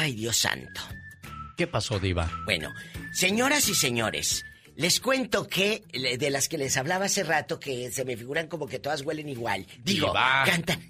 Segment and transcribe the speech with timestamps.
[0.00, 0.80] Ay, Dios santo.
[1.58, 2.32] ¿Qué pasó, Diva?
[2.46, 2.72] Bueno,
[3.12, 5.84] señoras y señores, les cuento que
[6.18, 9.28] de las que les hablaba hace rato que se me figuran como que todas huelen
[9.28, 9.66] igual.
[9.84, 10.80] Digo, cantan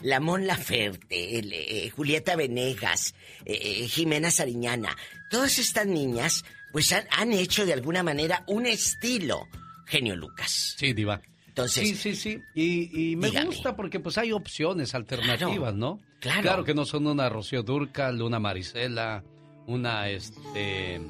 [0.00, 4.96] la Mon Laferte, eh, Julieta Venegas, eh, eh, Jimena Sariñana.
[5.30, 9.46] Todas estas niñas, pues han, hecho de alguna manera un estilo,
[9.86, 10.74] genio Lucas.
[10.76, 11.22] Sí, Diva.
[11.58, 12.42] Entonces, sí, sí, sí.
[12.54, 16.00] Y, me gusta porque pues hay opciones alternativas, ¿no?
[16.20, 16.42] Claro.
[16.42, 19.24] Claro que no son una Rocío Durcal, una Marisela,
[19.66, 21.00] una este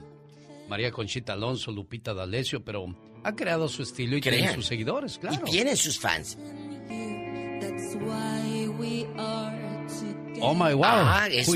[0.69, 5.43] María Conchita Alonso, Lupita D'Alessio, pero ha creado su estilo y tiene sus seguidores, claro.
[5.47, 6.39] Y tienen sus fans.
[10.41, 10.85] Oh my wow.
[10.85, 11.49] Ah, es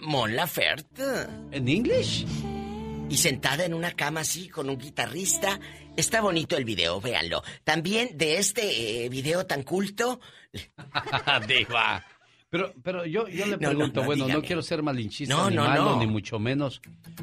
[0.00, 1.26] Mon Laferte.
[1.50, 2.24] ¿En inglés?
[3.12, 5.60] Y sentada en una cama así con un guitarrista.
[5.98, 7.42] Está bonito el video, véanlo.
[7.62, 10.18] También de este eh, video tan culto.
[11.46, 12.02] Diva.
[12.52, 16.38] Pero, pero yo, yo le pregunto, bueno, no quiero ser malinchista ni malo, ni mucho
[16.38, 16.82] menos.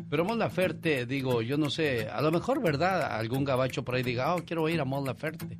[0.10, 3.16] Pero Mon Laferte, digo, yo no sé, a lo mejor, ¿verdad?
[3.16, 5.60] Algún gabacho por ahí diga, oh, quiero ir a Mon Laferte.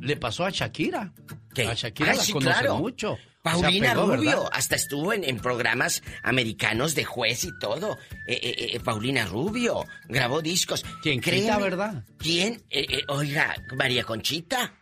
[0.00, 1.12] Le pasó a Shakira.
[1.54, 1.68] ¿Qué?
[1.68, 3.16] A Shakira la conoce mucho.
[3.40, 7.96] Paulina Rubio, hasta estuvo en, programas americanos de juez y todo.
[8.26, 10.84] Eh, eh, eh, Paulina Rubio grabó discos.
[11.04, 12.02] ¿Quién quita, verdad?
[12.18, 12.64] ¿Quién?
[13.06, 14.72] oiga, María Conchita.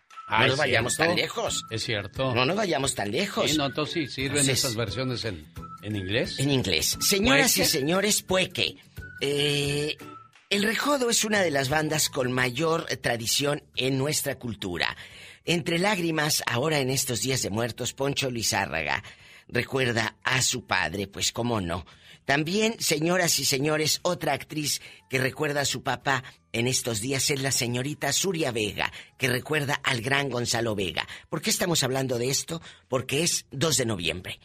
[0.40, 1.64] No nos vayamos tan lejos.
[1.70, 2.34] Es cierto.
[2.34, 3.50] No nos vayamos tan lejos.
[3.50, 5.46] Sí, no, entonces sí, sirven esas versiones en,
[5.82, 6.38] en, inglés.
[6.38, 6.98] En inglés.
[7.00, 8.76] Señoras y señores, Pueque.
[9.20, 14.96] el Recodo es una de las bandas con mayor tradición en nuestra cultura.
[15.44, 19.02] Entre lágrimas, ahora en estos días de muertos, Poncho Lizárraga
[19.48, 21.84] recuerda a su padre, pues cómo no.
[22.24, 27.42] También, señoras y señores, otra actriz que recuerda a su papá en estos días es
[27.42, 31.06] la señorita Suria Vega, que recuerda al gran Gonzalo Vega.
[31.28, 32.62] ¿Por qué estamos hablando de esto?
[32.88, 34.40] Porque es 2 de noviembre.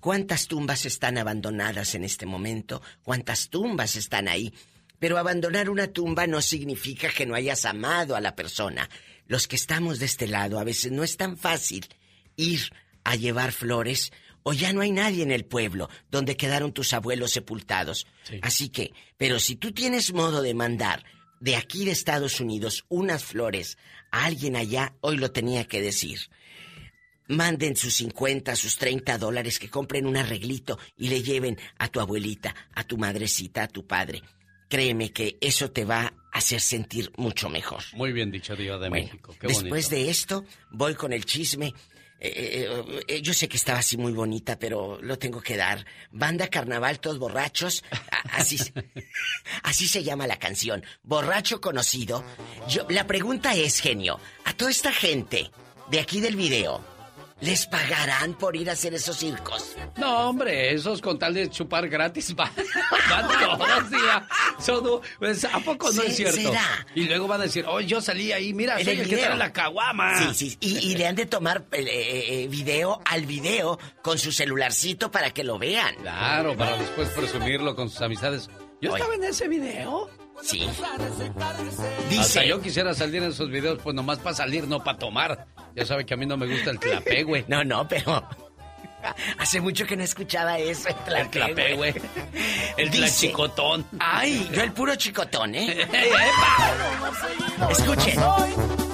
[0.00, 2.82] ¿Cuántas tumbas están abandonadas en este momento?
[3.02, 4.52] ¿Cuántas tumbas están ahí?
[4.98, 8.88] Pero abandonar una tumba no significa que no hayas amado a la persona
[9.26, 11.86] los que estamos de este lado, a veces no es tan fácil
[12.36, 12.70] ir
[13.04, 17.32] a llevar flores o ya no hay nadie en el pueblo donde quedaron tus abuelos
[17.32, 18.06] sepultados.
[18.42, 21.04] Así que, pero si tú tienes modo de mandar
[21.40, 23.78] de aquí de Estados Unidos unas flores
[24.10, 26.20] a alguien allá, hoy lo tenía que decir.
[27.28, 32.00] Manden sus 50, sus 30 dólares, que compren un arreglito y le lleven a tu
[32.00, 34.22] abuelita, a tu madrecita, a tu padre.
[34.68, 37.82] Créeme que eso te va hacer sentir mucho mejor.
[37.92, 39.34] Muy bien dicho, Dios de México.
[39.40, 41.74] después de esto, voy con el chisme.
[42.24, 45.84] Eh, eh, eh, yo sé que estaba así muy bonita, pero lo tengo que dar.
[46.12, 47.82] Banda Carnaval, todos borrachos.
[48.30, 48.58] Así,
[49.64, 50.84] así se llama la canción.
[51.02, 52.24] Borracho conocido.
[52.68, 55.50] Yo, la pregunta es, genio, a toda esta gente
[55.90, 56.84] de aquí del video,
[57.42, 59.74] ¿Les pagarán por ir a hacer esos circos?
[59.96, 62.52] No, hombre, esos con tal de chupar gratis van,
[64.64, 66.52] todos, pues, ¿A poco no es cierto?
[66.94, 69.52] Y luego van a decir, oh, yo salí ahí, mira, soy el, que trae la
[69.52, 70.32] caguama.
[70.32, 74.30] Sí, sí, y, le han de tomar eh, eh, eh, video al video con su
[74.30, 75.96] celularcito para que lo vean.
[75.96, 78.48] Claro, para después presumirlo con sus amistades.
[78.80, 80.08] ¿Yo estaba en ese video?
[80.42, 80.68] Sí.
[82.10, 82.46] Dice.
[82.48, 85.46] yo quisiera salir en esos videos, pues nomás para salir, no para tomar.
[85.74, 87.44] Ya sabe que a mí no me gusta el clapé, güey.
[87.52, 88.26] No, no, pero.
[89.38, 91.94] Hace mucho que no escuchaba eso, el clapé, güey.
[92.76, 93.84] El chicotón.
[93.98, 95.88] Ay, yo el puro chicotón, ¿eh?
[97.70, 98.18] Escuchen.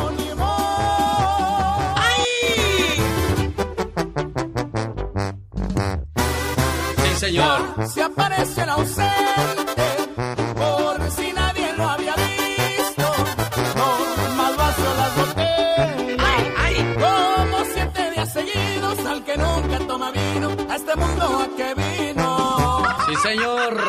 [6.96, 7.88] Sí, señor.
[7.88, 10.01] Se aparece el ausente
[20.92, 22.82] este mundo que vino.
[23.06, 23.80] Sí, señor.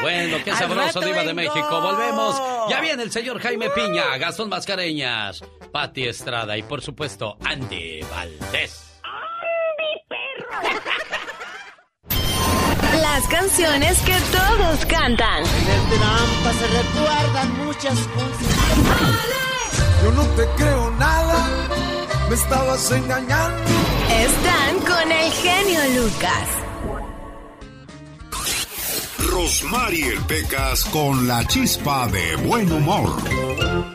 [0.00, 1.80] Bueno, qué sabroso, Diva de México.
[1.80, 2.40] Volvemos.
[2.70, 9.00] Ya viene el señor Jaime Piña, Gastón Mascareñas, Pati Estrada y, por supuesto, Andy Valdés.
[9.02, 10.50] ¡Andy, perro!
[13.00, 15.44] Las canciones que todos cantan.
[15.44, 18.56] En el trampa se recuerdan muchas cosas.
[20.04, 21.46] Yo no te creo nada,
[22.28, 23.62] me estabas engañando.
[24.10, 26.61] Están con el genio Lucas.
[29.32, 33.10] Rosmarie Pecas con la chispa de buen humor.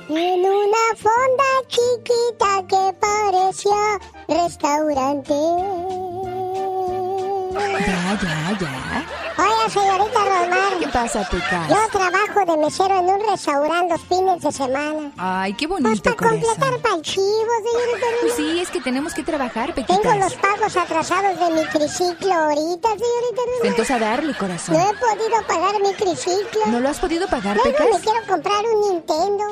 [0.10, 5.36] En una fonda chiquita que parecía restaurante.
[7.58, 9.06] Ya, ya, ya.
[9.38, 10.80] Días, señorita Román.
[10.80, 11.70] ¿Qué pasa, Pecas?
[11.70, 15.12] Yo trabajo de mesero en un restaurante los fines de semana.
[15.18, 17.26] Ay, qué bonito, Pues para completar para el chivo,
[17.64, 18.20] señorita Román.
[18.22, 20.02] Pues sí, es que tenemos que trabajar, Pequitas.
[20.02, 23.64] Tengo los pagos atrasados de mi triciclo ahorita, señorita Román.
[23.64, 24.76] Entonces a darle, corazón.
[24.78, 26.66] No he podido pagar mi triciclo.
[26.68, 27.88] ¿No lo has podido pagar, Luego Pecas?
[27.94, 29.44] me quiero comprar un Nintendo.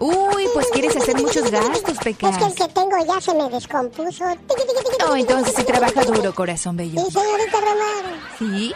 [0.00, 2.30] Uy, pues quieres hacer muchos gastos, Pecas.
[2.32, 4.24] Es que el que tengo ya se me descompuso.
[4.24, 7.00] No, tiqui, entonces sí trabaja duro, corazón bello.
[7.04, 8.20] Sí, señorita Román.
[8.38, 8.74] ¿Sí?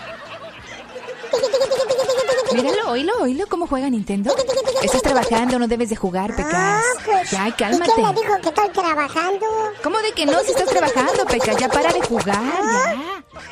[2.54, 4.34] Míralo, oílo, oílo cómo juega Nintendo.
[4.82, 6.52] Estás trabajando, no debes de jugar, Pecas.
[6.54, 7.30] Ah, pues.
[7.30, 7.92] Ya, ¿Y cálmate.
[7.94, 9.46] quién me dijo que estoy trabajando?
[9.82, 10.38] ¿Cómo de que no?
[10.40, 12.94] Si estás trabajando, Pecas, ya para de jugar, ya.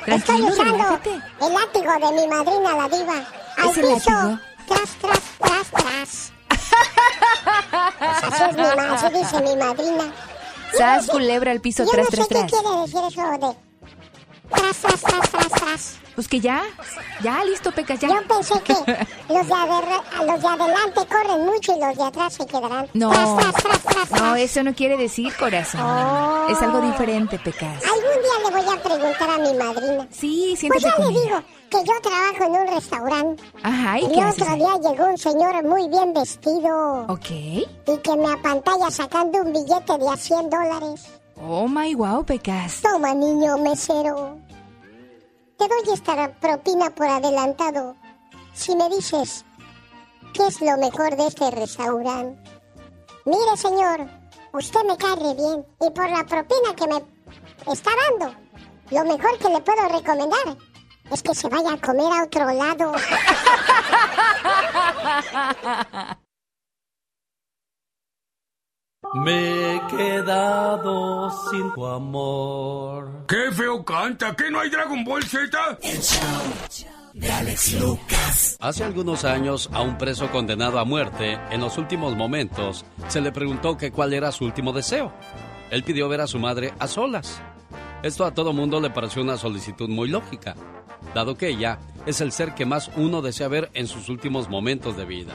[0.06, 1.10] Estoy Tranquilo, usando relájate.
[1.40, 3.14] el látigo de mi madrina, la diva.
[3.56, 4.10] Al ¿Es el piso.
[4.10, 4.38] látigo?
[4.68, 6.32] Tras, tras, tras, tras.
[8.00, 10.12] Así es mi ma- así dice mi madrina.
[10.76, 12.50] Sas, culebra al piso, yo tras, no sé tras, qué tras.
[12.50, 13.56] quiere decir eso de
[14.50, 15.96] tras, tras, tras, tras, tras.
[16.14, 16.62] Pues que ya,
[17.22, 18.08] ya, listo, Pecas, ya.
[18.08, 22.34] Yo pensé que los de, a los de adelante corren mucho y los de atrás
[22.34, 22.88] se quedarán.
[22.92, 25.80] No, Tras, tras, tras, tras, no, eso no quiere decir, corazón.
[25.80, 26.46] Oh.
[26.50, 27.82] Es algo diferente, Pecas.
[27.84, 30.08] Algún día le voy a preguntar a mi madrina.
[30.10, 31.22] Sí, Pues siéntate ya le conmigo.
[31.24, 33.42] digo que yo trabajo en un restaurante.
[33.62, 37.30] Ajá, ¿y El qué haces otro día llegó un señor muy bien vestido Ok.
[37.30, 41.06] y que me apantalla sacando un billete de a 100 dólares.
[41.42, 42.80] Oh my wow, Pecas.
[42.82, 44.36] Toma, niño mesero.
[45.60, 47.94] Te doy esta propina por adelantado.
[48.54, 49.44] Si me dices
[50.32, 52.50] qué es lo mejor de este restaurante.
[53.26, 54.08] Mire, señor,
[54.54, 57.04] usted me cae bien y por la propina que me
[57.70, 58.34] está dando,
[58.90, 60.56] lo mejor que le puedo recomendar
[61.10, 62.94] es que se vaya a comer a otro lado.
[69.12, 73.26] Me he quedado sin tu amor.
[73.26, 74.36] ¡Qué feo canta!
[74.36, 75.58] ¿Qué no hay Dragon Ball Z?
[78.60, 83.32] Hace algunos años, a un preso condenado a muerte, en los últimos momentos, se le
[83.32, 85.12] preguntó que cuál era su último deseo.
[85.70, 87.42] Él pidió ver a su madre a solas.
[88.04, 90.54] Esto a todo mundo le pareció una solicitud muy lógica,
[91.14, 94.96] dado que ella es el ser que más uno desea ver en sus últimos momentos
[94.96, 95.34] de vida.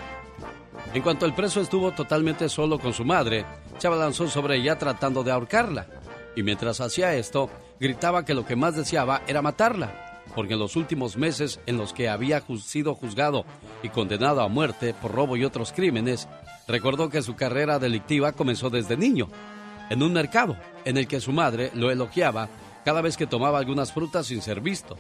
[0.93, 3.45] En cuanto el preso estuvo totalmente solo con su madre,
[3.77, 5.87] se abalanzó sobre ella tratando de ahorcarla.
[6.35, 7.49] Y mientras hacía esto,
[7.79, 11.93] gritaba que lo que más deseaba era matarla, porque en los últimos meses en los
[11.93, 13.45] que había sido juzgado
[13.83, 16.27] y condenado a muerte por robo y otros crímenes,
[16.67, 19.29] recordó que su carrera delictiva comenzó desde niño,
[19.89, 22.49] en un mercado en el que su madre lo elogiaba
[22.83, 24.97] cada vez que tomaba algunas frutas sin ser visto.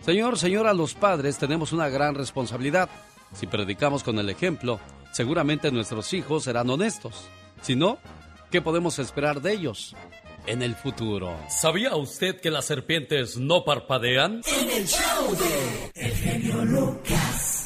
[0.00, 2.88] Señor, señora, los padres tenemos una gran responsabilidad.
[3.32, 4.80] Si predicamos con el ejemplo,
[5.12, 7.28] seguramente nuestros hijos serán honestos.
[7.62, 7.98] Si no,
[8.50, 9.94] ¿qué podemos esperar de ellos
[10.46, 11.36] en el futuro?
[11.48, 14.42] ¿Sabía usted que las serpientes no parpadean?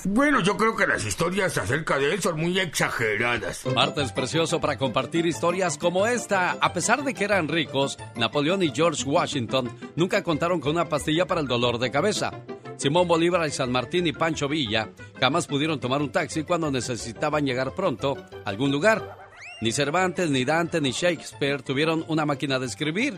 [0.05, 3.65] Bueno, yo creo que las historias acerca de él son muy exageradas.
[3.67, 6.53] Martes precioso para compartir historias como esta.
[6.61, 11.27] A pesar de que eran ricos, Napoleón y George Washington nunca contaron con una pastilla
[11.27, 12.33] para el dolor de cabeza.
[12.77, 14.91] Simón Bolívar y San Martín y Pancho Villa
[15.21, 19.22] jamás pudieron tomar un taxi cuando necesitaban llegar pronto a algún lugar.
[19.63, 23.17] Ni Cervantes, ni Dante, ni Shakespeare tuvieron una máquina de escribir.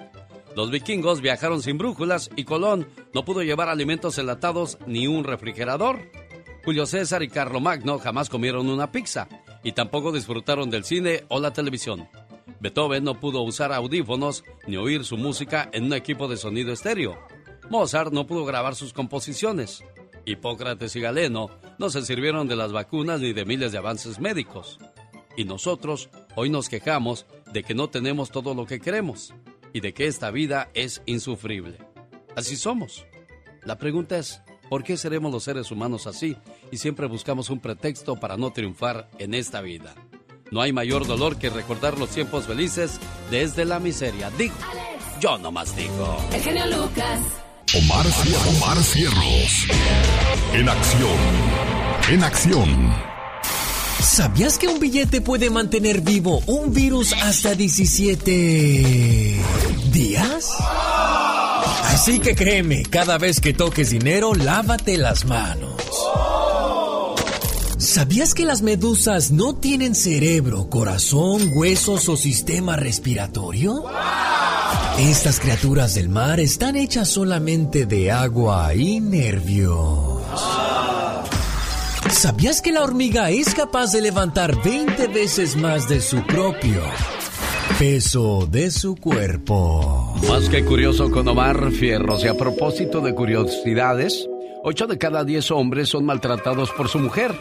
[0.55, 6.02] Los vikingos viajaron sin brújulas y Colón no pudo llevar alimentos enlatados ni un refrigerador.
[6.62, 9.26] Julio César y Carlomagno jamás comieron una pizza
[9.62, 12.11] y tampoco disfrutaron del cine o la televisión.
[12.61, 17.17] Beethoven no pudo usar audífonos ni oír su música en un equipo de sonido estéreo.
[17.70, 19.82] Mozart no pudo grabar sus composiciones.
[20.26, 21.49] Hipócrates y Galeno
[21.79, 24.79] no se sirvieron de las vacunas ni de miles de avances médicos.
[25.36, 29.34] Y nosotros hoy nos quejamos de que no tenemos todo lo que queremos
[29.72, 31.79] y de que esta vida es insufrible.
[32.36, 33.05] Así somos.
[33.64, 36.36] La pregunta es, ¿por qué seremos los seres humanos así
[36.70, 39.94] y siempre buscamos un pretexto para no triunfar en esta vida?
[40.50, 43.00] No hay mayor dolor que recordar los tiempos felices
[43.31, 44.31] desde la miseria.
[44.31, 44.55] Digo,
[45.20, 46.19] yo nomás digo.
[46.32, 47.20] El genio Lucas.
[47.74, 48.06] Omar,
[48.56, 49.67] Omar Cierros.
[50.53, 51.19] En acción.
[52.10, 53.14] En acción.
[54.05, 59.41] ¿Sabías que un billete puede mantener vivo un virus hasta 17
[59.91, 60.51] días?
[61.87, 65.73] Así que créeme, cada vez que toques dinero, lávate las manos.
[67.79, 73.84] ¿Sabías que las medusas no tienen cerebro, corazón, huesos o sistema respiratorio?
[74.99, 80.83] Estas criaturas del mar están hechas solamente de agua y nervios.
[82.15, 86.81] ¿Sabías que la hormiga es capaz de levantar 20 veces más de su propio
[87.79, 90.15] peso de su cuerpo?
[90.29, 92.25] Más que curioso con Omar Fierros.
[92.25, 94.29] Y a propósito de curiosidades,
[94.63, 97.35] 8 de cada 10 hombres son maltratados por su mujer.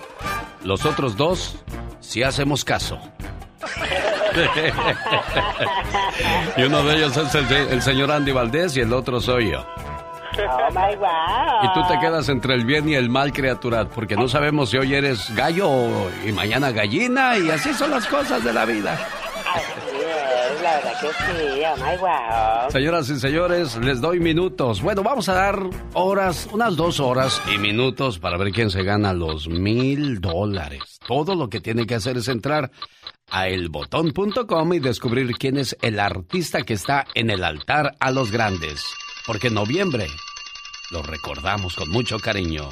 [0.64, 1.56] Los otros dos,
[2.02, 2.98] si hacemos caso.
[6.58, 9.64] y uno de ellos es el, señor Andy Valdés y el otro soy yo.
[10.40, 10.96] Oh my
[11.64, 14.78] Y tú te quedas entre el bien y el mal, criatura, porque no sabemos si
[14.78, 18.98] hoy eres gallo y mañana gallina, y así son las cosas de la vida.
[20.64, 24.82] la verdad que sí, oh my Señoras y señores, les doy minutos.
[24.82, 25.60] Bueno, vamos a dar
[25.94, 31.00] horas, unas dos horas y minutos para ver quién se gana los mil dólares.
[31.08, 32.72] Todo lo que tiene que hacer es entrar
[33.30, 38.32] a elbotón.com y descubrir quién es el artista que está en el altar a los
[38.32, 38.84] grandes.
[39.26, 40.08] Porque en noviembre
[40.92, 42.70] lo recordamos con mucho cariño.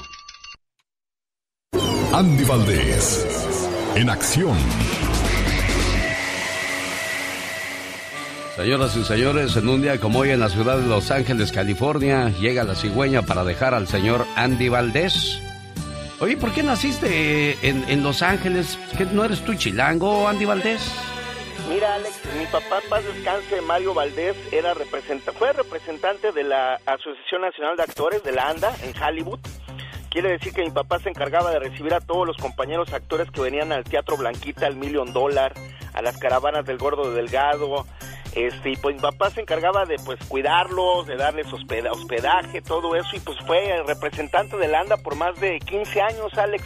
[2.13, 3.25] Andy Valdés,
[3.95, 4.57] en acción.
[8.55, 12.29] Señoras y señores, en un día como hoy en la ciudad de Los Ángeles, California,
[12.39, 15.41] llega la cigüeña para dejar al señor Andy Valdés
[16.21, 18.77] Oye, ¿por qué naciste en, Los Ángeles?
[18.95, 20.79] ¿Que ¿No eres tú chilango, Andy Valdés?
[21.71, 27.77] Mira, Alex, mi papá, paz descanse, Mario Valdés, era fue representante de la Asociación Nacional
[27.77, 29.39] de Actores, de la ANDA, en Hollywood.
[30.11, 33.39] Quiere decir que mi papá se encargaba de recibir a todos los compañeros actores que
[33.39, 35.53] venían al Teatro Blanquita, al Million Dollar,
[35.93, 37.85] a las caravanas del Gordo Delgado,
[38.35, 43.15] este, y pues mi papá se encargaba de pues cuidarlos, de darles hospedaje, todo eso,
[43.15, 46.65] y pues fue el representante de Landa por más de 15 años, Alex,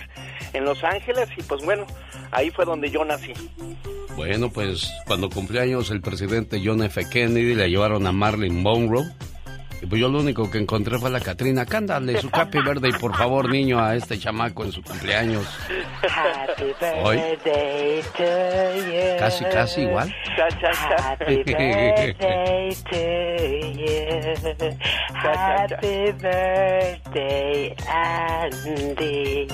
[0.53, 1.85] en Los Ángeles, y pues bueno,
[2.31, 3.33] ahí fue donde yo nací.
[4.15, 7.07] Bueno, pues cuando cumplió años el presidente John F.
[7.11, 9.03] Kennedy le llevaron a Marilyn Monroe
[9.85, 11.65] pues yo lo único que encontré fue la Catrina.
[11.65, 15.45] Cándale su capi verde y por favor, niño, a este chamaco en su cumpleaños.
[16.03, 18.23] Happy birthday to
[18.85, 19.19] you.
[19.19, 20.13] Casi, casi igual.
[20.97, 22.97] Happy birthday to
[23.73, 23.95] you.
[25.13, 29.45] Happy birthday, Andy.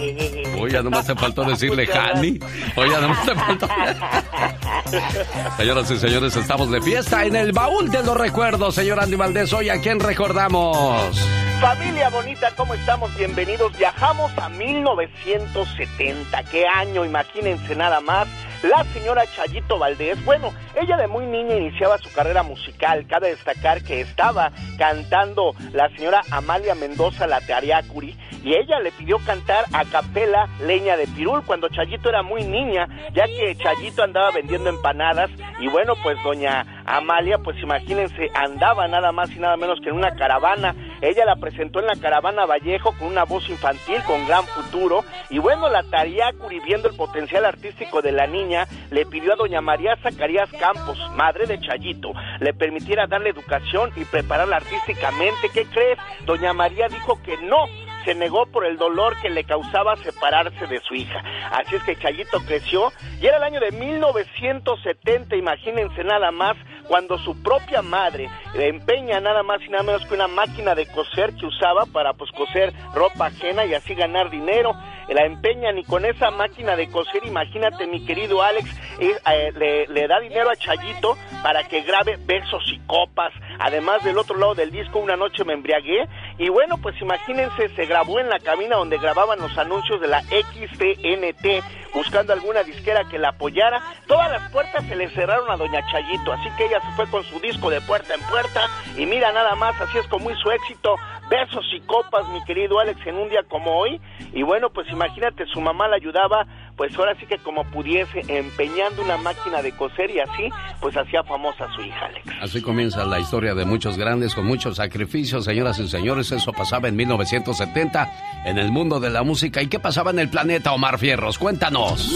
[0.59, 2.39] Oye, ya nomás te faltó decirle Hani.
[2.75, 3.67] Oye, ya nomás te faltó.
[5.57, 8.75] Señoras y señores, estamos de fiesta en el baúl de los recuerdos.
[8.75, 11.19] Señor Andy Valdés, hoy a quién recordamos.
[11.59, 13.15] Familia bonita, ¿cómo estamos?
[13.17, 13.75] Bienvenidos.
[13.75, 16.43] Viajamos a 1970.
[16.43, 17.03] ¿Qué año?
[17.05, 18.27] Imagínense nada más.
[18.63, 23.07] La señora Chayito Valdés, bueno, ella de muy niña iniciaba su carrera musical.
[23.07, 29.17] Cabe destacar que estaba cantando la señora Amalia Mendoza la Teariacuri y ella le pidió
[29.25, 34.29] cantar a capela Leña de Pirul cuando Chayito era muy niña, ya que Chayito andaba
[34.29, 39.79] vendiendo empanadas y bueno, pues doña Amalia, pues imagínense, andaba nada más y nada menos
[39.81, 40.75] que en una caravana.
[41.01, 45.39] Ella la presentó en la caravana Vallejo con una voz infantil con gran futuro y
[45.39, 49.97] bueno, la Tariacuri viendo el potencial artístico de la niña, le pidió a doña María
[49.97, 55.49] Zacarías Campos, madre de Chayito, le permitiera darle educación y prepararla artísticamente.
[55.53, 55.97] ¿Qué crees?
[56.25, 57.65] Doña María dijo que no,
[58.05, 61.23] se negó por el dolor que le causaba separarse de su hija.
[61.51, 62.91] Así es que Chayito creció
[63.21, 66.57] y era el año de 1970, imagínense nada más,
[66.87, 70.87] cuando su propia madre le empeña nada más y nada menos que una máquina de
[70.87, 74.73] coser que usaba para pues coser ropa ajena y así ganar dinero.
[75.09, 78.69] La empeñan y con esa máquina de coser, imagínate mi querido Alex,
[78.99, 84.37] eh, le, da dinero a Chayito para que grabe besos y copas, además del otro
[84.37, 86.07] lado del disco Una noche me embriagué,
[86.37, 90.21] y bueno, pues imagínense, se grabó en la cabina donde grababan los anuncios de la
[90.21, 95.85] XTNT, buscando alguna disquera que la apoyara, todas las puertas se le cerraron a Doña
[95.91, 98.61] Chayito, así que ella fue con su disco de puerta en puerta,
[98.97, 100.95] y mira nada más, así es como su éxito,
[101.29, 104.01] besos y copas, mi querido Alex, en un día como hoy,
[104.33, 106.45] y bueno, pues imagínate, su mamá la ayudaba,
[106.75, 111.23] pues ahora sí que como pudiese, empeñando una máquina de coser y así, pues hacía
[111.23, 112.27] famosa a su hija, Alex.
[112.41, 116.31] Así comienza la historia de muchos grandes con muchos sacrificios, señoras y señores.
[116.31, 118.09] Eso pasaba en 1970
[118.45, 119.61] en el mundo de la música.
[119.61, 121.37] ¿Y qué pasaba en el planeta, Omar Fierros?
[121.37, 122.15] Cuéntanos.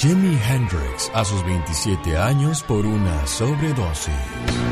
[0.00, 4.14] Jimi Hendrix, a sus 27 años por una sobredosis.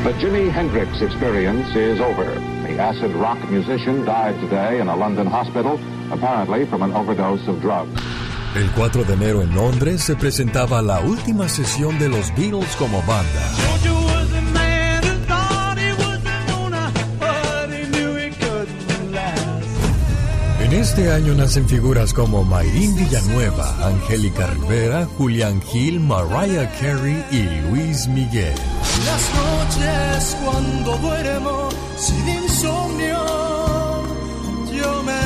[0.03, 2.33] The Jimi Hendrix experience is over.
[2.65, 5.79] The acid rock musician died today in a London hospital,
[6.11, 7.91] apparently from an overdose of drugs.
[8.55, 12.97] El 4 de enero en Londres se presentaba la última sesión de los Beatles como
[13.03, 13.98] banda.
[20.79, 28.07] Este año nacen figuras como Mayrín Villanueva, Angélica Rivera, Julián Gil, Mariah Carey y Luis
[28.07, 28.55] Miguel.
[29.05, 31.67] Las noches cuando duermo
[31.97, 33.17] sin insomnio,
[34.71, 35.19] yo me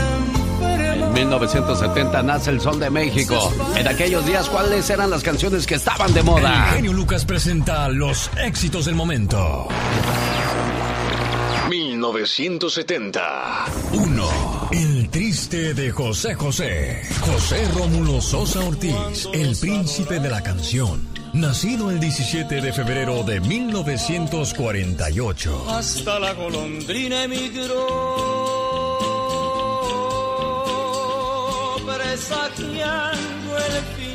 [0.66, 1.06] enfermo.
[1.06, 3.54] En 1970 nace el Sol de México.
[3.76, 6.70] En aquellos días, ¿cuáles eran las canciones que estaban de moda?
[6.70, 9.68] El genio Lucas presenta los éxitos del momento.
[11.70, 13.66] 1970.
[13.92, 14.53] 1.
[14.74, 17.04] El triste de José José.
[17.22, 21.08] José Rómulo Sosa Ortiz, el príncipe de la canción.
[21.32, 25.70] Nacido el 17 de febrero de 1948.
[25.70, 28.18] Hasta la golondrina emigró,
[31.86, 34.13] presagiando el final.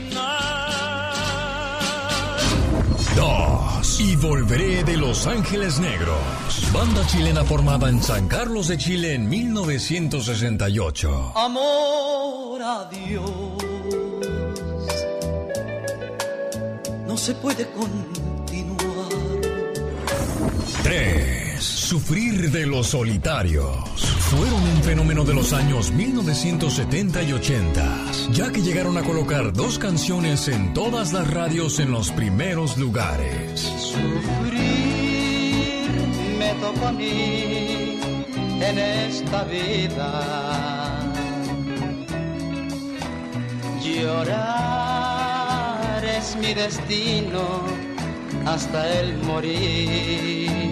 [3.18, 4.00] 2.
[4.00, 6.20] Y volveré de Los Ángeles Negros.
[6.72, 11.32] Banda chilena formada en San Carlos de Chile en 1968.
[11.34, 13.30] Amor a Dios.
[17.08, 19.08] No se puede continuar.
[20.84, 21.37] 3.
[21.64, 23.74] Sufrir de los solitarios.
[24.30, 29.78] Fueron un fenómeno de los años 1970 y 80, ya que llegaron a colocar dos
[29.78, 33.60] canciones en todas las radios en los primeros lugares.
[33.60, 34.68] Sufrir
[36.38, 37.98] me tocó a mí
[38.60, 41.00] en esta vida.
[43.82, 44.74] Llorar
[46.04, 47.62] es mi destino
[48.46, 50.67] hasta el morir.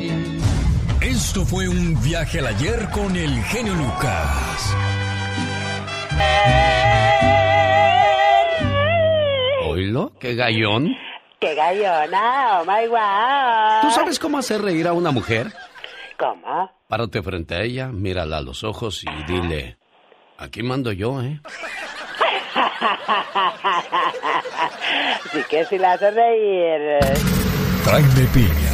[1.28, 4.76] Esto fue un viaje al ayer con el genio Lucas.
[9.64, 10.12] ¿Oílo?
[10.20, 10.94] ¿Qué gallón?
[11.40, 12.60] ¡Qué gallona!
[12.60, 13.80] ¡Oh, my wow!
[13.82, 15.52] ¿Tú sabes cómo hacer reír a una mujer?
[16.16, 16.70] ¿Cómo?
[16.86, 19.78] Párate frente a ella, mírala a los ojos y dile,
[20.38, 21.40] aquí mando yo, ¿eh?
[25.32, 27.00] sí que si la hace reír.
[27.84, 28.65] Jaime Piña,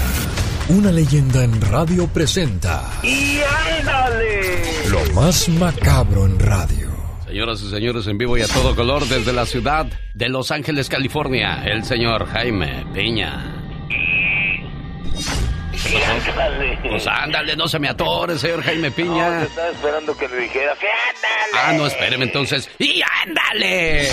[0.73, 3.41] una leyenda en radio presenta ¡Y
[3.79, 4.89] ándale!
[4.91, 6.91] lo más macabro en radio.
[7.27, 10.89] Señoras y señores, en vivo y a todo color desde la ciudad de Los Ángeles,
[10.89, 13.62] California, el señor Jaime Piña.
[15.91, 16.79] ¡Y ándale!
[16.89, 19.43] Pues ándale, no se me atore, señor Jaime Piña.
[19.43, 21.53] estaba esperando que le dijeras ¡Y ándale!
[21.55, 22.71] Ah, no, espéreme entonces.
[22.79, 24.09] ¡Y ándale!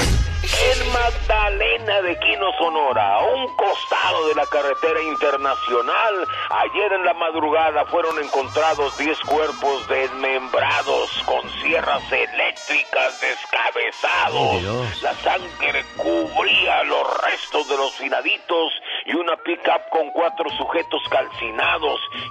[0.62, 7.14] En Magdalena de Quino, Sonora, a un costado de la carretera internacional, ayer en la
[7.14, 14.64] madrugada fueron encontrados 10 cuerpos desmembrados con sierras eléctricas descabezados.
[14.66, 14.86] Oh.
[15.04, 18.74] La sangre cubría los restos de los finaditos
[19.06, 21.59] y una pick-up con cuatro sujetos calcinados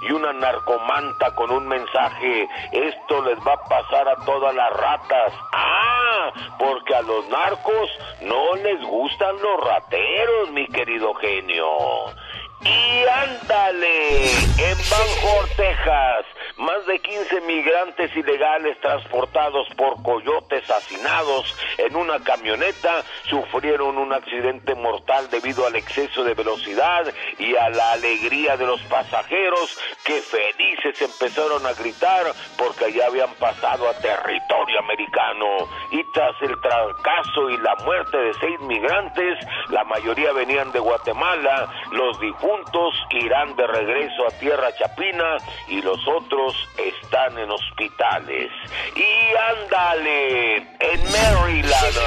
[0.01, 2.47] y una narcomanta con un mensaje.
[2.71, 5.33] Esto les va a pasar a todas las ratas.
[5.53, 7.89] Ah, porque a los narcos
[8.21, 11.65] no les gustan los rateros, mi querido genio.
[12.61, 16.25] Y ándale, en Bangor, Texas,
[16.57, 24.75] más de 15 migrantes ilegales transportados por coyotes hacinados en una camioneta sufrieron un accidente
[24.75, 27.05] mortal debido al exceso de velocidad
[27.37, 32.25] y a la alegría de los pasajeros que felices empezaron a gritar
[32.57, 35.45] porque ya habían pasado a territorio americano.
[35.91, 39.37] Y tras el fracaso y la muerte de seis migrantes,
[39.69, 42.19] la mayoría venían de Guatemala, los
[42.49, 48.51] difuntos irán de regreso a tierra chapina y los otros están en hospitales.
[48.95, 51.97] Y ándale, en Maryland,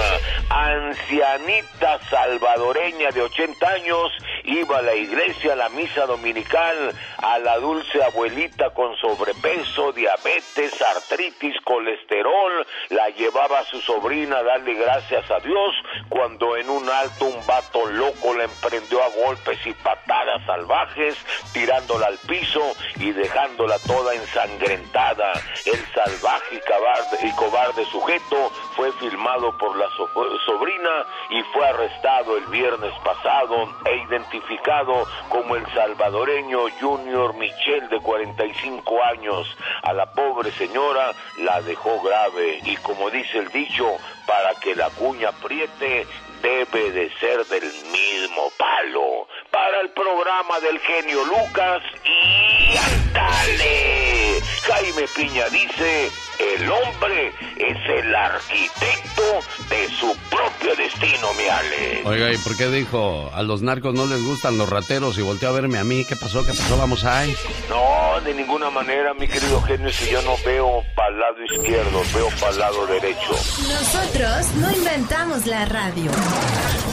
[0.48, 4.12] ancianita salvadoreña de 80 años
[4.44, 10.72] iba a la iglesia a la misa dominical a la dulce abuelita con sobrepeso, diabetes,
[10.82, 15.74] artritis, colesterol, la llevaba a su sobrina a darle gracias a Dios
[16.08, 21.16] cuando en un alto un vato loco la emprendió a golpes y patadas salvajes,
[21.52, 22.60] tirándola al piso
[22.96, 25.32] y dejándola toda ensangrentada.
[25.64, 30.08] El salvaje y cobarde, y cobarde sujeto fue filmado por la so-
[30.46, 38.00] sobrina y fue arrestado el viernes pasado e identificado como el salvadoreño Junior Michel de
[38.00, 39.46] 45 años.
[39.82, 43.86] A la pobre señora la dejó grave y como dice el dicho,
[44.26, 46.06] para que la cuña apriete
[46.42, 49.28] debe de ser del mismo palo.
[49.50, 49.90] Para el
[50.22, 54.40] programa del genio Lucas y ándale.
[54.62, 62.02] Jaime Piña dice, el hombre es el arquitecto de su propio destino, mi Ale.
[62.04, 65.48] Oiga, ¿y por qué dijo a los narcos no les gustan los rateros y volteó
[65.48, 66.04] a verme a mí?
[66.04, 66.46] ¿Qué pasó?
[66.46, 66.76] ¿Qué pasó?
[66.78, 67.34] Vamos ahí.
[67.68, 72.02] No, de ninguna manera, mi querido genio, si yo no veo para el lado izquierdo,
[72.14, 73.30] veo para el lado derecho.
[73.32, 76.12] Nosotros no inventamos la radio.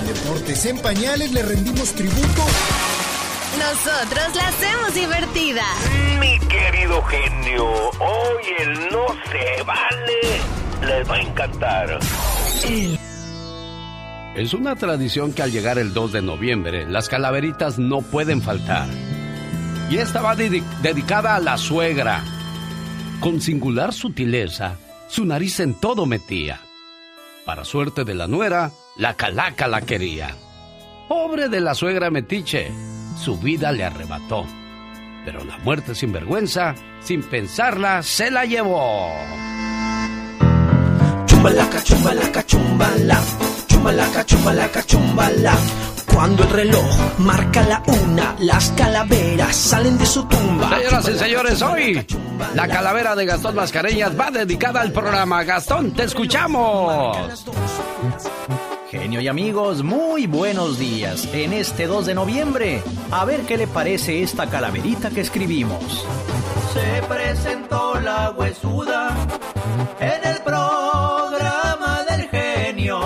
[0.07, 2.43] Deportes en pañales le rendimos tributo.
[3.69, 5.61] Nosotros la hacemos divertida.
[6.19, 7.67] Mi querido genio,
[7.99, 10.19] hoy el no se vale
[10.81, 11.99] les va a encantar.
[14.35, 18.89] Es una tradición que al llegar el 2 de noviembre, las calaveritas no pueden faltar.
[19.91, 22.23] Y esta va dedicada a la suegra.
[23.19, 24.77] Con singular sutileza,
[25.09, 26.59] su nariz en todo metía.
[27.45, 30.35] Para suerte de la nuera, la calaca la quería.
[31.07, 32.71] Pobre de la suegra metiche,
[33.19, 34.45] su vida le arrebató.
[35.25, 39.11] Pero la muerte sin vergüenza, sin pensarla, se la llevó.
[41.25, 43.19] Chumbalaca, chumbalaca, chumbala.
[43.67, 45.53] Chumbalaca, chumbalaca, chumbala.
[46.13, 50.69] Cuando el reloj marca la una, las calaveras salen de su tumba.
[50.77, 52.05] Señoras y señores, hoy
[52.55, 55.43] la calavera de Gastón Mascareñas va dedicada al programa.
[55.43, 57.17] Gastón, te escuchamos.
[58.89, 61.31] Genio y amigos, muy buenos días.
[61.31, 66.07] En este 2 de noviembre, a ver qué le parece esta calaverita que escribimos.
[66.73, 69.15] Se presentó la huesuda
[69.99, 72.99] en el programa del genio.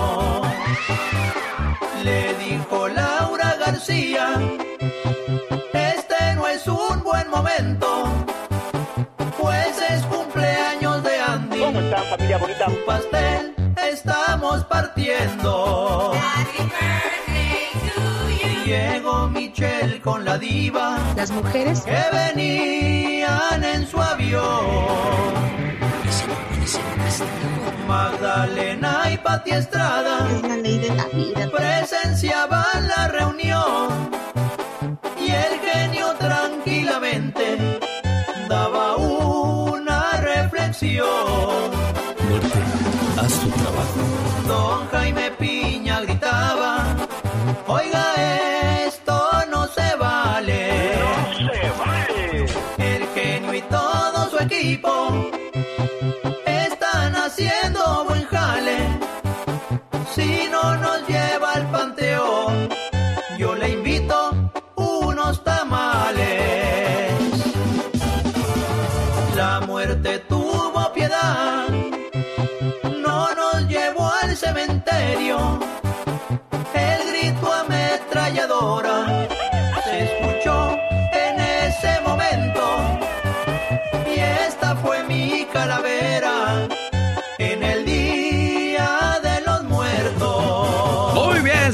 [2.02, 4.40] Le dijo Laura García,
[5.74, 8.08] este no es un buen momento,
[9.38, 11.58] pues es cumpleaños de Andy.
[11.58, 12.68] ¿Cómo está familia bonita?
[12.68, 13.63] Un pastel
[14.44, 16.12] estamos partiendo.
[18.64, 20.98] Llegó Michelle con la diva.
[21.16, 25.34] Las mujeres que venían en su avión.
[27.88, 31.50] Magdalena y Pati Estrada es la ley de la vida.
[31.50, 34.10] presenciaban la reunión
[35.20, 37.80] y el genio tranquilamente
[38.48, 41.73] daba una reflexión.
[44.46, 46.23] Don Jaime Piña gritaba,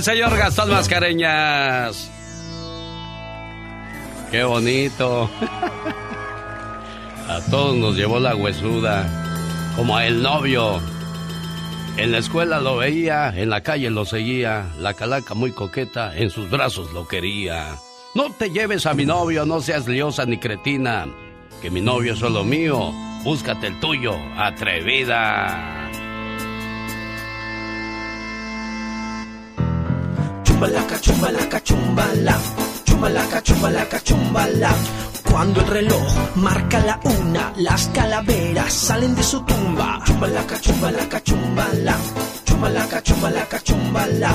[0.03, 2.11] Señor Gastón Mascareñas.
[4.31, 5.29] Qué bonito.
[7.29, 9.07] A todos nos llevó la huesuda,
[9.77, 10.81] como a el novio.
[11.97, 16.31] En la escuela lo veía, en la calle lo seguía, la calaca muy coqueta, en
[16.31, 17.77] sus brazos lo quería.
[18.15, 21.07] No te lleves a mi novio, no seas liosa ni cretina,
[21.61, 25.80] que mi novio es solo mío, búscate el tuyo, atrevida.
[30.61, 32.39] Chumbalaca, chumbalaca, chumbala.
[32.85, 34.71] Chumbalaca, chumbalaca, chumbala.
[35.25, 40.03] Cuando el reloj marca la una, las calaveras salen de su tumba.
[40.05, 41.97] Chumbalaca, chumbalaca, chumbala.
[42.45, 44.35] Chumbalaca, chumbalaca, chumbala.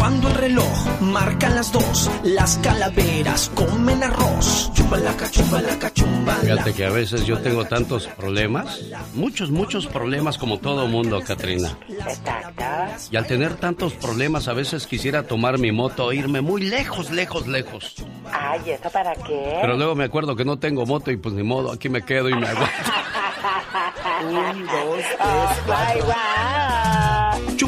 [0.00, 4.72] Cuando el reloj marca las dos, las calaveras comen arroz.
[4.72, 6.40] Chumbalaca, chumbalaca, chumbala.
[6.40, 8.80] Fíjate que a veces yo tengo tantos problemas,
[9.12, 11.76] muchos, muchos problemas como todo mundo, Katrina.
[11.86, 12.64] Exacto.
[13.10, 17.10] Y al tener tantos problemas, a veces quisiera tomar mi moto e irme muy lejos,
[17.10, 17.96] lejos, lejos.
[18.32, 19.58] Ay, ¿eso para qué?
[19.60, 22.30] Pero luego me acuerdo que no tengo moto y pues ni modo, aquí me quedo
[22.30, 22.72] y me aguanto.
[24.24, 26.79] Un, dos, tres, cuatro.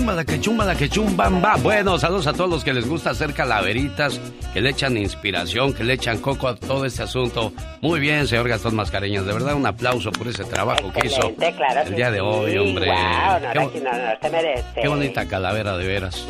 [0.03, 1.55] Chúmbala que chúmbala que chumbamba.
[1.63, 4.21] Bueno, saludos a todos los que les gusta hacer calaveritas,
[4.53, 7.53] que le echan inspiración, que le echan coco a todo este asunto.
[7.83, 9.25] Muy bien, señor Gastón Mascareñas.
[9.25, 12.87] De verdad, un aplauso por ese trabajo que hizo claro el día de hoy, hombre.
[12.87, 14.81] Guau, no, qué, no, no, no, se merece.
[14.83, 16.27] qué bonita calavera, de veras.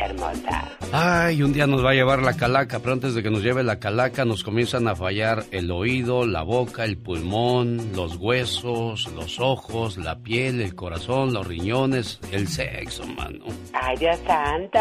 [0.00, 0.68] Hermosa.
[0.92, 3.62] Ay, un día nos va a llevar la calaca, pero antes de que nos lleve
[3.62, 9.38] la calaca nos comienzan a fallar el oído, la boca, el pulmón, los huesos, los
[9.38, 13.44] ojos, la piel, el corazón, los riñones, el sexo, mano.
[13.72, 14.78] Ay, Dios santo.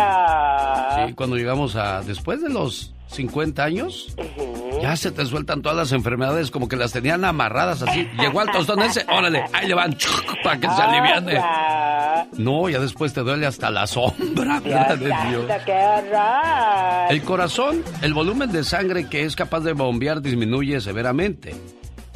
[1.07, 4.15] Sí, cuando llegamos a después de los 50 años,
[4.81, 8.07] ya se te sueltan todas las enfermedades como que las tenían amarradas así.
[8.19, 9.97] Llegó al tostón ese, órale, ahí le van
[10.43, 11.41] para que se aliviane.
[12.37, 15.45] No, ya después te duele hasta la sombra, ¿verdad de Dios?
[15.65, 17.13] ¡Qué!
[17.13, 21.55] El corazón, el volumen de sangre que es capaz de bombear disminuye severamente.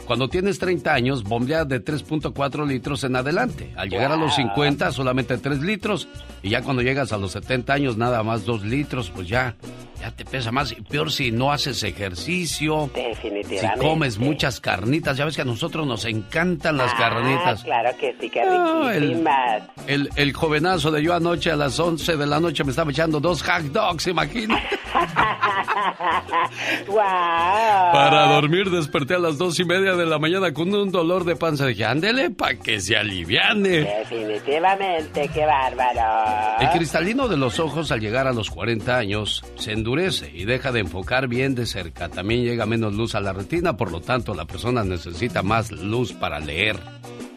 [0.05, 3.71] Cuando tienes 30 años, bombea de 3.4 litros en adelante.
[3.77, 6.09] Al llegar a los 50, solamente 3 litros.
[6.41, 9.55] Y ya cuando llegas a los 70 años, nada más 2 litros, pues ya,
[10.03, 10.73] ya te pesa más.
[10.73, 12.89] Y peor si no haces ejercicio.
[12.93, 13.81] Definitivamente.
[13.81, 15.15] Si comes muchas carnitas.
[15.15, 17.63] Ya ves que a nosotros nos encantan las ah, carnitas.
[17.63, 19.63] Claro que sí, que riquísimas.
[19.87, 23.21] el, el, jovenazo de yo anoche a las 11 de la noche me estaba echando
[23.21, 24.61] dos hot dogs, imagínate.
[26.87, 26.97] wow.
[26.97, 31.37] Para dormir desperté a las dos y media de la mañana con un dolor de
[31.37, 31.65] panza.
[31.65, 33.85] Dije, ándele para que se aliviane.
[33.99, 36.59] Definitivamente, qué bárbaro.
[36.59, 39.92] El cristalino de los ojos al llegar a los 40 años se endurece
[40.33, 42.09] y deja de enfocar bien de cerca.
[42.09, 46.13] También llega menos luz a la retina, por lo tanto la persona necesita más luz
[46.13, 46.77] para leer.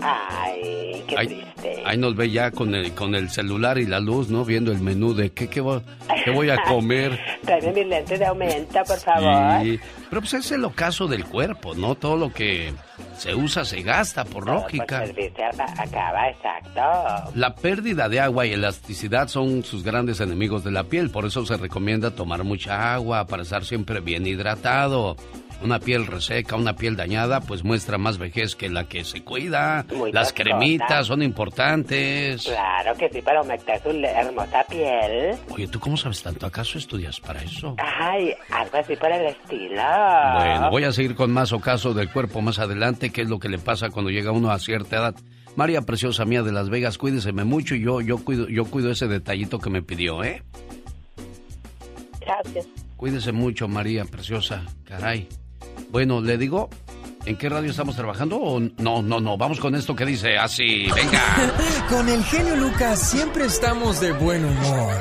[0.07, 1.83] Ay, qué triste.
[1.85, 4.45] Ahí nos ve ya con el, con el celular y la luz, ¿no?
[4.45, 5.81] Viendo el menú de qué, qué, voy,
[6.25, 7.19] qué voy a comer.
[7.45, 9.63] Tráeme mis lentes de aumenta, por favor.
[9.63, 9.81] Sí.
[10.09, 11.95] Pero pues es el ocaso del cuerpo, ¿no?
[11.95, 12.73] Todo lo que
[13.17, 15.05] se usa se gasta, por lógica.
[15.79, 17.31] acaba, exacto.
[17.35, 21.45] La pérdida de agua y elasticidad son sus grandes enemigos de la piel, por eso
[21.45, 25.17] se recomienda tomar mucha agua para estar siempre bien hidratado.
[25.63, 29.87] Una piel reseca, una piel dañada, pues muestra más vejez que la que se cuida.
[30.13, 32.45] Las cremitas son importantes.
[32.45, 35.37] Claro que sí, para aumentar su hermosa piel.
[35.51, 36.47] Oye, ¿tú cómo sabes tanto?
[36.47, 37.75] ¿Acaso estudias para eso?
[37.79, 39.83] Ay, algo así por el estilo.
[40.35, 43.49] Bueno, voy a seguir con más ocaso del cuerpo más adelante, qué es lo que
[43.49, 45.15] le pasa cuando llega uno a cierta edad.
[45.57, 49.09] María Preciosa mía de Las Vegas, cuídeseme mucho y yo, yo, cuido, yo cuido ese
[49.09, 50.43] detallito que me pidió, ¿eh?
[52.21, 52.69] Gracias.
[52.97, 54.65] Cuídese mucho, María Preciosa.
[54.85, 55.29] Caray.
[55.91, 56.69] Bueno, le digo,
[57.25, 58.37] ¿en qué radio estamos trabajando?
[58.39, 61.23] O no, no, no, vamos con esto que dice así, venga.
[61.89, 64.95] con el genio Lucas siempre estamos de buen humor.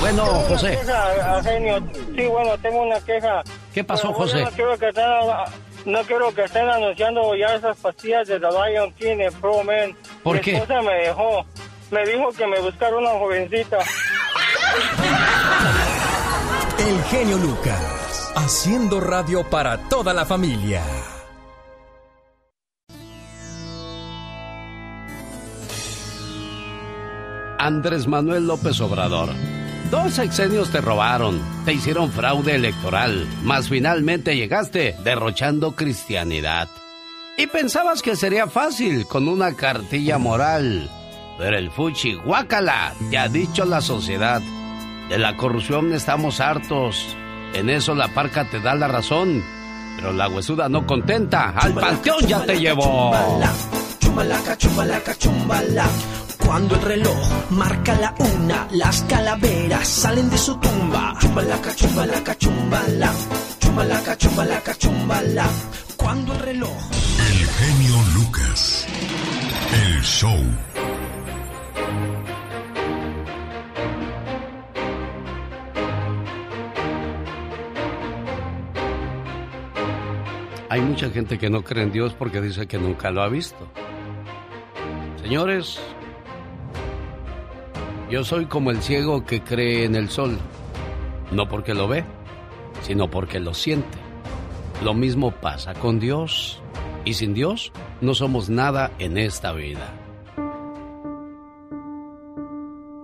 [0.00, 0.78] Bueno, José.
[0.78, 1.78] Queja, genio.
[2.14, 3.42] Sí, bueno, tengo una queja.
[3.72, 4.42] ¿Qué pasó, José?
[4.42, 5.04] No quiero, que estén,
[5.86, 9.96] no quiero que estén anunciando ya esas pastillas de The Lion King en Pro Man.
[10.22, 10.56] ¿Por Mi qué?
[10.56, 11.46] esposa me dejó.
[11.90, 13.78] Me dijo que me buscara una jovencita.
[16.78, 17.80] El genio Lucas
[18.36, 20.84] haciendo radio para toda la familia.
[27.58, 29.30] Andrés Manuel López Obrador.
[29.90, 36.68] Dos sexenios te robaron, te hicieron fraude electoral, mas finalmente llegaste derrochando cristianidad.
[37.38, 40.90] Y pensabas que sería fácil con una cartilla moral.
[41.38, 44.42] Pero el fuchi guácala te ha dicho la sociedad.
[45.08, 47.16] De la corrupción estamos hartos.
[47.56, 49.42] En eso la parca te da la razón.
[49.96, 51.54] Pero la huesuda no contenta.
[51.56, 53.14] Al panteón ya te llevó.
[53.98, 55.86] Chumbalaca, chumbalaca, chumbala.
[56.44, 61.14] Cuando el reloj marca la una, las calaveras salen de su tumba.
[61.18, 63.12] Chumbalaca, chumbalaca, chumbala.
[63.58, 65.46] Chumbalaca, chumbalaca, chumbala.
[65.96, 66.76] Cuando el reloj.
[67.30, 68.86] El genio Lucas.
[69.72, 70.38] El show.
[80.68, 83.68] Hay mucha gente que no cree en Dios porque dice que nunca lo ha visto.
[85.22, 85.78] Señores,
[88.10, 90.38] yo soy como el ciego que cree en el sol,
[91.30, 92.04] no porque lo ve,
[92.82, 93.98] sino porque lo siente.
[94.82, 96.60] Lo mismo pasa con Dios,
[97.04, 99.94] y sin Dios no somos nada en esta vida.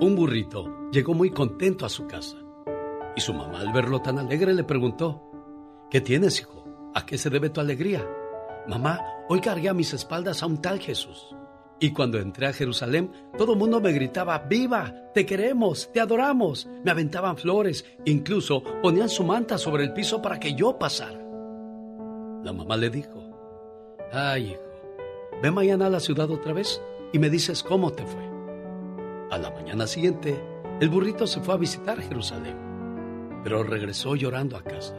[0.01, 2.39] Un burrito llegó muy contento a su casa,
[3.17, 5.23] y su mamá al verlo tan alegre le preguntó,
[5.91, 6.62] ¿qué tienes, hijo?
[6.95, 8.07] ¿A qué se debe tu alegría?
[8.69, 11.35] Mamá, hoy cargué a mis espaldas a un tal Jesús.
[11.81, 14.95] Y cuando entré a Jerusalén, todo el mundo me gritaba, ¡Viva!
[15.15, 15.91] ¡Te queremos!
[15.93, 16.69] ¡Te adoramos!
[16.85, 21.19] Me aventaban flores, incluso ponían su manta sobre el piso para que yo pasara.
[22.45, 24.63] La mamá le dijo, ¡Ay, hijo!
[25.43, 26.81] Ve mañana a la ciudad otra vez
[27.13, 28.23] y me dices cómo te fue.
[29.31, 30.41] A la mañana siguiente,
[30.81, 32.57] el burrito se fue a visitar Jerusalén,
[33.43, 34.95] pero regresó llorando a casa.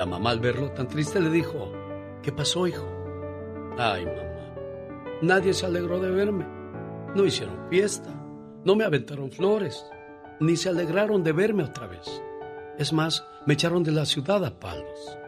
[0.00, 1.70] La mamá al verlo tan triste le dijo,
[2.22, 2.86] ¿qué pasó, hijo?
[3.76, 4.54] Ay, mamá,
[5.20, 6.46] nadie se alegró de verme.
[7.14, 8.08] No hicieron fiesta,
[8.64, 9.84] no me aventaron flores,
[10.40, 12.22] ni se alegraron de verme otra vez.
[12.78, 15.18] Es más, me echaron de la ciudad a palos.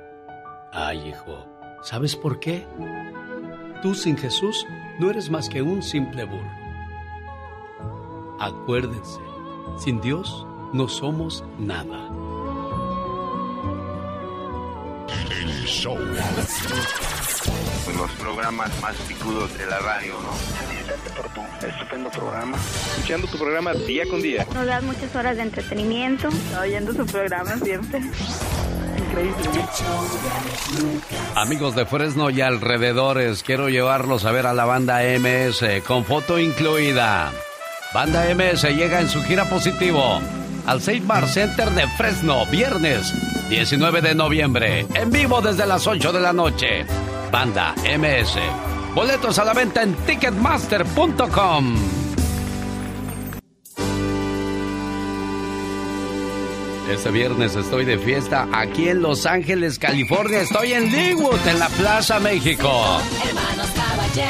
[0.72, 1.44] Ay, hijo,
[1.82, 2.66] ¿sabes por qué?
[3.82, 4.66] Tú sin Jesús
[4.98, 6.50] no eres más que un simple burro.
[8.40, 9.20] Acuérdense,
[9.76, 12.08] sin Dios no somos nada.
[15.72, 15.96] Show.
[17.96, 20.30] Los programas más picudos de la radio, ¿no?
[21.16, 22.58] por tu estupendo programa.
[22.96, 24.46] Escuchando tu programa día con día.
[24.52, 26.28] Nos das muchas horas de entretenimiento.
[26.61, 28.00] oyendo su programa siempre.
[28.98, 29.35] increíble.
[31.35, 36.38] Amigos de Fresno y alrededores, quiero llevarlos a ver a la banda MS con foto
[36.38, 37.32] incluida.
[37.94, 40.20] Banda MS llega en su gira positivo
[40.66, 43.12] al Saint Bar Center de Fresno, viernes
[43.48, 46.87] 19 de noviembre, en vivo desde las 8 de la noche.
[47.31, 48.37] Banda MS.
[48.94, 51.77] Boletos a la venta en ticketmaster.com.
[56.90, 60.40] Este viernes estoy de fiesta aquí en Los Ángeles, California.
[60.40, 63.01] Estoy en Linwood, en la Plaza México.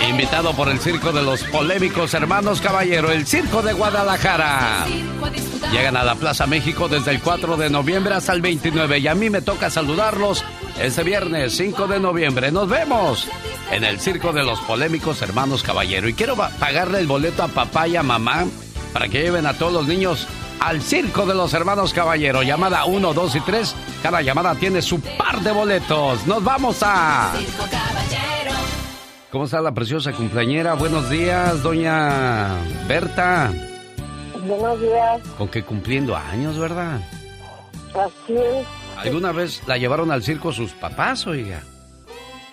[0.08, 4.86] Invitado por el Circo de los Polémicos Hermanos Caballero, el Circo de Guadalajara.
[5.70, 9.14] Llegan a la Plaza México desde el 4 de noviembre hasta el 29 y a
[9.14, 10.44] mí me toca saludarlos
[10.80, 12.50] este viernes 5 de noviembre.
[12.50, 13.28] Nos vemos
[13.70, 16.08] en el Circo de los Polémicos Hermanos Caballero.
[16.08, 18.44] Y quiero pagarle el boleto a papá y a mamá
[18.92, 20.26] para que lleven a todos los niños
[20.60, 22.42] al Circo de los Hermanos Caballero.
[22.42, 23.74] Llamada 1, 2 y 3.
[24.02, 26.26] Cada llamada tiene su par de boletos.
[26.26, 27.32] Nos vamos a...
[29.30, 30.74] ¿Cómo está la preciosa cumpleañera?
[30.74, 33.50] Buenos días, doña Berta.
[34.42, 35.22] Buenos días.
[35.38, 37.00] Con que cumpliendo años, ¿verdad?
[37.94, 38.66] Así es.
[38.96, 41.62] ¿Alguna vez la llevaron al circo sus papás, oiga?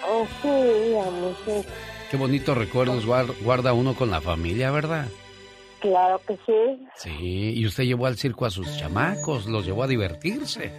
[0.08, 0.48] Oh, sí,
[0.96, 1.68] amor, sí.
[2.10, 5.08] Qué bonitos recuerdos guarda uno con la familia, ¿verdad?
[5.80, 6.88] Claro que sí.
[6.98, 10.72] Sí, y usted llevó al circo a sus chamacos, los llevó a divertirse.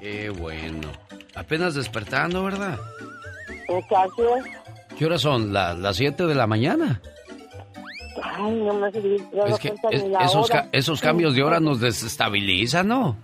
[0.00, 0.88] Qué bueno.
[1.34, 2.78] Apenas despertando, ¿verdad?
[3.68, 4.44] Gracias.
[4.98, 5.52] ¿Qué horas son?
[5.52, 7.00] ¿Las 7 de la mañana?
[8.24, 9.74] Ay, no me es que
[10.20, 13.16] esos, esos cambios de hora nos desestabilizan, ¿no?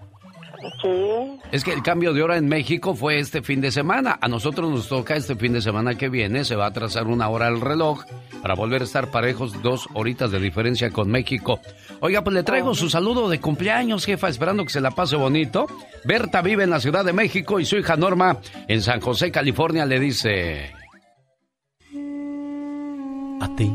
[0.82, 1.40] Sí.
[1.52, 4.18] Es que el cambio de hora en México fue este fin de semana.
[4.20, 6.44] A nosotros nos toca este fin de semana que viene.
[6.44, 8.04] Se va a trazar una hora el reloj
[8.42, 11.60] para volver a estar parejos dos horitas de diferencia con México.
[12.00, 15.66] Oiga, pues le traigo su saludo de cumpleaños, jefa, esperando que se la pase bonito.
[16.04, 19.86] Berta vive en la Ciudad de México y su hija Norma en San José, California,
[19.86, 20.72] le dice...
[23.42, 23.74] A ti,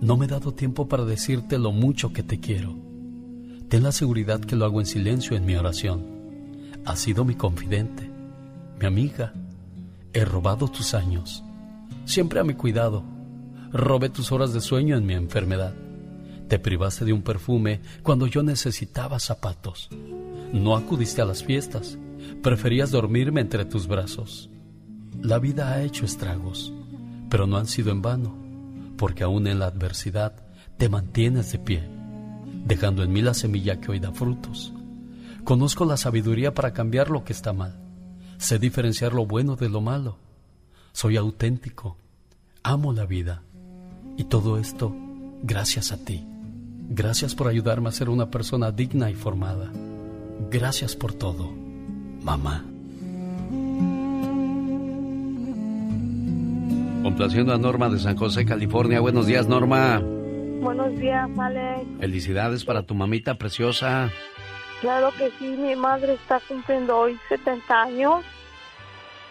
[0.00, 2.88] no me he dado tiempo para decirte lo mucho que te quiero
[3.68, 6.06] Ten la seguridad que lo hago en silencio en mi oración.
[6.86, 8.10] Has sido mi confidente,
[8.80, 9.34] mi amiga.
[10.14, 11.44] He robado tus años,
[12.06, 13.04] siempre a mi cuidado.
[13.70, 15.74] Robé tus horas de sueño en mi enfermedad.
[16.48, 19.90] Te privaste de un perfume cuando yo necesitaba zapatos.
[20.54, 21.98] No acudiste a las fiestas,
[22.42, 24.48] preferías dormirme entre tus brazos.
[25.20, 26.72] La vida ha hecho estragos,
[27.28, 28.34] pero no han sido en vano,
[28.98, 30.34] porque aún en la adversidad
[30.76, 31.98] te mantienes de pie
[32.68, 34.72] dejando en mí la semilla que hoy da frutos.
[35.44, 37.80] Conozco la sabiduría para cambiar lo que está mal.
[38.36, 40.18] Sé diferenciar lo bueno de lo malo.
[40.92, 41.96] Soy auténtico.
[42.62, 43.42] Amo la vida.
[44.18, 44.94] Y todo esto
[45.42, 46.26] gracias a ti.
[46.90, 49.70] Gracias por ayudarme a ser una persona digna y formada.
[50.50, 51.50] Gracias por todo,
[52.22, 52.64] mamá.
[57.08, 59.00] Complaciendo a Norma de San José, California.
[59.00, 59.98] Buenos días, Norma.
[60.60, 61.86] Buenos días, Alex.
[61.98, 64.10] Felicidades para tu mamita preciosa.
[64.82, 68.24] Claro que sí, mi madre está cumpliendo hoy 70 años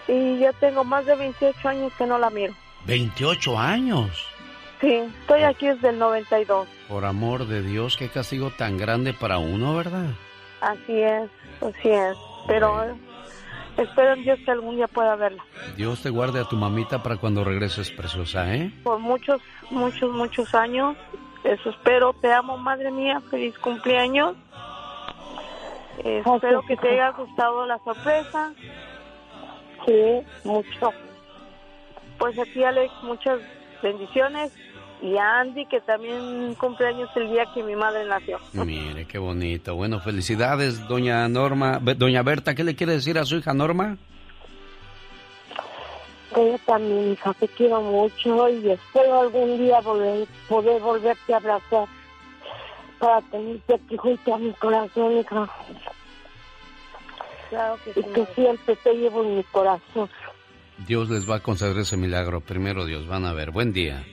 [0.07, 2.55] y yo tengo más de 28 años que no la miro.
[2.87, 4.25] ¿28 años?
[4.81, 6.67] Sí, estoy aquí desde el 92.
[6.87, 10.15] Por amor de Dios, qué castigo tan grande para uno, ¿verdad?
[10.61, 11.29] Así es,
[11.61, 12.17] así es.
[12.47, 12.97] Pero
[13.77, 15.43] Espero en Dios que algún día pueda verla.
[15.75, 18.71] Dios te guarde a tu mamita para cuando regreses, preciosa, ¿eh?
[18.83, 20.97] Por muchos, muchos, muchos años.
[21.43, 22.13] Eso espero.
[22.13, 23.21] Te amo, madre mía.
[23.29, 24.35] Feliz cumpleaños.
[26.03, 28.53] espero que te haya gustado la sorpresa.
[29.85, 30.91] Sí, mucho.
[32.17, 33.39] Pues aquí, Alex, muchas
[33.83, 34.51] bendiciones
[35.01, 38.39] y a Andy, que también cumpleaños el día que mi madre nació.
[38.53, 39.75] Mire, qué bonito.
[39.75, 41.79] Bueno, felicidades, doña Norma.
[41.79, 43.97] Doña Berta, ¿qué le quiere decir a su hija Norma?
[46.35, 51.87] Ella también, hija, te quiero mucho y espero algún día poder, poder volverte a abrazar
[52.99, 55.49] para tenerte aquí junto a mi corazón, hija.
[57.49, 60.09] Claro que y que siempre te llevo en mi corazón.
[60.85, 62.41] Dios les va a conceder ese milagro.
[62.41, 63.51] Primero Dios, van a ver.
[63.51, 64.03] Buen día.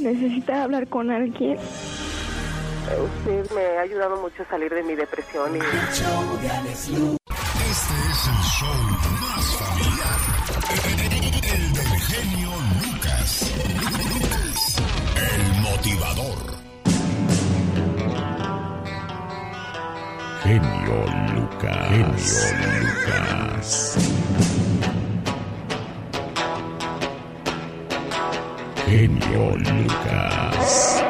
[0.00, 1.58] ¿Necesita hablar con alguien?
[2.84, 5.56] Usted me ha ayudado mucho a salir de mi depresión.
[5.56, 5.58] Y...
[5.58, 5.72] Este
[8.10, 8.74] es el show
[9.22, 10.18] más familiar.
[11.54, 12.50] El del genio
[12.84, 13.50] Lucas.
[15.16, 16.38] El motivador.
[20.42, 21.88] Genio Lucas.
[21.88, 22.20] Genio
[22.80, 23.96] Lucas.
[28.92, 31.02] Genio Lucas.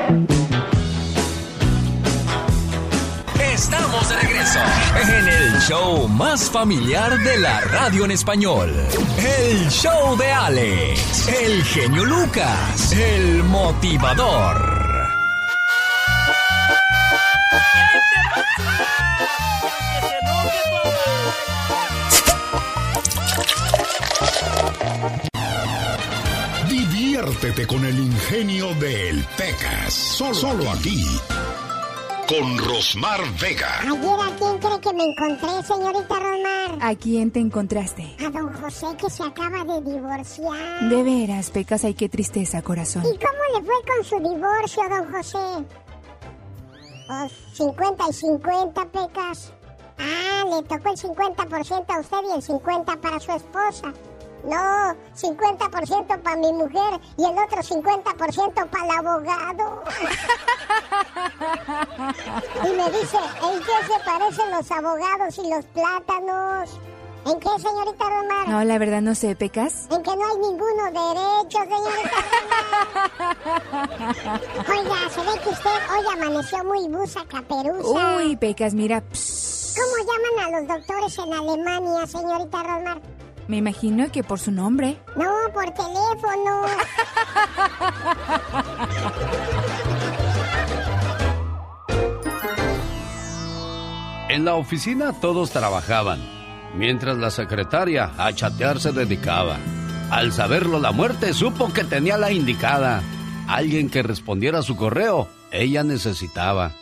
[3.40, 4.60] Estamos de regreso
[5.02, 8.72] en el show más familiar de la radio en español.
[9.18, 14.71] El show de Alex, el genio Lucas, el motivador.
[27.22, 29.94] Diviértete con el ingenio del Pecas.
[29.94, 31.04] Solo, aquí.
[32.26, 33.78] Con Rosmar Vega.
[33.78, 36.78] Ayer a quién cree que me encontré, señorita Rosmar.
[36.80, 38.16] ¿A quién te encontraste?
[38.26, 40.88] A don José que se acaba de divorciar.
[40.88, 43.04] De veras, Pecas, ay qué tristeza, corazón.
[43.04, 45.64] ¿Y cómo le fue con su divorcio, don José?
[47.06, 49.52] Pues 50 y 50, Pecas.
[49.96, 53.92] Ah, le tocó el 50% a usted y el 50% para su esposa.
[54.45, 59.82] No, 50% para mi mujer y el otro 50% para el abogado.
[62.64, 66.70] y me dice, ¿en qué se parecen los abogados y los plátanos?
[67.24, 68.49] ¿En qué, señorita Romar?
[68.49, 69.86] No, la verdad no sé, ¿pecas?
[69.93, 74.40] En que no hay ninguno derecho, señorita Romar.
[74.68, 78.16] Oiga, se ve que usted hoy amaneció muy busa caperuza.
[78.16, 79.03] Uy, Pecas, mira.
[79.03, 83.01] ¿Cómo llaman a los doctores en Alemania, señorita Rosmar?
[83.53, 84.96] Me imagino que por su nombre.
[85.14, 86.62] No, por teléfono.
[94.30, 96.18] En la oficina todos trabajaban,
[96.78, 99.59] mientras la secretaria a chatear se dedicaba.
[100.11, 103.03] Al saberlo la muerte supo que tenía la indicada.
[103.48, 106.72] Alguien que respondiera a su correo, ella necesitaba.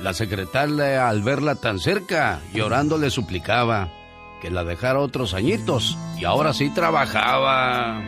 [0.00, 3.92] La secretaria al verla tan cerca, llorando le suplicaba
[4.40, 8.02] que la dejara otros añitos y ahora sí trabajaba.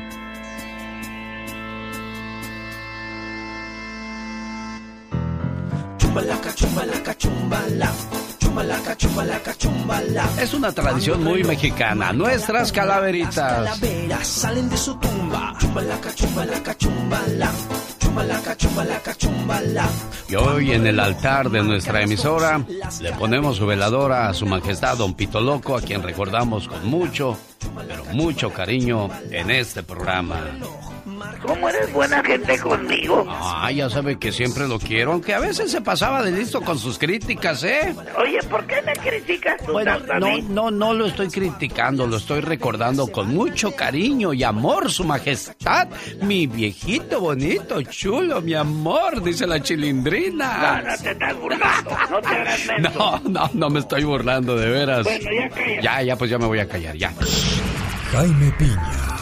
[5.98, 7.92] Chumbalaca, chumbalaca, chumbala.
[8.38, 10.28] Chumbalaca, chumbalaca, chumbala.
[10.40, 12.12] Es una tradición muy mexicana.
[12.12, 13.62] Nuestras calaveritas.
[13.62, 15.54] Las calaveras salen de su tumba.
[15.60, 17.50] Chumbalaca, chumbalaca, chumbala.
[20.28, 22.64] Y hoy en el altar de nuestra emisora
[23.00, 27.36] le ponemos su veladora a su majestad Don Pito Loco, a quien recordamos con mucho,
[27.88, 30.40] pero mucho cariño en este programa.
[31.42, 33.26] ¿Cómo eres buena gente conmigo?
[33.28, 36.78] Ah, ya sabe que siempre lo quiero, aunque a veces se pasaba de listo con
[36.78, 37.94] sus críticas, ¿eh?
[38.18, 42.40] Oye, ¿por qué me criticas tú bueno, no, no, no lo estoy criticando, lo estoy
[42.40, 45.88] recordando con mucho cariño y amor, su majestad.
[46.22, 50.82] Mi viejito bonito, chulo, mi amor, dice la chilindrina.
[50.82, 52.60] No, no te estás burlando, no te hagas
[52.94, 55.04] No, no, no me estoy burlando, de veras.
[55.04, 57.12] Bueno, ya Ya, ya, pues ya me voy a callar, ya.
[58.12, 59.19] Jaime Piña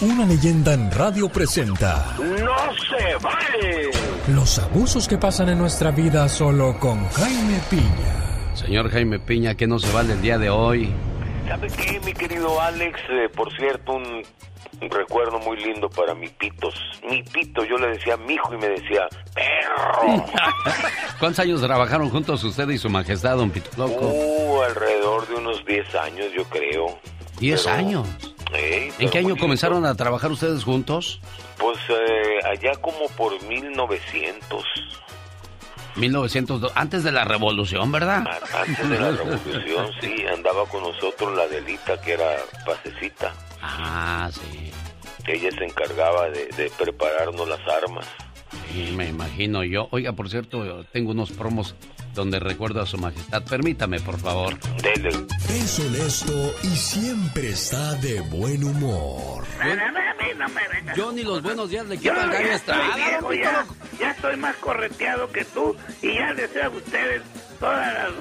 [0.00, 2.14] una leyenda en radio presenta.
[2.18, 3.90] ¡No se vale!
[4.28, 8.54] Los abusos que pasan en nuestra vida solo con Jaime Piña.
[8.54, 10.92] Señor Jaime Piña, ¿qué no se vale el día de hoy?
[11.48, 13.00] ¿Sabe qué, mi querido Alex?
[13.10, 14.22] Eh, por cierto, un,
[14.88, 16.74] recuerdo muy lindo para mi pitos.
[17.08, 20.24] Mi pito, yo le decía a mi hijo y me decía, perro.
[21.18, 24.06] ¿Cuántos años trabajaron juntos usted y su majestad, don Pito Loco?
[24.06, 26.98] Uh, alrededor de unos 10 años, yo creo.
[27.40, 28.06] ¿10 años?
[28.52, 31.20] ¿En qué año comenzaron a trabajar ustedes juntos?
[31.58, 34.64] Pues eh, allá como por 1900.
[35.96, 38.24] 1902, antes de la revolución, ¿verdad?
[38.54, 43.34] Antes de la revolución, sí, andaba con nosotros la Delita, que era pasecita.
[43.60, 44.70] Ah, sí.
[45.26, 48.06] Ella se encargaba de, de prepararnos las armas.
[48.72, 49.88] Sí, me imagino yo.
[49.90, 51.74] Oiga, por cierto, tengo unos promos
[52.14, 53.42] donde recuerdo a su majestad.
[53.44, 54.58] Permítame, por favor.
[54.82, 55.10] Dele.
[55.48, 59.44] Es honesto y siempre está de buen humor.
[60.96, 62.96] Yo ni los buenos días le quiero Estrada.
[63.30, 63.66] Ya,
[63.98, 67.22] ya estoy más correteado que tú y ya deseo a ustedes
[67.58, 68.12] todas las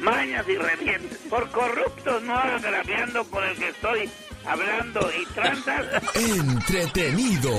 [0.00, 1.18] mañas y revientes.
[1.28, 4.10] Por corruptos no agraviando por el que estoy
[4.44, 5.86] hablando y tranzas.
[6.14, 7.52] Entretenido.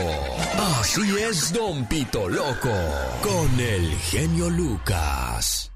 [0.79, 2.73] Así es, Don Pito Loco.
[3.21, 5.71] Con el genio Lucas.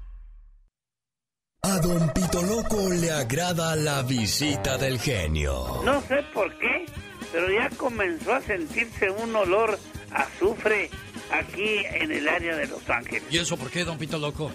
[1.62, 5.80] A Don Pito Loco le agrada la visita del genio.
[5.82, 6.84] No sé por qué,
[7.32, 9.78] pero ya comenzó a sentirse un olor
[10.12, 10.90] a azufre
[11.32, 13.22] aquí en el área de Los Ángeles.
[13.30, 14.52] ¿Y eso por qué, Don Pito Loco?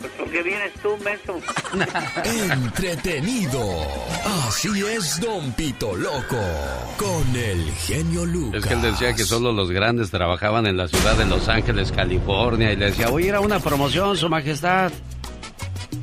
[0.00, 1.40] Pues porque vienes tú, menso.
[2.52, 3.60] Entretenido.
[4.46, 6.38] Así es, Don Pito Loco.
[6.96, 8.62] Con el genio Lucas.
[8.62, 11.90] Es que él decía que solo los grandes trabajaban en la ciudad de Los Ángeles,
[11.90, 12.72] California.
[12.72, 14.92] Y le decía, voy a ir a una promoción, Su Majestad.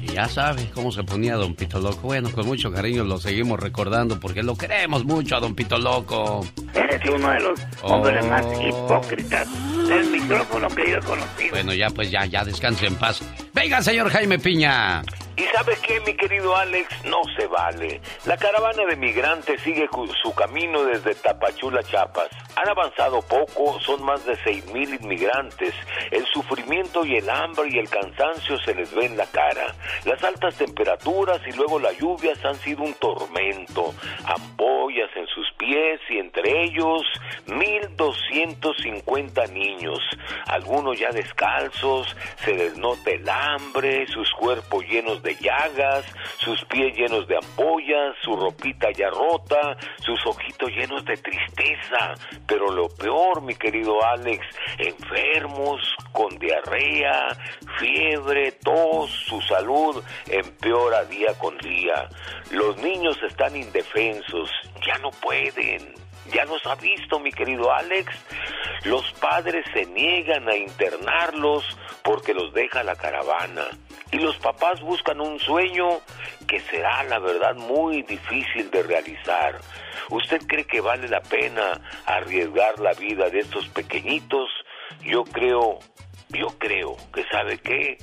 [0.01, 2.01] Y ya sabe cómo se ponía Don Pito Loco.
[2.03, 6.45] Bueno, con mucho cariño lo seguimos recordando porque lo queremos mucho a Don Pito Loco.
[6.73, 8.61] Eres uno de los hombres más oh.
[8.61, 9.47] hipócritas
[9.87, 11.49] del micrófono que yo he conocido.
[11.51, 13.21] Bueno, ya pues ya, ya descanse en paz.
[13.53, 15.03] Venga, señor Jaime Piña.
[15.37, 17.99] Y sabes qué, mi querido Alex, no se vale.
[18.25, 19.89] La caravana de migrantes sigue
[20.23, 22.29] su camino desde Tapachula, Chiapas.
[22.55, 25.73] Han avanzado poco, son más de seis mil inmigrantes.
[26.11, 29.75] El sufrimiento y el hambre y el cansancio se les ve en la cara.
[30.05, 33.93] Las altas temperaturas y luego las lluvias han sido un tormento.
[34.23, 37.01] Ampollas en sus pies y entre ellos
[37.47, 39.99] 1.250 niños.
[40.47, 46.05] Algunos ya descalzos, se les nota el hambre, sus cuerpos llenos de llagas,
[46.37, 52.13] sus pies llenos de ampollas, su ropita ya rota, sus ojitos llenos de tristeza
[52.47, 54.45] pero lo peor, mi querido Alex,
[54.77, 57.27] enfermos, con diarrea,
[57.79, 62.07] fiebre, tos, su salud empeora día con día.
[62.51, 64.49] Los niños están indefensos,
[64.85, 66.04] ya no pueden.
[66.33, 68.11] Ya nos ha visto, mi querido Alex.
[68.83, 71.63] Los padres se niegan a internarlos
[72.03, 73.65] porque los deja la caravana.
[74.11, 76.01] Y los papás buscan un sueño
[76.47, 79.59] que será, la verdad, muy difícil de realizar.
[80.09, 84.49] ¿Usted cree que vale la pena arriesgar la vida de estos pequeñitos?
[85.03, 85.79] Yo creo,
[86.29, 87.97] yo creo que sabe qué,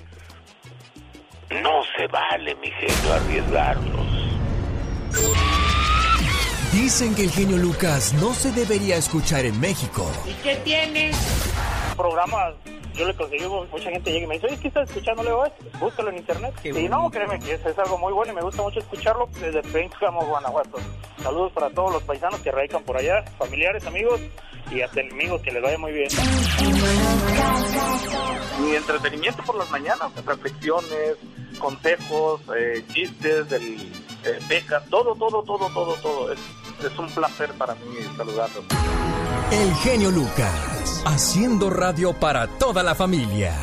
[1.63, 4.23] no se vale, mi genio, arriesgarlos.
[6.73, 10.11] Dicen que el genio Lucas no se debería escuchar en México.
[10.27, 11.13] ¿Y qué tiene?
[11.97, 12.55] Programas
[12.95, 15.23] yo le conseguí, mucha gente llega y me dice, oye, ¿qué estás escuchando?
[15.23, 15.45] Le digo,
[15.81, 16.55] búscalo en internet.
[16.65, 20.25] y no, créeme que es, algo muy bueno y me gusta mucho escucharlo desde Pénjamo,
[20.27, 20.79] Guanajuato.
[21.23, 24.21] Saludos para todos los paisanos que radican por allá, familiares, amigos
[24.71, 26.09] y hasta enemigos, que les vaya muy bien.
[28.61, 31.17] Mi entretenimiento por las mañanas, reflexiones,
[31.59, 33.93] consejos, eh, chistes, del,
[34.25, 36.33] eh, becas, todo, todo, todo, todo, todo.
[36.33, 36.39] Es,
[36.87, 37.81] es un placer para mí
[38.17, 38.65] saludarlos.
[39.51, 43.55] El genio Lucas, haciendo radio para toda la familia.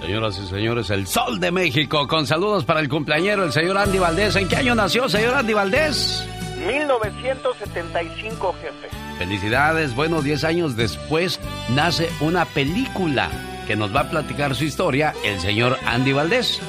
[0.00, 3.98] Señoras y señores, el Sol de México, con saludos para el cumpleañero, el señor Andy
[3.98, 4.34] Valdés.
[4.36, 6.26] ¿En qué año nació, señor Andy Valdés?
[6.66, 8.88] 1975, jefe.
[9.18, 13.30] Felicidades, bueno, 10 años después nace una película
[13.66, 16.60] que nos va a platicar su historia, el señor Andy Valdés.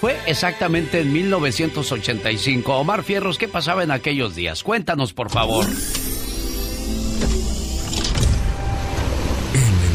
[0.00, 2.74] Fue exactamente en 1985.
[2.74, 4.62] Omar Fierros, ¿qué pasaba en aquellos días?
[4.62, 5.66] Cuéntanos, por favor.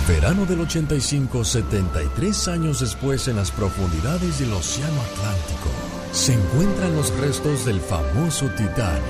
[0.08, 5.70] Verano del 85, 73 años después, en las profundidades del Océano Atlántico,
[6.12, 9.02] se encuentran los restos del famoso Titanic.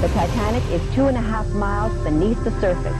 [0.00, 2.94] The Titanic is two and a half miles beneath the surface.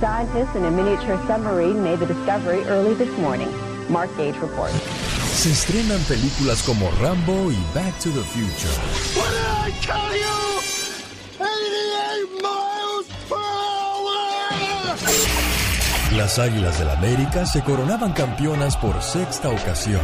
[0.00, 3.48] Scientists in a miniature submarine made the discovery early this morning.
[3.88, 5.29] Mark Gage reports.
[5.40, 8.74] Se estrenan películas como Rambo y Back to the Future.
[9.16, 10.28] What did I tell you?
[11.38, 14.18] 88 miles per hour!
[16.14, 20.02] Las Águilas del América se coronaban campeonas por sexta ocasión.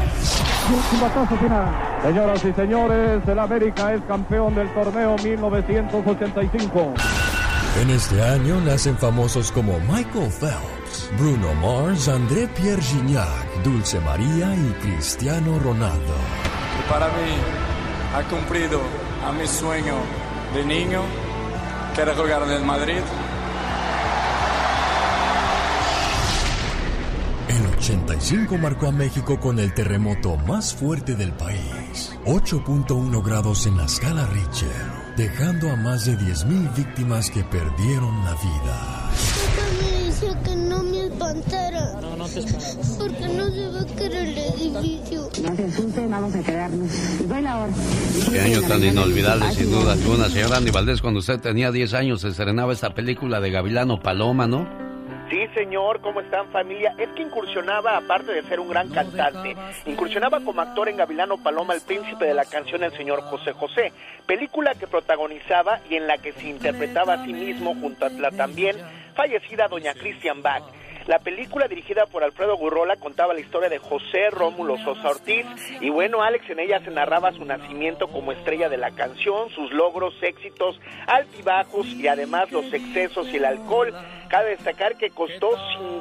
[2.03, 6.95] Señoras y señores, el América es campeón del torneo 1985.
[7.82, 10.86] En este año nacen famosos como Michael Phelps,
[11.18, 16.14] Bruno Mars, André Pierre Gignac, Dulce María y Cristiano Ronaldo.
[16.78, 17.32] Y para mí
[18.14, 18.80] ha cumplido
[19.26, 19.96] a mi sueño
[20.54, 21.02] de niño,
[21.94, 23.00] que era jugar en el Madrid
[27.86, 33.84] 85 marcó a México con el terremoto más fuerte del país, 8.1 grados en la
[33.84, 39.11] escala Richter, dejando a más de 10.000 víctimas que perdieron la vida.
[41.39, 42.01] Espantara.
[42.01, 42.43] No, no te
[42.99, 45.28] Porque no se va a caer el edificio.
[45.43, 46.91] No se asuste, vamos a quedarnos.
[47.28, 47.72] La hora.
[48.32, 50.28] Qué año tan inolvidable, sin duda alguna.
[50.28, 54.47] Señor Andy Valdés, cuando usted tenía 10 años, se estrenaba esta película de Gavilano Paloma,
[54.47, 54.87] ¿no?
[55.28, 56.95] Sí, señor, ¿cómo están familia?
[56.99, 61.74] Es que incursionaba, aparte de ser un gran cantante, incursionaba como actor en Gavilano Paloma,
[61.74, 63.93] el príncipe de la canción El señor José José,
[64.24, 68.30] película que protagonizaba y en la que se interpretaba a sí mismo junto a la
[68.30, 68.76] también
[69.16, 70.62] fallecida doña Christian Bach.
[71.07, 75.46] La película dirigida por Alfredo Gurrola contaba la historia de José Rómulo Sosa Ortiz
[75.80, 79.70] y bueno, Alex en ella se narraba su nacimiento como estrella de la canción, sus
[79.72, 83.94] logros, éxitos, altibajos y además los excesos y el alcohol.
[84.28, 85.50] Cabe destacar que costó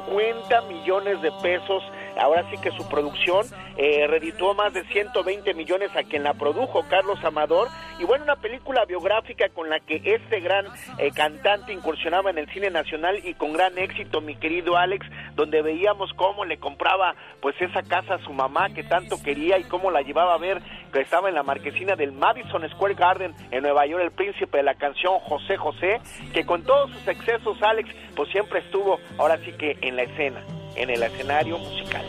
[0.08, 1.84] 50 millones de pesos
[2.16, 3.46] ahora sí que su producción
[3.76, 8.36] eh, redituó más de 120 millones a quien la produjo, Carlos Amador, y bueno, una
[8.36, 10.66] película biográfica con la que este gran
[10.98, 15.62] eh, cantante incursionaba en el cine nacional y con gran éxito, mi querido Alex, donde
[15.62, 19.90] veíamos cómo le compraba pues esa casa a su mamá que tanto quería y cómo
[19.90, 20.62] la llevaba a ver,
[20.92, 24.64] que estaba en la marquesina del Madison Square Garden en Nueva York, el príncipe de
[24.64, 26.00] la canción José José,
[26.32, 30.42] que con todos sus excesos, Alex, pues siempre estuvo ahora sí que en la escena
[30.76, 32.04] en el escenario musical.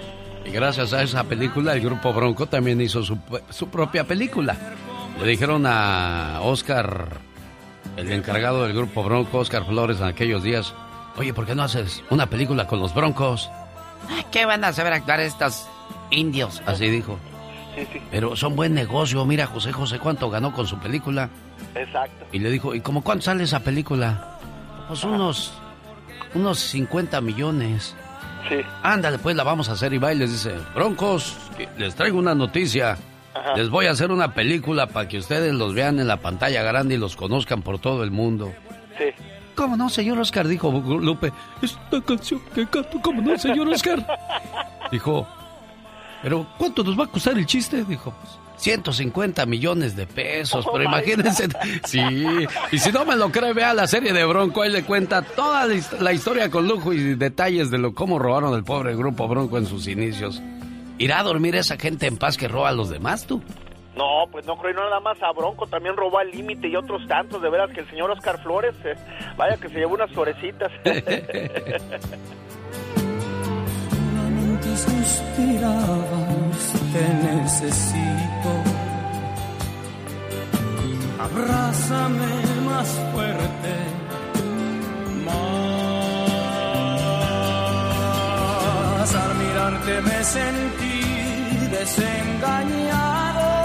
[0.46, 3.18] Y gracias a esa película, el grupo Bronco también hizo su,
[3.50, 4.56] su propia película.
[5.20, 7.18] Le dijeron a Oscar,
[7.98, 10.74] el encargado del grupo Bronco, Oscar Flores, en aquellos días,
[11.18, 13.50] oye, ¿por qué no haces una película con los Broncos?
[14.32, 15.68] ¿Qué van a saber actuar estos
[16.12, 16.62] indios?
[16.66, 17.18] Así dijo.
[18.12, 19.24] Pero son buen negocio.
[19.26, 21.30] Mira, José José, ¿cuánto ganó con su película?
[21.76, 22.26] Exacto.
[22.32, 24.40] Y le dijo, ¿y cómo cuánto sale esa película?
[24.88, 25.54] Pues unos,
[26.34, 27.96] unos 50 millones.
[28.50, 28.56] Sí.
[28.84, 29.94] Ándale, pues la vamos a hacer.
[29.94, 31.38] Y va y les dice, Broncos,
[31.78, 32.98] les traigo una noticia.
[33.56, 36.96] Les voy a hacer una película para que ustedes los vean en la pantalla grande
[36.96, 38.54] y los conozcan por todo el mundo.
[38.98, 39.06] Sí.
[39.56, 40.48] ¿Cómo no, señor Oscar?
[40.48, 41.32] Dijo Lupe.
[41.62, 43.00] Es una canción que canto.
[43.02, 44.06] ¿Cómo no, señor Oscar?
[44.92, 45.28] Dijo,
[46.22, 47.84] ¿pero cuánto nos va a costar el chiste?
[47.84, 51.48] Dijo, pues 150 millones de pesos, pero imagínense,
[51.86, 52.02] sí,
[52.72, 55.66] y si no me lo cree, vea la serie de Bronco, ahí le cuenta toda
[55.66, 59.66] la historia con lujo y detalles de lo cómo robaron el pobre grupo Bronco en
[59.66, 60.42] sus inicios.
[60.98, 63.42] ¿Irá a dormir esa gente en paz que roba a los demás, tú?
[63.96, 67.42] No, pues no creo, nada más a Bronco, también robó al límite y otros tantos,
[67.42, 68.96] de veras que el señor Oscar Flores, eh,
[69.36, 70.72] vaya que se llevó unas florecitas.
[76.94, 78.52] te necesito.
[81.20, 82.34] Abrázame
[82.66, 83.74] más fuerte,
[85.26, 85.48] más.
[89.16, 90.98] Al mirarte me sentí
[91.72, 93.57] desengañado.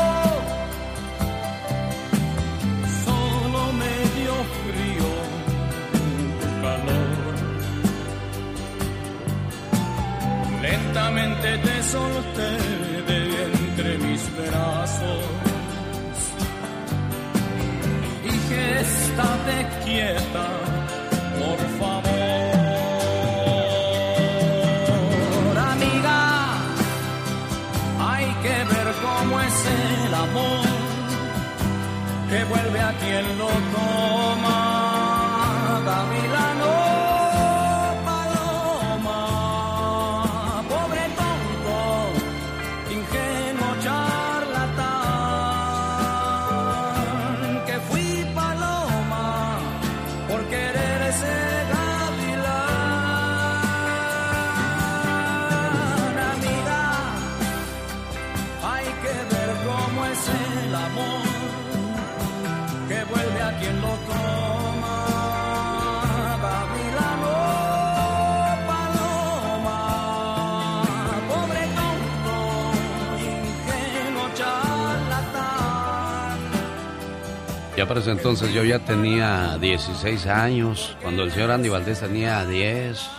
[10.72, 12.50] Lentamente te solté
[13.08, 15.22] de entre mis brazos.
[18.24, 20.48] Dije, estate quieta,
[21.40, 22.12] por favor.
[25.72, 26.20] Amiga,
[28.10, 30.66] hay que ver cómo es el amor
[32.30, 34.58] que vuelve a quien lo toma.
[35.84, 36.31] Gavilano.
[77.82, 82.46] Ya para ese entonces yo ya tenía 16 años, cuando el señor Andy Valdés tenía
[82.46, 83.10] 10.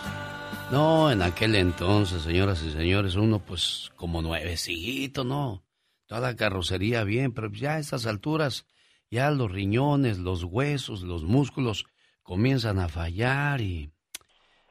[0.70, 5.62] No, en aquel entonces, señoras y señores, uno pues como nuevecito, ¿no?
[6.06, 8.64] Toda la carrocería bien, pero ya a estas alturas,
[9.10, 11.84] ya los riñones, los huesos, los músculos
[12.22, 13.92] comienzan a fallar y...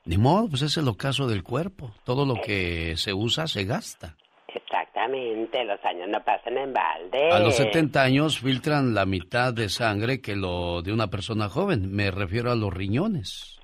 [0.05, 1.93] Ni modo, pues es el ocaso del cuerpo.
[2.03, 4.17] Todo lo que se usa se gasta.
[4.55, 7.31] Exactamente, los años no pasan en balde.
[7.31, 11.91] A los 70 años filtran la mitad de sangre que lo de una persona joven.
[11.91, 13.59] Me refiero a los riñones.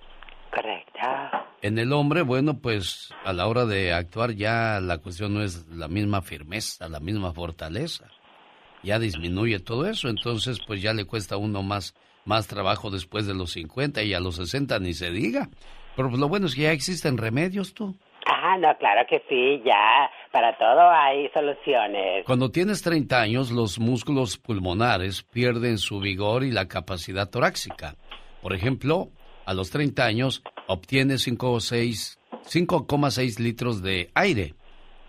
[0.51, 0.99] Correcto.
[1.61, 5.67] En el hombre, bueno, pues a la hora de actuar ya la cuestión no es
[5.67, 8.05] la misma firmeza, la misma fortaleza.
[8.81, 11.93] Ya disminuye todo eso, entonces pues ya le cuesta a uno más,
[12.25, 15.49] más trabajo después de los 50 y a los 60 ni se diga.
[15.95, 17.95] Pero pues, lo bueno es que ya existen remedios, tú.
[18.41, 20.09] Ah, no, claro que sí, ya.
[20.31, 22.23] Para todo hay soluciones.
[22.25, 27.95] Cuando tienes 30 años, los músculos pulmonares pierden su vigor y la capacidad torácica.
[28.41, 29.09] Por ejemplo,
[29.45, 34.53] a los 30 años obtienes 5,6 litros de aire.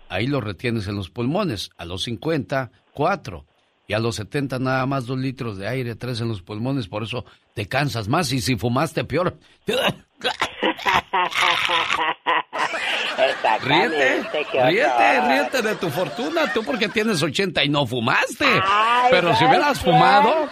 [0.09, 1.69] Ahí lo retienes en los pulmones.
[1.77, 3.45] A los 50, 4.
[3.87, 6.89] Y a los 70 nada más 2 litros de aire, 3 en los pulmones.
[6.89, 7.23] Por eso
[7.53, 9.37] te cansas más y si fumaste peor.
[13.63, 18.45] Ríete, ríete, ríete de tu fortuna, tú porque tienes 80 y no fumaste.
[18.45, 20.47] Ay, Pero si hubieras fumado,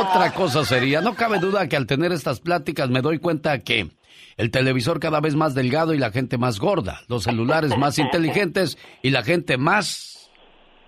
[0.00, 1.00] otra cosa sería.
[1.00, 3.88] No cabe duda que al tener estas pláticas me doy cuenta que
[4.36, 8.78] el televisor cada vez más delgado y la gente más gorda, los celulares más inteligentes
[9.02, 10.30] y la gente más...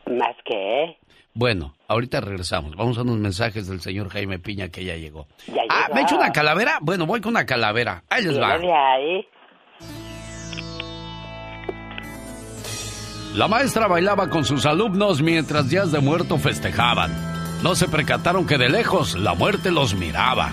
[0.06, 0.98] ¿Más qué?
[1.36, 2.76] Bueno, ahorita regresamos.
[2.76, 5.26] Vamos a unos mensajes del señor Jaime Piña que ya llegó.
[5.48, 5.94] Ya Ah, llegó.
[5.94, 6.78] ¿me he hecho una calavera?
[6.80, 8.04] Bueno, voy con una calavera.
[8.08, 8.52] Ahí les va.
[8.54, 9.26] Ahí.
[13.34, 17.12] La maestra bailaba con sus alumnos mientras días de muerto festejaban.
[17.64, 20.52] No se percataron que de lejos la muerte los miraba.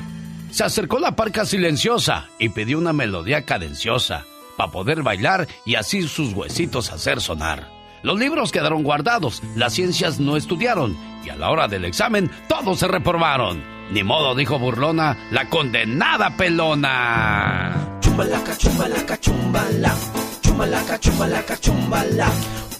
[0.50, 4.26] Se acercó la parca silenciosa y pidió una melodía cadenciosa
[4.58, 7.68] para poder bailar y así sus huesitos hacer sonar.
[8.04, 12.80] Los libros quedaron guardados, las ciencias no estudiaron y a la hora del examen todos
[12.80, 13.64] se reprobaron.
[13.92, 18.00] Ni modo, dijo Burlona, la condenada pelona.
[18.00, 19.96] Chumbalaca, chumbalaca, chumbala.
[20.42, 22.32] Chumbalaca, chumbalaca, chumbala.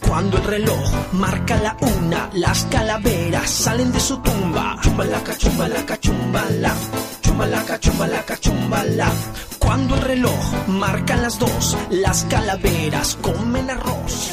[0.08, 4.78] Cuando el reloj marca la una, las calaveras salen de su tumba.
[4.82, 6.74] Chumbalaca, chumbalaca, chumbala.
[7.22, 9.12] Chumbalaca, chumbalaca, chumbala.
[9.60, 14.32] Cuando el reloj marca las dos, las calaveras comen arroz.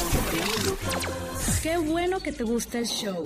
[1.61, 3.23] Qué bueno que te gusta el show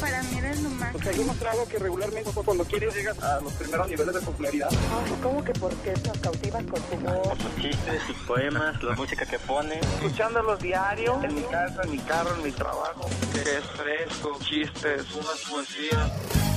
[0.00, 0.94] para mí eres lo más.
[0.94, 4.68] O sea, yo mostrado que regularmente cuando quieres llegas a los primeros niveles de popularidad.
[4.70, 7.28] Ay, ¿cómo que por qué nos cautivas con tu voz?
[7.28, 9.78] Por sus chistes, sus poemas, la música que pone.
[9.78, 13.08] Escuchándolos diario, en mi casa, en mi carro, en mi trabajo.
[13.32, 16.10] Que es fresco, chistes, unas poesías.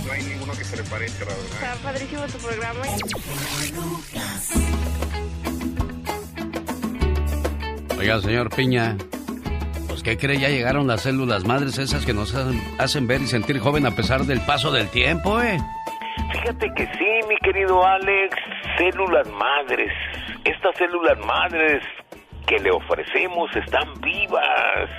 [0.06, 1.52] No hay ninguno que se le parezca, la verdad.
[1.54, 2.82] Está padrísimo tu programa.
[7.98, 8.98] Oiga, señor Piña,
[10.02, 10.40] ¿Qué cree?
[10.40, 12.34] Ya llegaron las células madres esas que nos
[12.80, 15.60] hacen ver y sentir joven a pesar del paso del tiempo, ¿eh?
[16.32, 18.36] Fíjate que sí, mi querido Alex,
[18.78, 19.92] células madres.
[20.46, 21.84] Estas células madres
[22.48, 24.90] que le ofrecemos están vivas.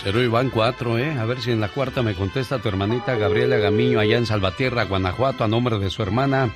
[0.02, 1.16] Cero y van cuatro, ¿eh?
[1.18, 4.84] A ver si en la cuarta me contesta tu hermanita Gabriela Gamiño allá en Salvatierra,
[4.84, 6.50] Guanajuato, a nombre de su hermana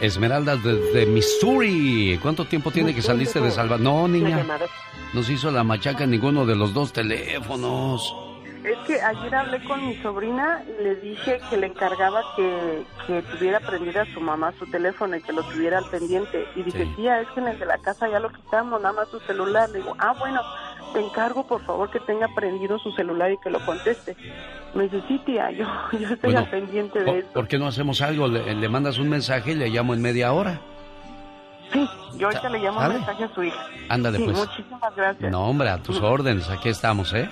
[0.00, 2.18] Esmeralda desde Missouri.
[2.22, 3.78] ¿Cuánto tiempo tiene que saliste de Salva?
[3.78, 4.46] No, niña.
[5.14, 8.14] Nos hizo la machaca en ninguno de los dos teléfonos.
[8.64, 13.22] Es que ayer hablé con mi sobrina y le dije que le encargaba que, que
[13.22, 16.44] tuviera prendida a su mamá su teléfono y que lo tuviera al pendiente.
[16.54, 19.08] Y dije, tía, es que en el de la casa ya lo quitamos, nada más
[19.08, 19.70] su celular.
[19.70, 20.40] Le digo, ah, bueno,
[20.92, 24.16] te encargo por favor que tenga prendido su celular y que lo conteste.
[24.74, 25.66] Me dice, sí, tía, yo,
[25.98, 27.28] yo estoy al pendiente de eso.
[27.32, 28.28] ¿Por qué no hacemos algo?
[28.28, 30.60] Le, mandas un mensaje y le llamo en media hora.
[31.72, 31.86] Sí,
[32.16, 33.66] yo ahorita le llamo un mensaje a su hija.
[33.88, 34.36] Ándale, pues.
[34.36, 35.30] Muchísimas gracias.
[35.30, 37.28] No, hombre, a tus órdenes, aquí estamos, ¿eh?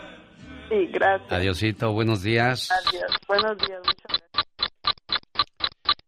[0.68, 1.32] Sí, gracias.
[1.32, 2.70] Adiosito, buenos días.
[2.70, 4.26] Adiós, buenos días, muchas gracias.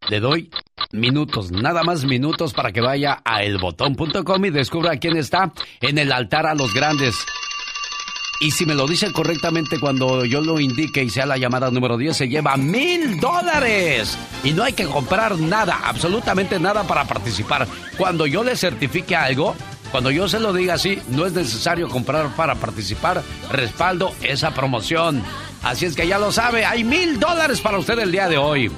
[0.08, 0.50] Le doy
[0.92, 5.52] minutos, nada más minutos para que vaya a elbotón.com y descubra quién está
[5.82, 7.14] en el altar a los grandes.
[8.40, 11.98] Y si me lo dice correctamente cuando yo lo indique y sea la llamada número
[11.98, 14.16] 10, se lleva mil dólares.
[14.44, 17.66] Y no hay que comprar nada, absolutamente nada para participar.
[17.98, 19.56] Cuando yo le certifique algo,
[19.90, 23.22] cuando yo se lo diga así, no es necesario comprar para participar.
[23.50, 25.22] Respaldo esa promoción.
[25.62, 28.70] Así es que ya lo sabe, hay mil dólares para usted el día de hoy.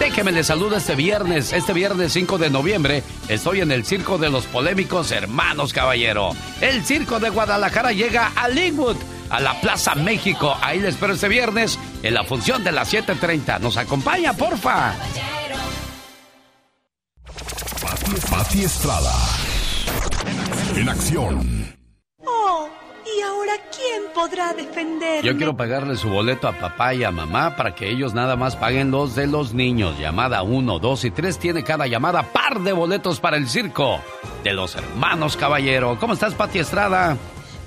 [0.00, 3.02] Déjeme le saludo este viernes, este viernes 5 de noviembre.
[3.28, 6.30] Estoy en el Circo de los Polémicos Hermanos Caballero.
[6.62, 8.96] El Circo de Guadalajara llega a Linwood,
[9.28, 10.56] a la Plaza México.
[10.62, 13.60] Ahí le espero este viernes en la función de las 7.30.
[13.60, 14.94] ¿Nos acompaña, porfa?
[18.30, 19.12] Pati Estrada.
[20.76, 21.79] En acción.
[24.14, 25.22] Podrá defenderme?
[25.22, 28.56] Yo quiero pagarle su boleto a papá y a mamá para que ellos nada más
[28.56, 29.98] paguen los de los niños.
[29.98, 34.00] Llamada 1, 2 y 3 tiene cada llamada par de boletos para el circo
[34.44, 35.96] de los hermanos Caballero.
[35.98, 37.16] ¿Cómo estás, Pati Estrada?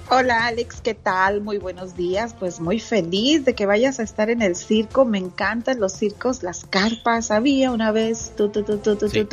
[0.09, 1.41] Hola Alex, ¿qué tal?
[1.41, 2.35] Muy buenos días.
[2.37, 5.05] Pues muy feliz de que vayas a estar en el circo.
[5.05, 7.31] Me encantan los circos, las carpas.
[7.31, 8.33] Había una vez.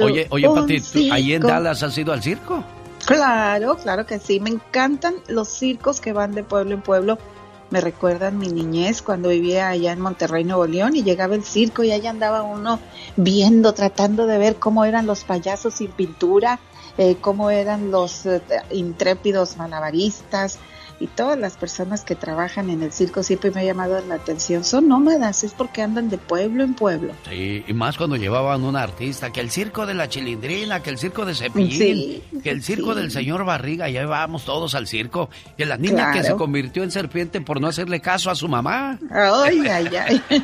[0.01, 2.65] oye, oye, Pati, ¿ahí en Dallas has ido al circo?
[3.07, 4.41] Claro, claro que sí.
[4.41, 7.19] Me encantan los circos que van de pueblo en pueblo.
[7.71, 11.85] Me recuerdan mi niñez cuando vivía allá en Monterrey, Nuevo León, y llegaba el circo
[11.85, 12.81] y allá andaba uno
[13.17, 16.59] viendo, tratando de ver cómo eran los payasos sin pintura,
[16.99, 18.43] eh, cómo eran los eh,
[18.73, 20.59] intrépidos malabaristas,
[21.01, 24.65] y todas las personas que trabajan en el circo siempre me ha llamado la atención.
[24.65, 27.15] Son nómadas, es porque andan de pueblo en pueblo.
[27.29, 30.99] Sí, y más cuando llevaban un artista, que el circo de la chilindrina, que el
[30.99, 35.65] circo de Cepillín, que el circo del señor Barriga, ya vamos todos al circo, que
[35.65, 38.99] la niña que se convirtió en serpiente por no hacerle caso a su mamá.
[39.11, 40.23] Ay, ay, ay.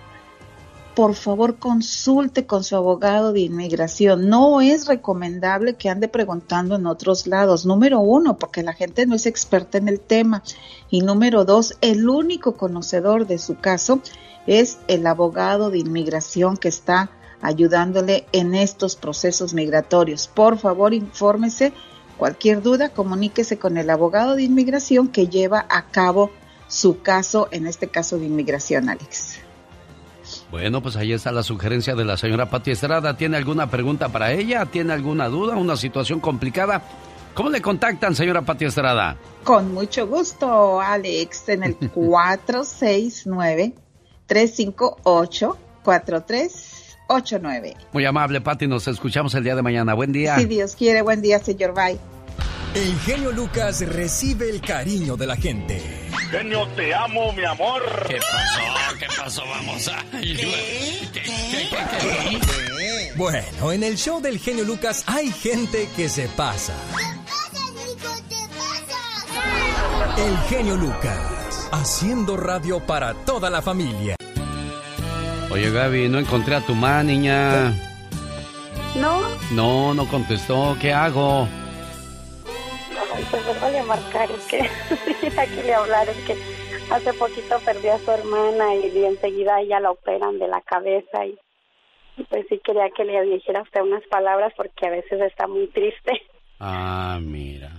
[0.95, 4.29] por favor consulte con su abogado de inmigración.
[4.29, 7.65] No es recomendable que ande preguntando en otros lados.
[7.65, 10.43] Número uno, porque la gente no es experta en el tema.
[10.91, 14.01] Y número dos, el único conocedor de su caso
[14.47, 17.11] es el abogado de inmigración que está
[17.47, 20.27] ayudándole en estos procesos migratorios.
[20.27, 21.73] Por favor, infórmese.
[22.17, 26.33] Cualquier duda, comuníquese con el abogado de inmigración que lleva a cabo
[26.67, 29.39] su caso, en este caso de inmigración, Alex.
[30.51, 33.17] Bueno, pues ahí está la sugerencia de la señora Pati Estrada.
[33.17, 34.67] ¿Tiene alguna pregunta para ella?
[34.67, 35.57] ¿Tiene alguna duda?
[35.57, 36.83] ¿Una situación complicada?
[37.35, 39.17] ¿Cómo le contactan, señora Pati Estrada?
[39.45, 43.75] Con mucho gusto, Alex, en el 469
[44.27, 46.66] 358 43
[47.09, 47.77] 89.
[47.93, 48.67] Muy amable, Pati.
[48.67, 49.95] Nos escuchamos el día de mañana.
[49.95, 50.37] Buen día.
[50.37, 51.75] Si Dios quiere, buen día, señor.
[51.75, 51.99] Bye.
[52.75, 55.81] El genio Lucas recibe el cariño de la gente.
[56.31, 57.83] Genio, te amo, mi amor.
[58.07, 58.99] ¿Qué pasó?
[58.99, 59.43] ¿Qué pasó?
[59.49, 60.05] Vamos a.
[63.17, 66.75] Bueno, en el show del genio Lucas hay gente que se pasa.
[70.19, 74.17] El genio Lucas, haciendo radio para toda la familia.
[75.51, 77.73] Oye, Gaby, no encontré a tu mamá, niña.
[78.97, 79.21] ¿No?
[79.53, 80.77] No, no contestó.
[80.81, 81.49] ¿Qué hago?
[83.15, 84.61] Ay, pues a marcar, es que
[85.41, 86.37] aquí le hablar, es que
[86.91, 91.39] hace poquito perdió a su hermana y, enseguida ella la operan de la cabeza y,
[92.29, 96.23] pues sí quería que le dijera usted unas palabras porque a veces está muy triste.
[96.59, 97.71] Ah, mira.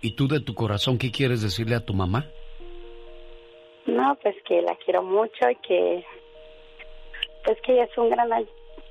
[0.00, 2.26] ¿Y tú de tu corazón qué quieres decirle a tu mamá?
[3.86, 6.04] No, pues que la quiero mucho y que
[7.44, 8.30] pues que ella es un gran,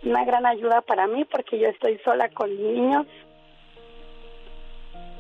[0.04, 3.08] una gran ayuda para mí porque yo estoy sola con niños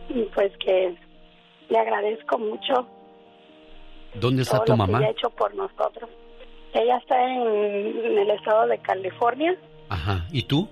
[0.09, 0.95] y pues que
[1.69, 2.87] le agradezco mucho.
[4.13, 4.99] ¿Dónde está tu mamá?
[4.99, 6.09] Que ha hecho por nosotros.
[6.73, 9.57] Ella está en, el estado de California.
[9.89, 10.27] Ajá.
[10.31, 10.67] ¿Y tú?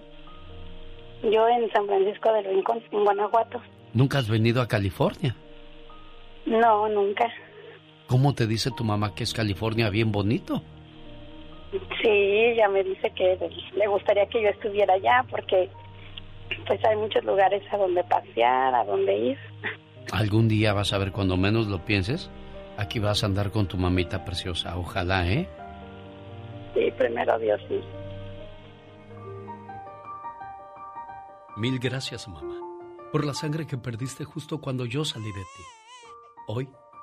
[1.23, 3.61] Yo en San Francisco del Rincón, en Guanajuato.
[3.93, 5.35] ¿Nunca has venido a California?
[6.45, 7.31] No, nunca.
[8.11, 10.61] ¿Cómo te dice tu mamá que es California bien bonito?
[11.71, 13.37] Sí, ella me dice que
[13.73, 15.69] le gustaría que yo estuviera allá porque
[16.67, 19.37] pues hay muchos lugares a donde pasear, a donde ir.
[20.11, 22.29] Algún día vas a ver cuando menos lo pienses,
[22.75, 25.47] aquí vas a andar con tu mamita preciosa, ojalá, ¿eh?
[26.73, 27.79] Sí, primero Dios sí.
[31.55, 32.59] Mil gracias, mamá,
[33.13, 35.63] por la sangre que perdiste justo cuando yo salí de ti.
[36.47, 36.67] Hoy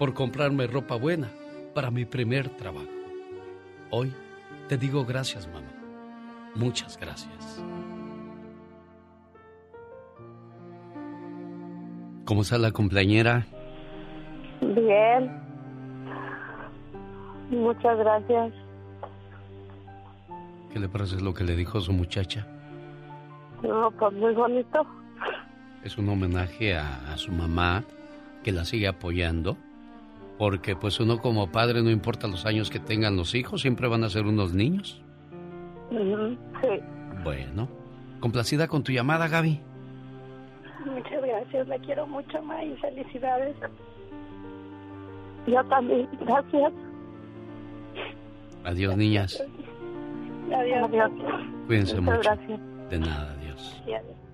[0.00, 1.28] por comprarme ropa buena
[1.74, 2.88] para mi primer trabajo.
[3.90, 4.10] Hoy
[4.66, 5.68] Te digo gracias, mamá.
[6.54, 7.62] Muchas gracias.
[12.24, 13.44] ¿Cómo está la compañera?
[14.62, 15.30] Bien.
[17.50, 18.54] Muchas gracias.
[20.72, 22.46] ¿Qué le parece lo que le dijo su muchacha?
[23.62, 24.86] No, pues muy bonito.
[25.84, 27.84] Es un homenaje a, su mamá
[28.42, 29.58] que la sigue apoyando.
[30.40, 34.04] Porque pues uno como padre, no importa los años que tengan los hijos, siempre van
[34.04, 35.02] a ser unos niños.
[35.90, 36.80] Sí.
[37.22, 37.68] Bueno,
[38.20, 39.60] complacida con tu llamada, Gaby.
[40.86, 43.54] Muchas gracias, la quiero mucho, más y felicidades.
[45.46, 46.72] Yo también, gracias.
[48.64, 49.44] Adiós, niñas.
[50.54, 50.88] Adiós.
[50.88, 51.10] adiós.
[51.66, 52.18] Cuídense mucho.
[52.18, 52.60] Gracias.
[52.88, 53.82] De nada, adiós.
[53.86, 54.29] El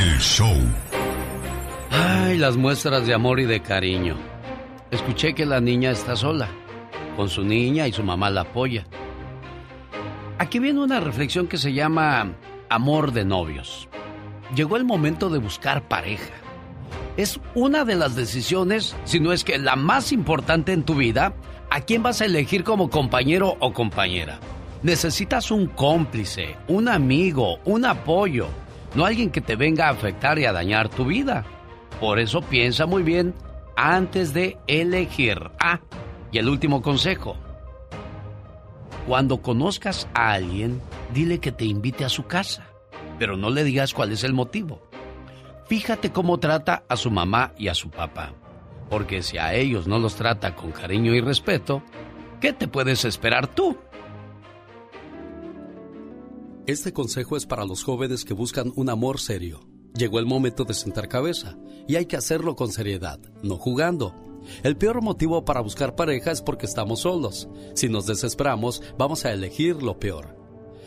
[0.00, 0.56] El show.
[1.90, 4.16] Ay, las muestras de amor y de cariño.
[4.90, 6.48] Escuché que la niña está sola,
[7.16, 8.86] con su niña y su mamá la apoya.
[10.38, 12.32] Aquí viene una reflexión que se llama
[12.70, 13.90] amor de novios.
[14.56, 16.32] Llegó el momento de buscar pareja.
[17.18, 21.34] Es una de las decisiones, si no es que la más importante en tu vida,
[21.68, 24.40] a quién vas a elegir como compañero o compañera.
[24.82, 28.48] Necesitas un cómplice, un amigo, un apoyo,
[28.94, 31.44] no alguien que te venga a afectar y a dañar tu vida.
[32.00, 33.34] Por eso piensa muy bien
[33.76, 35.50] antes de elegir.
[35.60, 35.80] Ah,
[36.32, 37.36] y el último consejo.
[39.06, 40.80] Cuando conozcas a alguien,
[41.12, 42.66] dile que te invite a su casa,
[43.18, 44.82] pero no le digas cuál es el motivo.
[45.66, 48.32] Fíjate cómo trata a su mamá y a su papá,
[48.88, 51.82] porque si a ellos no los trata con cariño y respeto,
[52.40, 53.78] ¿qué te puedes esperar tú?
[56.70, 59.66] Este consejo es para los jóvenes que buscan un amor serio.
[59.92, 61.58] Llegó el momento de sentar cabeza
[61.88, 64.14] y hay que hacerlo con seriedad, no jugando.
[64.62, 67.48] El peor motivo para buscar pareja es porque estamos solos.
[67.74, 70.36] Si nos desesperamos, vamos a elegir lo peor.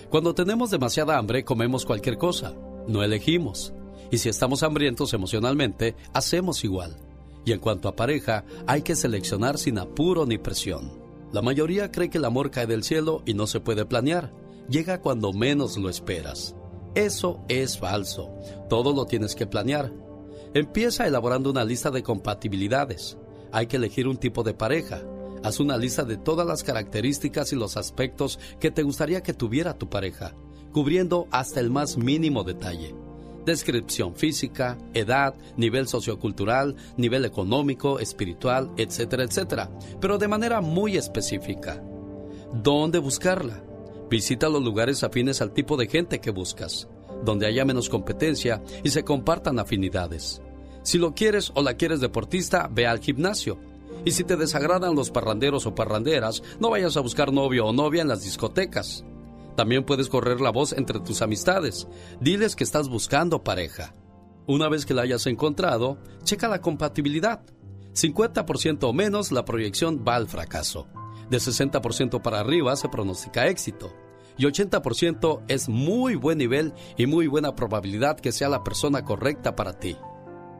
[0.09, 2.55] Cuando tenemos demasiada hambre, comemos cualquier cosa.
[2.87, 3.73] No elegimos.
[4.09, 6.95] Y si estamos hambrientos emocionalmente, hacemos igual.
[7.43, 10.93] Y en cuanto a pareja, hay que seleccionar sin apuro ni presión.
[11.33, 14.42] La mayoría cree que el amor cae del cielo y no se puede planear.
[14.69, 16.55] Llega cuando menos lo esperas.
[16.95, 18.33] Eso es falso.
[18.69, 19.91] Todo lo tienes que planear.
[20.53, 23.17] Empieza elaborando una lista de compatibilidades.
[23.51, 25.01] Hay que elegir un tipo de pareja.
[25.43, 29.77] Haz una lista de todas las características y los aspectos que te gustaría que tuviera
[29.77, 30.35] tu pareja,
[30.71, 32.95] cubriendo hasta el más mínimo detalle.
[33.45, 41.83] Descripción física, edad, nivel sociocultural, nivel económico, espiritual, etcétera, etcétera, pero de manera muy específica.
[42.53, 43.63] ¿Dónde buscarla?
[44.09, 46.87] Visita los lugares afines al tipo de gente que buscas,
[47.23, 50.41] donde haya menos competencia y se compartan afinidades.
[50.83, 53.57] Si lo quieres o la quieres deportista, ve al gimnasio.
[54.05, 58.01] Y si te desagradan los parranderos o parranderas, no vayas a buscar novio o novia
[58.01, 59.05] en las discotecas.
[59.55, 61.87] También puedes correr la voz entre tus amistades.
[62.19, 63.95] Diles que estás buscando pareja.
[64.45, 67.41] Una vez que la hayas encontrado, checa la compatibilidad.
[67.93, 70.87] 50% o menos la proyección va al fracaso.
[71.29, 73.93] De 60% para arriba se pronostica éxito
[74.37, 79.55] y 80% es muy buen nivel y muy buena probabilidad que sea la persona correcta
[79.55, 79.97] para ti.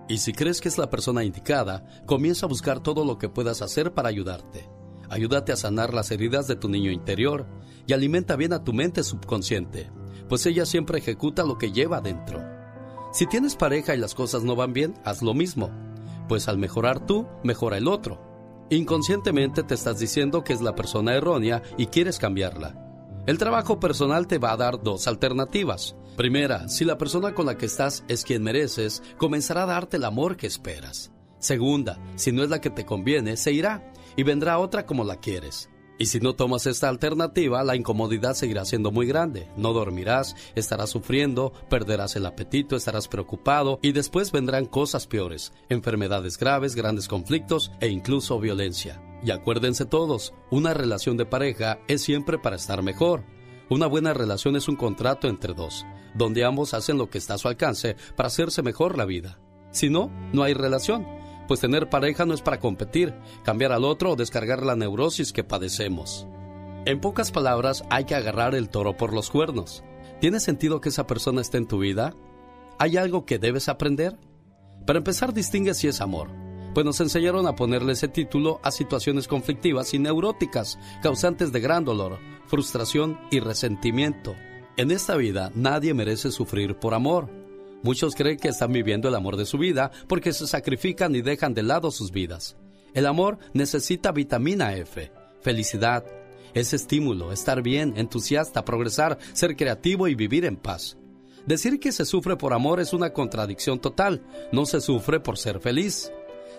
[0.07, 3.61] Y si crees que es la persona indicada, comienza a buscar todo lo que puedas
[3.61, 4.70] hacer para ayudarte.
[5.09, 7.47] Ayúdate a sanar las heridas de tu niño interior
[7.88, 9.89] y alimenta bien a tu mente subconsciente,
[10.28, 12.41] pues ella siempre ejecuta lo que lleva adentro.
[13.11, 15.70] Si tienes pareja y las cosas no van bien, haz lo mismo,
[16.28, 18.33] pues al mejorar tú, mejora el otro.
[18.70, 22.80] Inconscientemente te estás diciendo que es la persona errónea y quieres cambiarla.
[23.26, 25.95] El trabajo personal te va a dar dos alternativas.
[26.18, 30.03] Primera, si la persona con la que estás es quien mereces, comenzará a darte el
[30.03, 31.11] amor que esperas.
[31.39, 35.18] Segunda, si no es la que te conviene, se irá y vendrá otra como la
[35.18, 35.70] quieres.
[36.04, 39.47] Y si no tomas esta alternativa, la incomodidad seguirá siendo muy grande.
[39.56, 46.38] No dormirás, estarás sufriendo, perderás el apetito, estarás preocupado y después vendrán cosas peores, enfermedades
[46.38, 49.01] graves, grandes conflictos e incluso violencia.
[49.24, 53.24] Y acuérdense todos, una relación de pareja es siempre para estar mejor.
[53.70, 55.86] Una buena relación es un contrato entre dos,
[56.16, 59.39] donde ambos hacen lo que está a su alcance para hacerse mejor la vida.
[59.72, 61.08] Si no, no hay relación,
[61.48, 63.14] pues tener pareja no es para competir,
[63.44, 66.28] cambiar al otro o descargar la neurosis que padecemos.
[66.86, 69.84] En pocas palabras, hay que agarrar el toro por los cuernos.
[70.20, 72.14] ¿Tiene sentido que esa persona esté en tu vida?
[72.80, 74.18] ¿Hay algo que debes aprender?
[74.86, 79.28] Para empezar, distingue si es amor pues nos enseñaron a ponerle ese título a situaciones
[79.28, 84.36] conflictivas y neuróticas, causantes de gran dolor, frustración y resentimiento.
[84.76, 87.30] En esta vida nadie merece sufrir por amor.
[87.84, 91.54] Muchos creen que están viviendo el amor de su vida porque se sacrifican y dejan
[91.54, 92.56] de lado sus vidas.
[92.94, 95.12] El amor necesita vitamina F,
[95.42, 96.06] felicidad,
[96.54, 100.98] es estímulo, estar bien, entusiasta, progresar, ser creativo y vivir en paz.
[101.46, 105.60] Decir que se sufre por amor es una contradicción total, no se sufre por ser
[105.60, 106.12] feliz.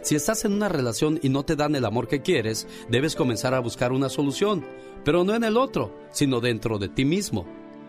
[0.02, 3.54] Si estás en una relación y no te dan el amor que quieres, debes comenzar
[3.54, 4.66] a buscar una solución,
[5.04, 7.46] pero no en el otro, sino dentro de ti mismo.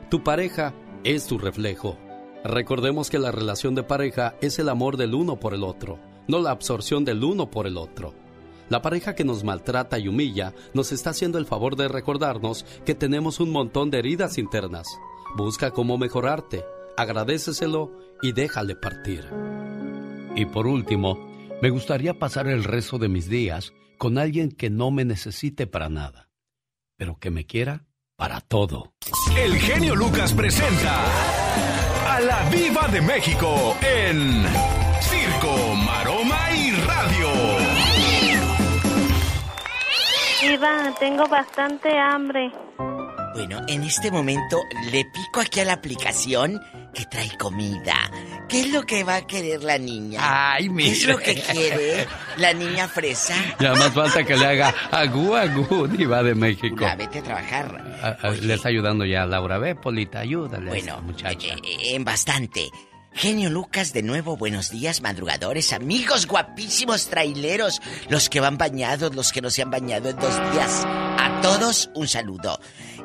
[0.10, 0.74] Tu pareja
[1.04, 1.98] es tu reflejo.
[2.46, 6.40] Recordemos que la relación de pareja es el amor del uno por el otro, no
[6.40, 8.14] la absorción del uno por el otro.
[8.70, 12.94] La pareja que nos maltrata y humilla nos está haciendo el favor de recordarnos que
[12.94, 14.86] tenemos un montón de heridas internas.
[15.36, 16.64] Busca cómo mejorarte,
[16.98, 19.28] agradeceselo y déjale partir.
[20.36, 21.18] Y por último,
[21.64, 25.90] me gustaría pasar el resto de mis días con alguien que no me necesite para
[25.90, 26.30] nada,
[26.96, 28.94] pero que me quiera para todo.
[29.36, 34.46] El genio Lucas presenta a la Viva de México en
[35.02, 37.65] Circo, Maroma y Radio.
[40.48, 42.52] Viva, tengo bastante hambre.
[43.34, 44.60] Bueno, en este momento
[44.92, 46.62] le pico aquí a la aplicación
[46.94, 47.96] que trae comida.
[48.48, 50.20] ¿Qué es lo que va a querer la niña?
[50.22, 50.92] Ay, mira.
[50.92, 53.36] ¿Qué es lo que quiere la niña fresa?
[53.60, 56.78] Ya más falta que le haga agú, agú, diva de México.
[56.80, 58.24] Ya, vete a trabajar.
[58.42, 59.58] le está ayudando ya Laura.
[59.58, 61.48] Ve, Polita, ayúdale bueno, a esta muchacha.
[61.56, 62.70] Eh, eh, en bastante.
[63.16, 69.32] Genio Lucas, de nuevo, buenos días, madrugadores, amigos guapísimos traileros, los que van bañados, los
[69.32, 70.84] que no se han bañado en dos días.
[70.86, 72.60] A todos, un saludo.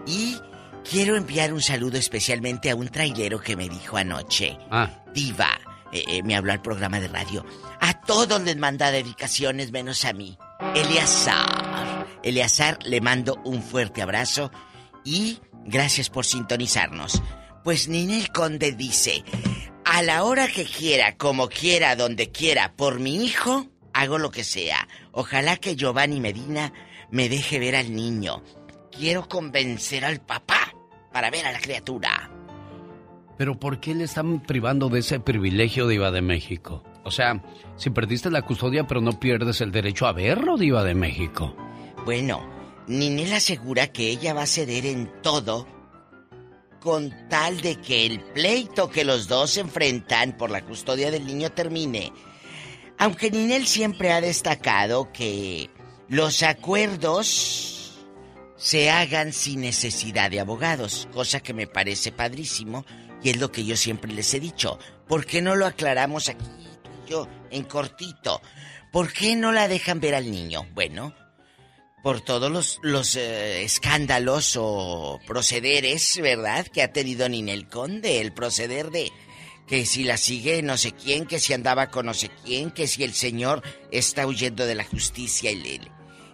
[0.07, 0.37] Y
[0.83, 4.59] quiero enviar un saludo especialmente a un trailero que me dijo anoche.
[4.73, 4.91] Ah.
[5.15, 5.61] Diva,
[5.93, 7.47] eh, eh, me habló al programa de radio.
[7.81, 10.37] A todos les manda dedicaciones menos a mí.
[10.75, 12.09] Eleazar.
[12.25, 14.51] Eleazar, le mando un fuerte abrazo
[15.05, 17.23] y gracias por sintonizarnos.
[17.63, 19.23] Pues Ninel Conde dice,
[19.91, 24.45] a la hora que quiera, como quiera, donde quiera, por mi hijo, hago lo que
[24.45, 24.87] sea.
[25.11, 26.73] Ojalá que Giovanni Medina
[27.11, 28.41] me deje ver al niño.
[28.93, 30.73] Quiero convencer al papá
[31.13, 32.31] para ver a la criatura.
[33.37, 36.85] Pero ¿por qué le están privando de ese privilegio, Diva de México?
[37.03, 37.43] O sea,
[37.75, 41.57] si perdiste la custodia pero no pierdes el derecho a verlo, Diva de México.
[42.05, 42.49] Bueno,
[42.87, 45.67] Ninel asegura que ella va a ceder en todo
[46.81, 51.53] con tal de que el pleito que los dos enfrentan por la custodia del niño
[51.53, 52.13] termine.
[52.99, 55.71] Aunque Ninel siempre ha destacado que
[56.09, 57.99] los acuerdos
[58.57, 62.85] se hagan sin necesidad de abogados, cosa que me parece padrísimo
[63.23, 64.79] y es lo que yo siempre les he dicho.
[65.09, 66.47] ¿Por qué no lo aclaramos aquí,
[67.09, 68.41] yo, en cortito?
[68.93, 70.67] ¿Por qué no la dejan ver al niño?
[70.75, 71.15] Bueno,
[72.03, 76.67] por todos los, los eh, escándalos o procederes, ¿verdad?
[76.67, 79.13] Que ha tenido Ninel Conde, el proceder de
[79.67, 82.87] que si la sigue no sé quién, que si andaba con no sé quién, que
[82.87, 85.91] si el señor está huyendo de la justicia, el, el,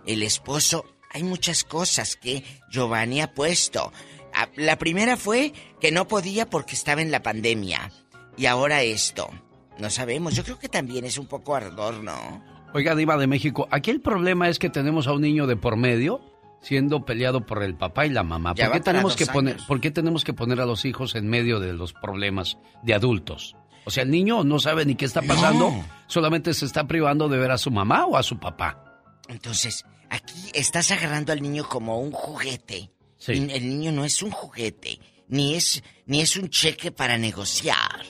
[0.06, 0.86] el esposo.
[1.10, 3.92] Hay muchas cosas que Giovanni ha puesto.
[4.34, 7.90] Ah, La primera fue que no podía porque estaba en la pandemia.
[8.36, 9.30] Y ahora esto.
[9.78, 10.34] No sabemos.
[10.34, 12.55] Yo creo que también es un poco ardor, ¿no?
[12.72, 15.76] Oiga, Diva de México, aquí el problema es que tenemos a un niño de por
[15.76, 16.20] medio
[16.60, 18.54] siendo peleado por el papá y la mamá.
[18.54, 19.56] ¿Por qué, tenemos que poner.
[19.68, 23.56] ¿Por qué tenemos que poner a los hijos en medio de los problemas de adultos?
[23.84, 25.72] O sea, el niño no sabe ni qué está pasando,
[26.08, 29.00] solamente se está privando de ver a su mamá o a su papá.
[29.28, 32.90] Entonces, aquí estás agarrando al niño como un juguete.
[33.16, 33.32] Sí.
[33.32, 34.98] El niño no es un juguete,
[35.28, 38.04] ni es, ni es un cheque para negociar.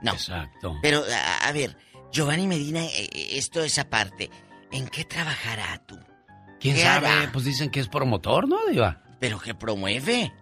[0.00, 0.12] No.
[0.12, 0.76] Exacto.
[0.80, 1.76] Pero, a, a ver,
[2.12, 4.30] Giovanni Medina, eh, eh, esto es aparte.
[4.70, 5.98] ¿En qué trabajará tú?
[6.60, 7.06] ¿Quién ¿Qué sabe?
[7.06, 7.32] hará?
[7.32, 9.02] Pues dicen que es promotor, ¿no, Diva?
[9.20, 10.32] ¿Pero qué promueve?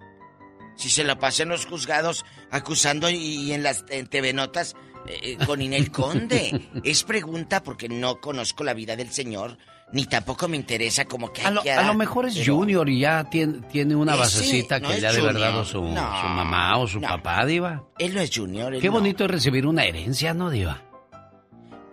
[0.77, 4.75] Si se la pasa en los juzgados acusando y, en las en TV Notas
[5.09, 6.69] eh, con Inel Conde.
[6.85, 9.57] es pregunta porque no conozco la vida del señor,
[9.93, 11.43] ni tampoco me interesa como que...
[11.43, 14.81] A lo, que a lo mejor es pero- Junior y ya tiene, tiene una basecita
[14.81, 17.85] no que le ha de su, No, su mamá o su papá, Diva.
[17.99, 18.75] Él no es Junior.
[18.75, 18.95] él Qué no.
[18.95, 20.83] bonito es recibir una herencia, ¿no, Diva?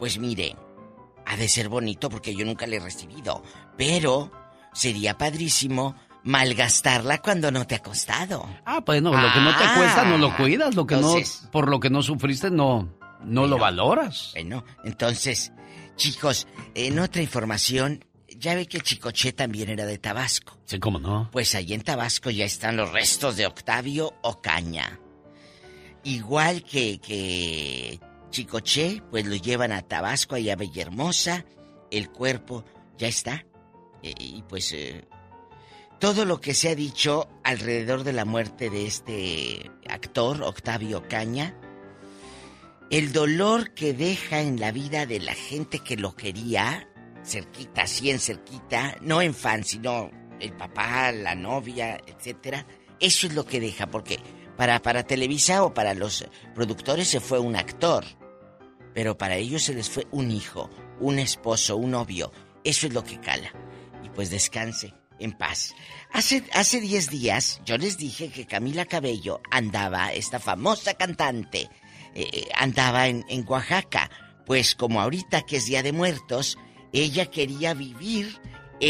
[0.04, 0.58] Pues mire,
[1.26, 3.42] ha de ser bonito porque yo nunca le he recibido.
[3.78, 4.34] Pero
[4.74, 8.46] sería padrísimo malgastarla cuando no te ha costado.
[8.66, 9.76] Ah, pues no, lo que no te Ah.
[9.78, 12.94] cuesta no lo cuidas, lo que Entonces- no, por lo que no sufriste no,
[13.24, 14.32] no lo valoras.
[14.34, 15.54] Bueno, entonces,
[15.96, 20.58] chicos, en otra información, ya ve que Chicoche también era de Tabasco.
[20.66, 21.30] Sí, cómo no.
[21.32, 25.00] Pues allí en Tabasco ya están los restos de Octavio Ocaña.
[26.04, 28.02] Igual que, que
[28.34, 31.46] Chicoche, pues lo llevan a Tabasco, allá a Villahermosa.
[31.92, 32.66] El cuerpo
[32.98, 33.46] ya está.
[34.02, 35.06] Eh, y pues eh,
[36.00, 41.56] todo lo que se ha dicho alrededor de la muerte de este actor, Octavio Ocaña,
[42.90, 46.90] el dolor que deja en la vida de la gente que lo quería,
[47.24, 52.66] cerquita, así en cerquita, no en fan, sino el papá, la novia, etcétera,
[53.00, 54.20] eso es lo que deja, porque
[54.58, 58.04] para, para Televisa o para los productores se fue un actor,
[58.94, 62.32] pero para ellos se les fue un hijo, un esposo, un novio.
[62.64, 63.52] Eso es lo que cala.
[64.04, 65.76] Y pues descanse en paz.
[66.12, 71.70] Hace, hace 10 días yo les dije que Camila Cabello andaba, esta famosa cantante,
[72.14, 74.10] eh, andaba en, en Oaxaca.
[74.46, 76.58] Pues como ahorita que es Día de Muertos,
[76.92, 78.40] ella quería vivir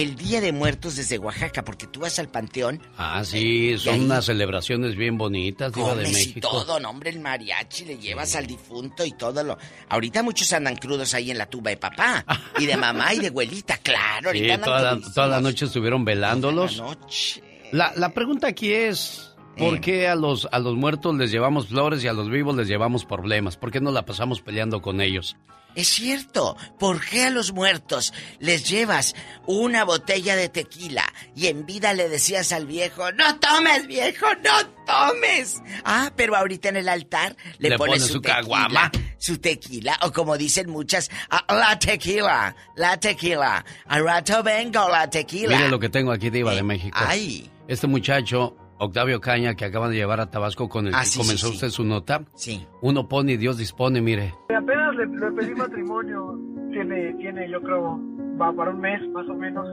[0.02, 2.82] el Día de Muertos desde Oaxaca, porque tú vas al panteón.
[2.98, 6.40] Ah, sí, son unas celebraciones bien bonitas, Diva de México.
[6.40, 9.58] Y todo, nombre, el mariachi, le llevas al difunto y todo lo.
[9.90, 12.26] Ahorita muchos andan crudos ahí en la tuba de papá,
[12.60, 14.32] y de mamá y de abuelita, claro.
[14.32, 16.78] Sí, toda, la, toda la noche estuvieron velándolos.
[16.78, 17.44] la, noche.
[17.72, 19.30] La, la pregunta aquí es.
[19.58, 19.82] ¿Por eh.
[19.82, 23.06] qué a los, a los muertos les llevamos flores y a los vivos les llevamos
[23.06, 23.56] problemas?
[23.56, 25.38] ¿Por qué no la pasamos peleando con ellos?
[25.76, 31.04] Es cierto, ¿por qué a los muertos les llevas una botella de tequila
[31.36, 35.62] y en vida le decías al viejo, no tomes viejo, no tomes?
[35.84, 40.70] Ah, pero ahorita en el altar le, pones su, caguama, su tequila, o como dicen
[40.70, 45.58] muchas, ah, la tequila, la tequila, al rato vengo la tequila.
[45.58, 46.98] Mire lo que tengo aquí, Diva de eh, México.
[47.00, 47.50] Ay.
[47.68, 51.50] Este muchacho Octavio Caña, que acaban de llevar a Tabasco con el ah, que comenzó
[51.50, 52.22] usted su nota.
[52.36, 52.66] Sí.
[52.82, 54.34] Uno pone y Dios dispone, mire.
[54.56, 56.38] Apenas le, pedí matrimonio.
[56.72, 58.00] Tiene, tiene, yo creo,
[58.42, 59.66] va para un mes más o menos.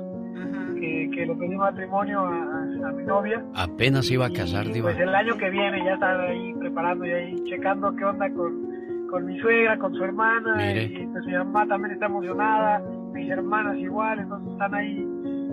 [0.79, 3.45] que, que, le pedí matrimonio a, mi novia.
[3.55, 7.11] Apenas iba a casar, y, Pues el año que viene ya está ahí preparando y
[7.11, 10.73] ahí checando qué onda con, con mi suegra, con su hermana.
[10.73, 12.81] Y pues mi mamá también está emocionada,
[13.13, 15.05] mis hermanas igual, entonces están ahí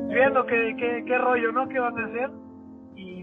[0.10, 1.68] viendo qué, qué, qué rollo, ¿no?
[1.68, 2.30] ¿Qué van a hacer?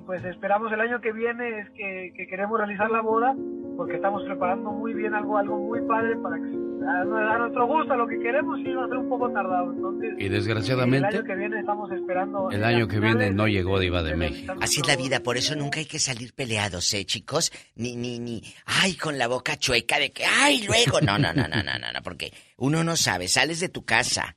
[0.07, 3.35] Pues esperamos el año que viene es que, queremos realizar la boda
[3.77, 8.07] porque estamos preparando muy bien algo algo muy padre para que a, nuestro gusto lo
[8.07, 9.73] que queremos y va a ser un poco tardado.
[9.73, 13.79] Entonces y desgraciadamente el año que viene estamos esperando el año que viene no llegó
[13.79, 14.55] Diva de México.
[14.61, 18.19] así es la vida por eso nunca hay que salir peleados eh chicos ni ni
[18.19, 21.01] ni ay con la boca chueca de que ay luego.
[21.01, 24.37] No no no no no no, no porque uno no sabe sales de tu casa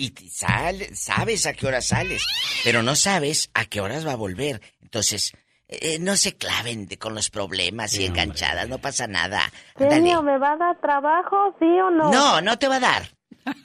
[0.00, 2.24] y sales, sabes a qué hora sales,
[2.62, 4.62] pero no sabes a qué horas va a volver.
[4.88, 5.32] Entonces,
[5.68, 9.52] eh, no se claven con los problemas y enganchadas, no pasa nada.
[9.76, 12.10] Genio, ¿me va a dar trabajo, sí o no?
[12.10, 13.02] No, no te va a dar.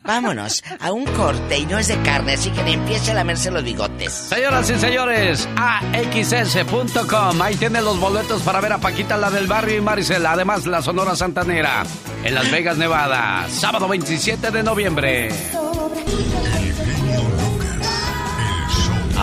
[0.04, 3.64] Vámonos a un corte y no es de carne, así que empiece a lamerse los
[3.64, 4.12] bigotes.
[4.12, 7.42] Señoras y señores, axs.com.
[7.42, 10.34] Ahí tienen los boletos para ver a Paquita, la del barrio y Maricela.
[10.34, 11.84] Además, la Sonora Santanera
[12.24, 13.48] en Las Vegas, Nevada.
[13.50, 15.30] Sábado 27 de noviembre.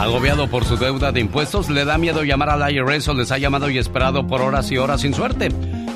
[0.00, 3.38] Agobiado por su deuda de impuestos, le da miedo llamar al IRS o les ha
[3.38, 5.50] llamado y esperado por horas y horas sin suerte.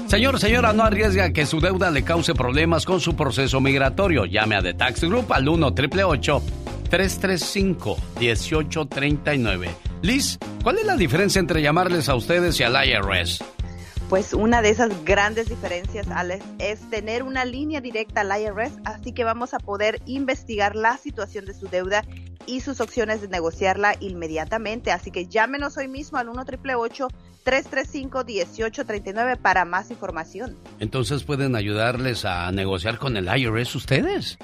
[0.08, 4.26] Señor, señora, no arriesga que su deuda le cause problemas con su proceso migratorio.
[4.26, 9.70] Llame a The Tax Group al 1 335 1839
[10.02, 13.42] Liz, ¿cuál es la diferencia entre llamarles a ustedes y al IRS?
[14.10, 19.12] Pues una de esas grandes diferencias, Alex, es tener una línea directa al IRS, así
[19.12, 22.04] que vamos a poder investigar la situación de su deuda
[22.46, 24.92] y sus opciones de negociarla inmediatamente.
[24.92, 30.56] Así que llámenos hoy mismo al 1 335 1839 para más información.
[30.80, 34.38] Entonces pueden ayudarles a negociar con el IRS ustedes.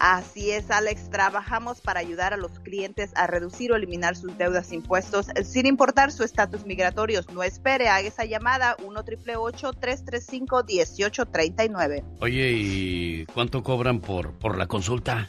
[0.00, 1.10] Así es, Alex.
[1.10, 5.66] Trabajamos para ayudar a los clientes a reducir o eliminar sus deudas e impuestos sin
[5.66, 7.20] importar su estatus migratorio.
[7.34, 14.66] No espere, haga esa llamada 1 335 1839 Oye, ¿y cuánto cobran por, por la
[14.66, 15.28] consulta?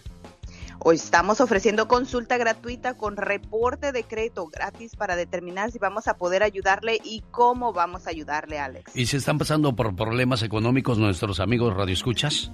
[0.84, 6.18] Hoy estamos ofreciendo consulta gratuita con reporte de crédito gratis para determinar si vamos a
[6.18, 8.95] poder ayudarle y cómo vamos a ayudarle, Alex.
[8.95, 12.52] ¿Y si están pasando por problemas económicos nuestros amigos radioescuchas?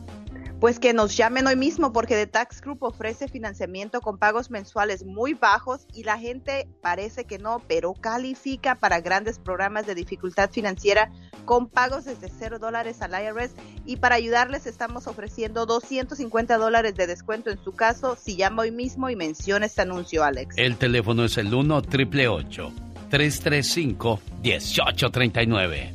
[0.59, 5.05] Pues que nos llamen hoy mismo porque The Tax Group ofrece financiamiento con pagos mensuales
[5.05, 10.49] muy bajos y la gente parece que no, pero califica para grandes programas de dificultad
[10.49, 11.11] financiera
[11.45, 13.51] con pagos desde cero dólares al IRS
[13.85, 18.71] y para ayudarles estamos ofreciendo 250 dólares de descuento en su caso si llama hoy
[18.71, 20.55] mismo y menciona este anuncio, Alex.
[20.57, 22.71] El teléfono es el 1 888
[23.09, 25.93] 335 1839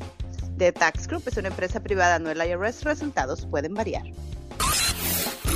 [0.57, 2.85] The Tax Group es una empresa privada, no el IRS.
[2.85, 4.05] Resultados pueden variar.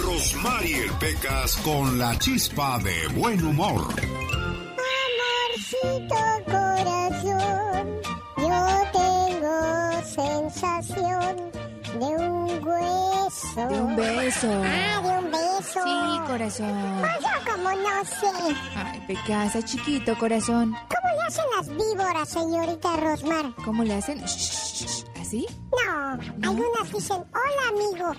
[0.03, 3.83] Rosmarie Pecas con la chispa de buen humor.
[4.87, 6.17] Amorcito
[6.47, 7.85] corazón,
[8.39, 8.61] yo
[8.93, 9.57] tengo
[10.05, 11.51] sensación
[11.99, 13.69] de un hueso.
[13.69, 14.63] De un beso.
[14.65, 15.81] Ah, de un beso.
[15.85, 17.03] Sí, corazón.
[17.21, 18.55] Yo como no sé.
[18.77, 20.73] Ay, Pecasa, chiquito, corazón.
[20.73, 23.55] ¿Cómo le hacen las víboras, señorita Rosmar?
[23.65, 24.23] ¿Cómo le hacen?
[25.27, 25.45] ¿Así?
[25.73, 26.21] No.
[26.49, 28.13] Algunas dicen, hola amigo.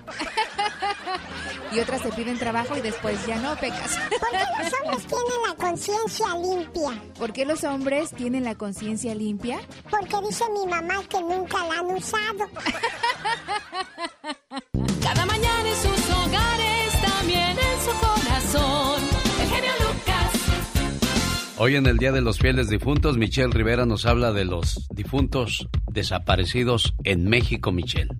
[1.72, 3.98] y otras te piden trabajo y después ya no pecas.
[4.10, 7.02] ¿Por qué los hombres tienen la conciencia limpia?
[7.18, 9.62] ¿Por qué los hombres tienen la conciencia limpia?
[9.90, 12.50] Porque dice mi mamá que nunca la han usado.
[15.02, 15.37] Cada mañana
[21.60, 25.68] Hoy en el Día de los Fieles Difuntos, Michelle Rivera nos habla de los difuntos
[25.92, 28.12] desaparecidos en México, Michelle.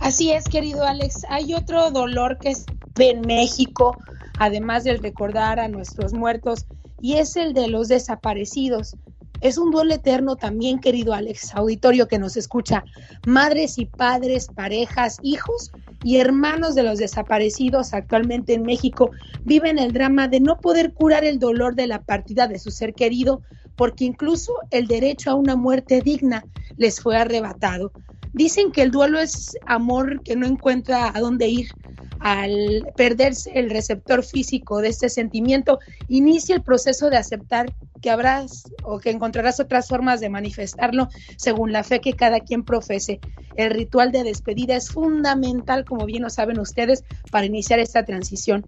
[0.00, 1.26] Así es, querido Alex.
[1.28, 2.64] Hay otro dolor que es
[2.98, 3.98] en México,
[4.38, 6.64] además del recordar a nuestros muertos,
[6.98, 8.96] y es el de los desaparecidos.
[9.42, 12.84] Es un duelo eterno también, querido Alex, auditorio que nos escucha.
[13.26, 15.72] Madres y padres, parejas, hijos
[16.02, 19.10] y hermanos de los desaparecidos actualmente en México
[19.44, 22.94] viven el drama de no poder curar el dolor de la partida de su ser
[22.94, 23.42] querido,
[23.76, 26.44] porque incluso el derecho a una muerte digna
[26.76, 27.92] les fue arrebatado.
[28.32, 31.70] Dicen que el duelo es amor que no encuentra a dónde ir.
[32.20, 35.78] Al perderse el receptor físico de este sentimiento,
[36.08, 41.72] inicia el proceso de aceptar que habrás o que encontrarás otras formas de manifestarlo según
[41.72, 43.20] la fe que cada quien profese.
[43.56, 48.66] El ritual de despedida es fundamental, como bien lo saben ustedes, para iniciar esta transición.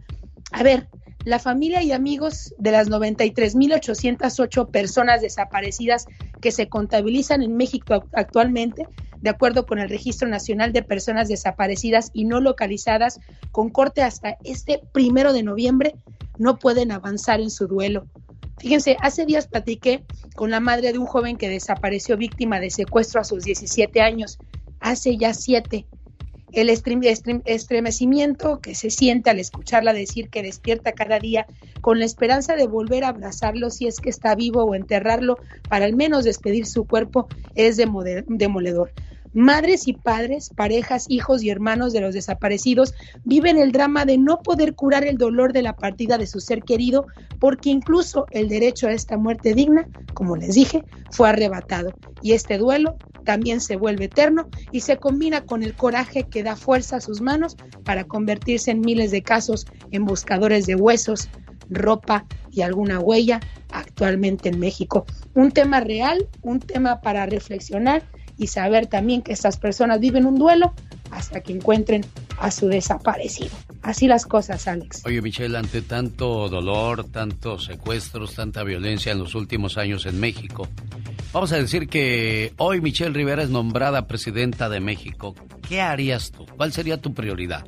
[0.52, 0.88] A ver,
[1.24, 6.06] la familia y amigos de las 93.808 personas desaparecidas
[6.40, 8.88] que se contabilizan en México actualmente,
[9.20, 13.20] de acuerdo con el Registro Nacional de Personas Desaparecidas y No Localizadas,
[13.52, 15.94] con corte hasta este primero de noviembre,
[16.38, 18.06] no pueden avanzar en su duelo.
[18.58, 20.04] Fíjense, hace días platiqué
[20.34, 24.38] con la madre de un joven que desapareció víctima de secuestro a sus 17 años,
[24.80, 25.86] hace ya siete
[26.52, 31.46] el estremecimiento que se siente al escucharla decir que despierta cada día
[31.80, 35.38] con la esperanza de volver a abrazarlo si es que está vivo o enterrarlo
[35.68, 38.92] para al menos despedir su cuerpo es demoledor.
[39.34, 42.92] Madres y padres, parejas, hijos y hermanos de los desaparecidos
[43.24, 46.62] viven el drama de no poder curar el dolor de la partida de su ser
[46.62, 47.06] querido
[47.38, 51.94] porque incluso el derecho a esta muerte digna, como les dije, fue arrebatado.
[52.20, 56.56] Y este duelo también se vuelve eterno y se combina con el coraje que da
[56.56, 61.28] fuerza a sus manos para convertirse en miles de casos en buscadores de huesos,
[61.70, 63.40] ropa y alguna huella
[63.70, 65.06] actualmente en México.
[65.34, 68.02] Un tema real, un tema para reflexionar
[68.36, 70.74] y saber también que estas personas viven un duelo
[71.10, 72.04] hasta que encuentren
[72.38, 73.50] a su desaparecido.
[73.82, 75.02] Así las cosas, Alex.
[75.04, 80.68] Oye, Michelle, ante tanto dolor, tantos secuestros, tanta violencia en los últimos años en México,
[81.32, 85.34] vamos a decir que hoy Michelle Rivera es nombrada presidenta de México.
[85.66, 86.46] ¿Qué harías tú?
[86.56, 87.64] ¿Cuál sería tu prioridad?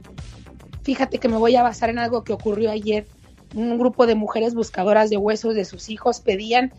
[0.82, 3.07] Fíjate que me voy a basar en algo que ocurrió ayer.
[3.55, 6.73] Un grupo de mujeres buscadoras de huesos de sus hijos pedían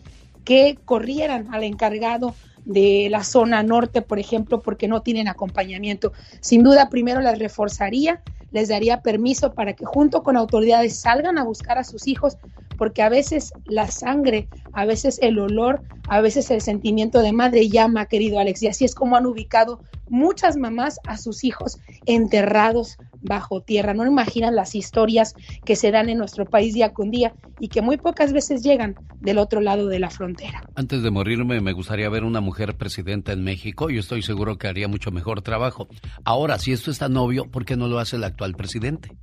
[0.44, 2.34] que corrieran al encargado
[2.64, 6.12] de la zona norte, por ejemplo, porque no tienen acompañamiento.
[6.40, 8.22] Sin duda, primero las reforzaría,
[8.52, 12.36] les daría permiso para que junto con autoridades salgan a buscar a sus hijos,
[12.76, 17.68] porque a veces la sangre, a veces el olor, a veces el sentimiento de madre
[17.68, 22.96] llama, querido Alex, y así es como han ubicado muchas mamás a sus hijos enterrados
[23.20, 23.94] bajo tierra.
[23.94, 25.34] No imaginan las historias
[25.64, 28.94] que se dan en nuestro país día con día y que muy pocas veces llegan
[29.20, 30.62] del otro lado de la frontera.
[30.74, 34.68] Antes de morirme, me gustaría ver una mujer presidenta en México y estoy seguro que
[34.68, 35.88] haría mucho mejor trabajo.
[36.24, 39.16] Ahora, si esto está novio, ¿por qué no lo hace el actual presidente?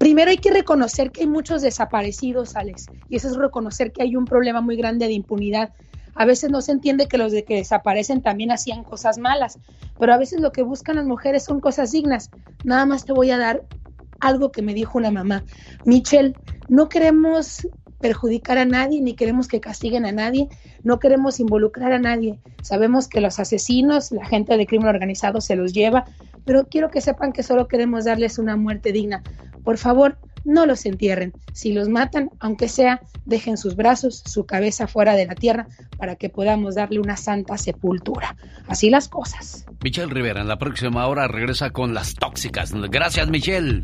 [0.00, 4.16] Primero hay que reconocer que hay muchos desaparecidos, Alex, y eso es reconocer que hay
[4.16, 5.74] un problema muy grande de impunidad.
[6.14, 9.58] A veces no se entiende que los que desaparecen también hacían cosas malas,
[9.98, 12.30] pero a veces lo que buscan las mujeres son cosas dignas.
[12.64, 13.66] Nada más te voy a dar
[14.20, 15.44] algo que me dijo una mamá.
[15.84, 16.34] Michelle,
[16.70, 17.68] no queremos
[18.00, 20.48] perjudicar a nadie ni queremos que castiguen a nadie,
[20.82, 22.40] no queremos involucrar a nadie.
[22.62, 26.06] Sabemos que los asesinos, la gente de crimen organizado se los lleva,
[26.46, 29.22] pero quiero que sepan que solo queremos darles una muerte digna.
[29.62, 31.32] Por favor, no los entierren.
[31.52, 35.66] Si los matan, aunque sea, dejen sus brazos, su cabeza fuera de la tierra
[35.98, 38.36] para que podamos darle una santa sepultura.
[38.66, 39.66] Así las cosas.
[39.82, 42.72] Michelle Rivera, en la próxima hora regresa con las tóxicas.
[42.72, 43.82] Gracias, Michelle.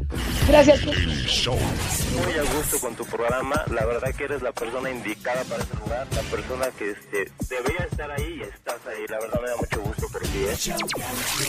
[0.48, 0.84] Gracias.
[0.84, 3.62] Muy a gusto con tu programa.
[3.74, 6.06] La verdad que eres la persona indicada para ese lugar.
[6.14, 9.04] La persona que este, debería estar ahí y estás ahí.
[9.08, 10.38] La verdad me da mucho gusto por ti.
[10.38, 10.56] ¿eh?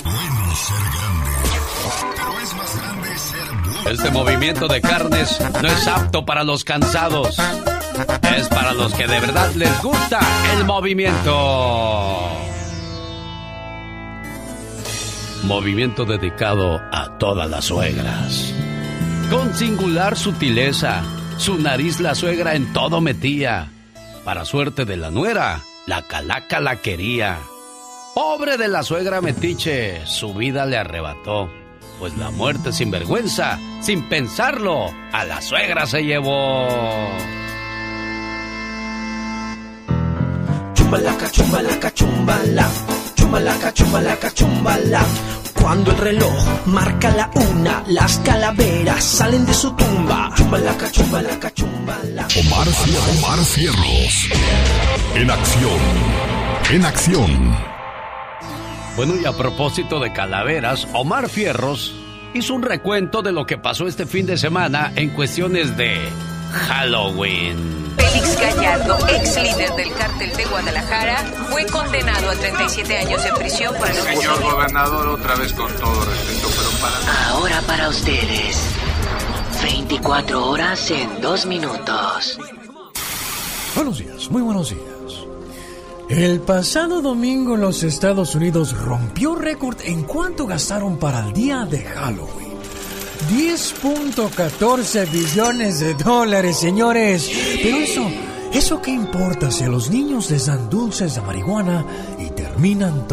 [0.04, 1.32] Bueno ser grande,
[2.16, 3.90] pero es más grande ser bueno.
[3.90, 7.38] Este movimiento de no es apto para los cansados.
[8.36, 10.20] Es para los que de verdad les gusta
[10.54, 12.30] el movimiento.
[15.44, 18.54] Movimiento dedicado a todas las suegras.
[19.30, 21.04] Con singular sutileza,
[21.38, 23.72] su nariz la suegra en todo metía.
[24.26, 27.38] Para suerte de la nuera, la calaca la quería.
[28.16, 31.67] Pobre de la suegra metiche, su vida le arrebató.
[32.00, 36.68] Pues la muerte sin vergüenza, sin pensarlo, a la suegra se llevó.
[40.76, 42.70] Chumbalaca, chumbalaca, chumbala.
[43.16, 45.06] Chumbalaca, chumbalaca, chumbala.
[45.54, 50.32] Cuando el reloj marca la una, las calaveras salen de su tumba.
[50.38, 52.28] Chumbalaca, chumbalaca, chumbala.
[52.40, 52.68] Omar,
[53.18, 54.30] Omar Fierros.
[55.16, 55.80] En acción.
[56.72, 57.77] En acción.
[58.98, 61.94] Bueno, y a propósito de calaveras, Omar Fierros
[62.34, 66.00] hizo un recuento de lo que pasó este fin de semana en cuestiones de
[66.52, 67.94] Halloween.
[67.96, 71.18] Félix Gallardo, ex líder del cártel de Guadalajara,
[71.52, 76.04] fue condenado a 37 años de prisión por el Señor gobernador, otra vez con todo
[76.04, 77.30] respeto, pero para...
[77.30, 78.60] Ahora para ustedes,
[79.62, 82.40] 24 horas en 2 minutos.
[83.76, 84.97] Buenos días, muy buenos días.
[86.10, 91.80] El pasado domingo los Estados Unidos rompió récord en cuánto gastaron para el día de
[91.80, 92.48] Halloween.
[93.30, 97.30] 10.14 billones de dólares, señores.
[97.62, 98.10] Pero eso,
[98.54, 101.86] ¿eso qué importa si a los niños les dan dulces de marihuana
[102.18, 103.06] y terminan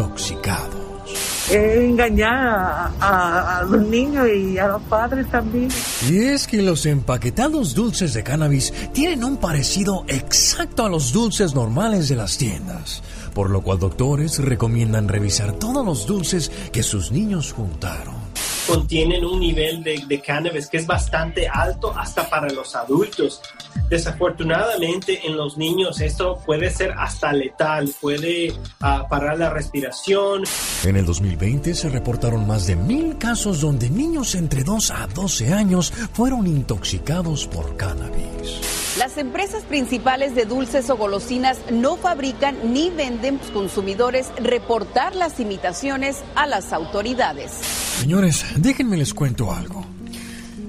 [1.49, 5.69] engañar a, a, los niños y a los padres también.
[6.09, 11.53] Y es que los empaquetados dulces de cannabis tienen un parecido exacto a los dulces
[11.55, 13.03] normales de las tiendas,
[13.33, 18.24] por lo cual doctores recomiendan revisar todos los dulces que sus niños juntaron
[18.67, 23.41] contienen un nivel de, de, cannabis que es bastante alto hasta para los adultos.
[23.89, 30.43] Desafortunadamente en los niños esto puede ser hasta letal, puede uh, parar la respiración.
[30.83, 35.53] En el 2020 se reportaron más de mil casos donde niños entre 2 a 12
[35.53, 38.95] años fueron intoxicados por cannabis.
[38.97, 46.23] Las empresas principales de dulces o golosinas no fabrican ni venden consumidores reportar las imitaciones
[46.33, 47.51] a las autoridades.
[47.51, 49.85] Señores, déjenme les cuento algo.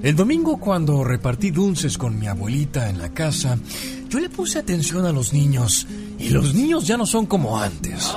[0.03, 3.57] El domingo cuando repartí dulces con mi abuelita en la casa,
[4.09, 5.87] yo le puse atención a los niños
[6.19, 8.13] y los niños ya no son como antes.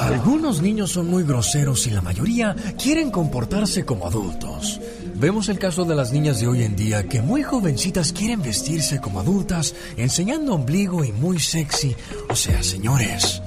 [0.00, 4.80] Algunos niños son muy groseros y la mayoría quieren comportarse como adultos.
[5.14, 9.00] Vemos el caso de las niñas de hoy en día que muy jovencitas quieren vestirse
[9.00, 11.94] como adultas, enseñando ombligo y muy sexy.
[12.30, 13.42] O sea, señores,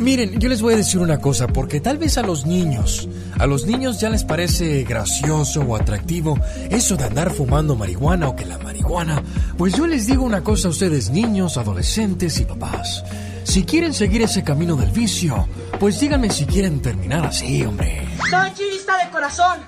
[0.00, 3.08] miren, yo les voy a decir una cosa, porque tal vez a los niños,
[3.38, 6.38] a los niños ya les parece gracioso o atractivo
[6.70, 9.22] eso de andar fumando marihuana o que la marihuana,
[9.56, 13.04] pues yo les digo una cosa a ustedes, niños, adolescentes y papás.
[13.44, 15.48] Si quieren seguir ese camino del vicio,
[15.78, 18.06] pues díganme si quieren terminar así, hombre.
[18.30, 19.58] Soy chivista de corazón.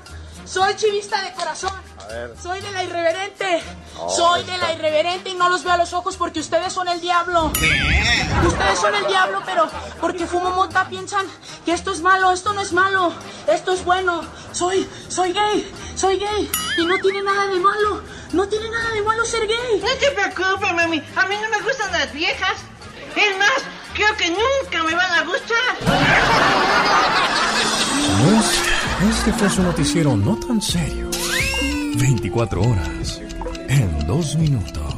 [0.44, 1.81] Soy chivista de corazón.
[2.42, 3.62] Soy de la irreverente.
[4.08, 7.00] Soy de la irreverente y no los veo a los ojos porque ustedes son el
[7.00, 7.46] diablo.
[8.46, 9.68] Ustedes son el diablo, pero
[10.00, 11.26] porque fumo mota piensan
[11.64, 13.12] que esto es malo, esto no es malo,
[13.46, 14.22] esto es bueno.
[14.52, 18.02] Soy, soy gay, soy gay y no tiene nada de malo.
[18.32, 19.80] No tiene nada de malo ser gay.
[19.80, 21.02] No te preocupes, mami.
[21.16, 22.58] A mí no me gustan las viejas.
[23.16, 23.62] Es más,
[23.94, 25.58] creo que nunca me van a gustar.
[29.10, 31.11] este fue su noticiero no tan serio.
[31.98, 33.22] 24 horas
[33.68, 34.94] en dos minutos.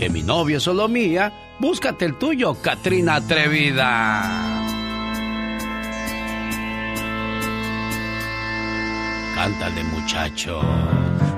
[0.00, 4.66] Que mi novio es solo mía, búscate el tuyo, Katrina atrevida.
[9.36, 10.60] Cántale, muchacho.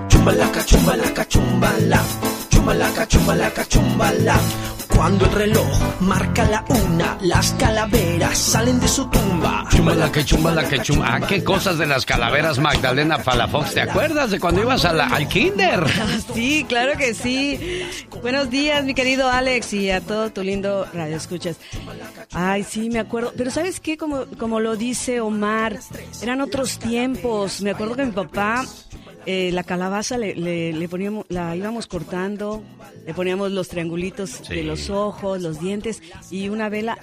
[0.08, 2.02] Chumbalaca, chumbalaca, chumbala.
[2.48, 4.40] Chumbalaca, chumbalaca, chumbala.
[4.96, 9.66] Cuando el reloj marca la una, las calaveras salen de su tumba.
[9.70, 11.06] Chumbala que chumbala que chumba.
[11.14, 13.74] Ah, qué cosas de las calaveras, Magdalena Palafox.
[13.74, 15.84] ¿Te acuerdas de cuando ibas al kinder?
[16.34, 17.86] Sí, claro que sí.
[18.22, 21.58] Buenos días, mi querido Alex, y a todo tu lindo radio escuchas.
[22.32, 23.34] Ay, sí, me acuerdo.
[23.36, 23.98] Pero ¿sabes qué?
[23.98, 25.78] Como, como lo dice Omar,
[26.22, 27.60] eran otros tiempos.
[27.60, 28.64] Me acuerdo que mi papá
[29.26, 30.34] eh, la calabaza le,
[30.72, 32.62] le, poníamos, la íbamos cortando,
[33.04, 36.00] le poníamos los triangulitos de los ojos, los dientes
[36.30, 36.96] y una vela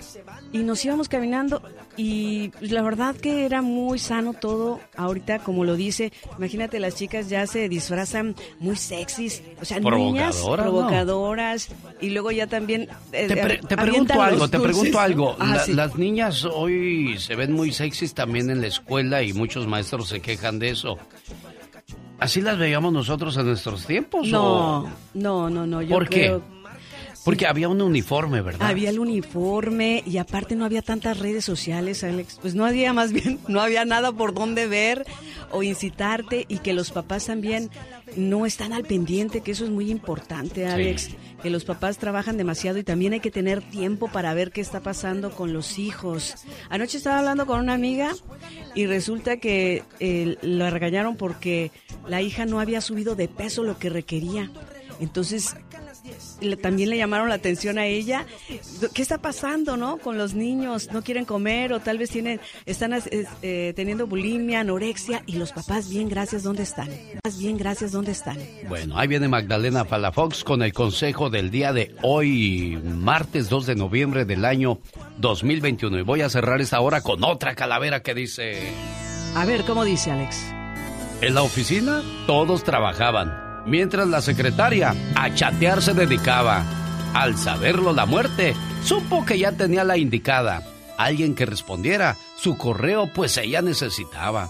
[0.53, 1.61] y nos íbamos caminando
[1.97, 4.79] y la verdad que era muy sano todo.
[4.95, 10.37] Ahorita, como lo dice, imagínate las chicas ya se disfrazan muy sexys, o sea, niñas
[10.37, 11.69] provocadoras
[12.01, 12.87] y luego ya también.
[13.11, 15.35] Eh, te, pregunto algo, te pregunto algo.
[15.67, 20.21] Las niñas hoy se ven muy sexys también en la escuela y muchos maestros se
[20.21, 20.97] quejan de eso.
[22.23, 24.29] ¿Así las veíamos nosotros en nuestros tiempos?
[24.29, 25.85] No, no, no, no.
[25.89, 26.39] ¿Por qué?
[27.23, 28.67] Porque había un uniforme, ¿verdad?
[28.67, 32.39] Había el uniforme y aparte no había tantas redes sociales, Alex.
[32.41, 35.05] Pues no había más bien, no había nada por donde ver
[35.51, 37.69] o incitarte y que los papás también
[38.15, 41.09] no están al pendiente, que eso es muy importante, Alex.
[41.41, 44.81] Que los papás trabajan demasiado y también hay que tener tiempo para ver qué está
[44.81, 46.35] pasando con los hijos.
[46.69, 48.11] Anoche estaba hablando con una amiga
[48.75, 51.71] y resulta que eh, la regañaron porque
[52.07, 54.51] la hija no había subido de peso lo que requería.
[54.99, 55.55] Entonces
[56.61, 58.25] también le llamaron la atención a ella.
[58.93, 59.97] ¿Qué está pasando, no?
[59.97, 62.93] Con los niños, no quieren comer o tal vez tienen, están
[63.41, 66.89] eh, teniendo bulimia, anorexia y los papás, bien, gracias, ¿dónde están?
[67.37, 68.37] Bien, gracias, ¿dónde están?
[68.67, 73.75] Bueno, ahí viene Magdalena Palafox con el consejo del día de hoy, martes 2 de
[73.75, 74.79] noviembre del año
[75.17, 75.99] 2021.
[75.99, 78.73] Y voy a cerrar esta hora con otra calavera que dice...
[79.35, 80.45] A ver, ¿cómo dice Alex?
[81.21, 86.63] En la oficina todos trabajaban mientras la secretaria a chatear se dedicaba.
[87.13, 90.63] Al saberlo la muerte, supo que ya tenía la indicada.
[90.97, 94.49] Alguien que respondiera su correo, pues ella necesitaba.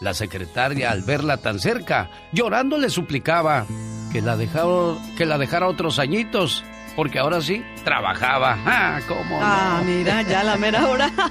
[0.00, 3.64] La secretaria, al verla tan cerca, llorando le suplicaba
[4.12, 4.66] que la, dejara,
[5.16, 6.62] que la dejara otros añitos,
[6.94, 8.56] porque ahora sí trabajaba.
[8.66, 11.10] ¡Ah, cómo Ah, mira, ya la mera hora.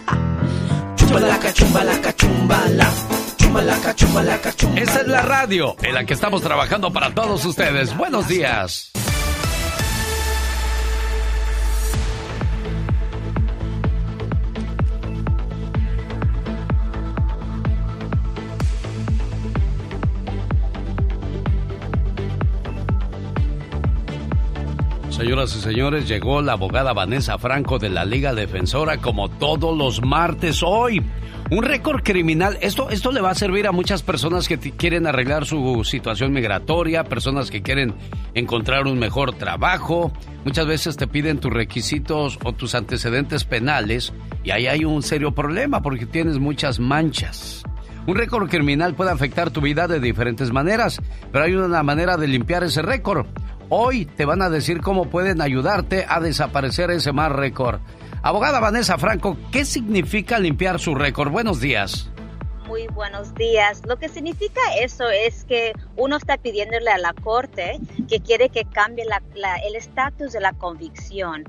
[4.75, 7.95] Esta es la radio en la que estamos trabajando para todos ustedes.
[7.95, 8.91] Buenos días.
[25.11, 30.01] Señoras y señores, llegó la abogada Vanessa Franco de la Liga Defensora como todos los
[30.01, 31.03] martes hoy.
[31.51, 35.45] Un récord criminal, esto, esto le va a servir a muchas personas que quieren arreglar
[35.45, 37.93] su situación migratoria, personas que quieren
[38.33, 40.11] encontrar un mejor trabajo.
[40.45, 44.13] Muchas veces te piden tus requisitos o tus antecedentes penales
[44.43, 47.63] y ahí hay un serio problema porque tienes muchas manchas.
[48.07, 51.01] Un récord criminal puede afectar tu vida de diferentes maneras,
[51.31, 53.27] pero hay una manera de limpiar ese récord.
[53.69, 57.79] Hoy te van a decir cómo pueden ayudarte a desaparecer ese mal récord.
[58.25, 61.29] Abogada Vanessa Franco, ¿qué significa limpiar su récord?
[61.29, 62.09] Buenos días.
[62.65, 63.81] Muy buenos días.
[63.85, 68.63] Lo que significa eso es que uno está pidiéndole a la corte que quiere que
[68.63, 69.03] cambie
[69.65, 71.43] el estatus de la convicción.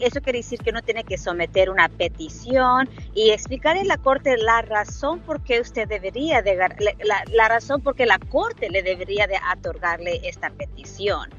[0.00, 4.36] eso quiere decir que uno tiene que someter una petición y explicarle a la corte
[4.36, 8.82] la razón por qué usted debería, de, la, la, razón por qué la corte le
[8.82, 11.30] debería de otorgarle esta petición.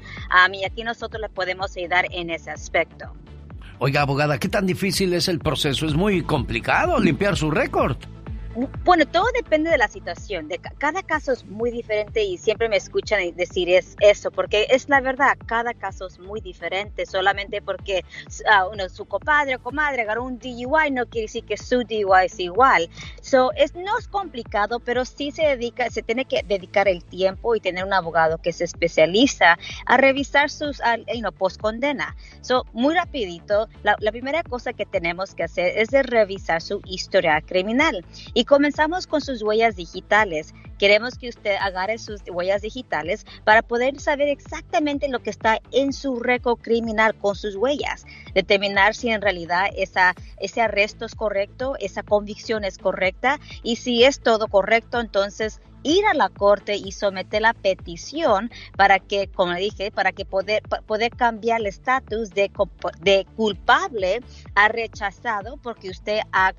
[0.50, 3.12] y aquí nosotros le podemos ayudar en ese aspecto.
[3.78, 5.86] Oiga, abogada, ¿qué tan difícil es el proceso?
[5.86, 7.98] Es muy complicado limpiar su récord.
[8.84, 10.48] Bueno, todo depende de la situación.
[10.78, 15.02] Cada caso es muy diferente y siempre me escuchan decir es eso, porque es la
[15.02, 17.04] verdad, cada caso es muy diferente.
[17.04, 18.02] Solamente porque
[18.44, 22.24] uh, uno, su compadre o comadre agarró un DUI no quiere decir que su DUI
[22.24, 22.88] es igual.
[23.20, 27.56] So, es, no es complicado, pero sí se dedica, se tiene que dedicar el tiempo
[27.56, 30.80] y tener un abogado que se especializa a revisar sus
[31.14, 32.16] you post condena.
[32.40, 36.80] So, muy rapidito, la, la primera cosa que tenemos que hacer es de revisar su
[36.86, 38.02] historia criminal.
[38.32, 40.54] Y comenzamos con sus huellas digitales.
[40.78, 45.92] Queremos que usted agarre sus huellas digitales para poder saber exactamente lo que está en
[45.92, 48.04] su récord criminal con sus huellas.
[48.36, 54.20] Determinar si en realidad ese arresto es correcto, esa convicción es correcta y si es
[54.20, 59.90] todo correcto, entonces ir a la corte y someter la petición para que, como dije,
[59.90, 60.62] para que poder,
[61.16, 62.50] cambiar el estatus de,
[63.00, 64.20] de culpable
[64.54, 66.52] a rechazado porque usted ha,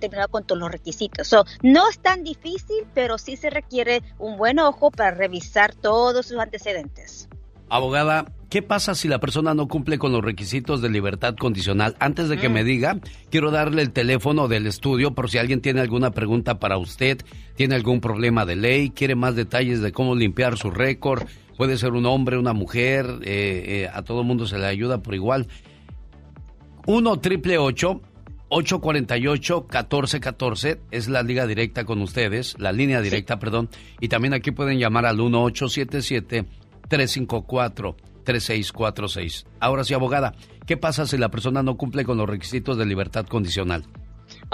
[0.00, 1.28] terminado con todos los requisitos.
[1.28, 6.26] So, no es tan difícil, pero sí se requiere un buen ojo para revisar todos
[6.26, 7.28] sus antecedentes.
[7.68, 11.96] Abogada, ¿qué pasa si la persona no cumple con los requisitos de libertad condicional?
[12.00, 12.66] Antes de que me mm.
[12.66, 13.00] diga,
[13.30, 17.24] quiero darle el teléfono del estudio por si alguien tiene alguna pregunta para usted,
[17.56, 21.26] tiene algún problema de ley, quiere más detalles de cómo limpiar su récord.
[21.56, 25.14] Puede ser un hombre, una mujer, eh, eh, a todo mundo se le ayuda por
[25.14, 25.46] igual.
[26.84, 33.70] 1 triple 848 1414 es la liga directa con ustedes, la línea directa, perdón.
[33.98, 36.44] Y también aquí pueden llamar al 1877
[38.24, 39.46] 354-3646.
[39.60, 40.34] Ahora sí, abogada,
[40.66, 43.84] ¿qué pasa si la persona no cumple con los requisitos de libertad condicional?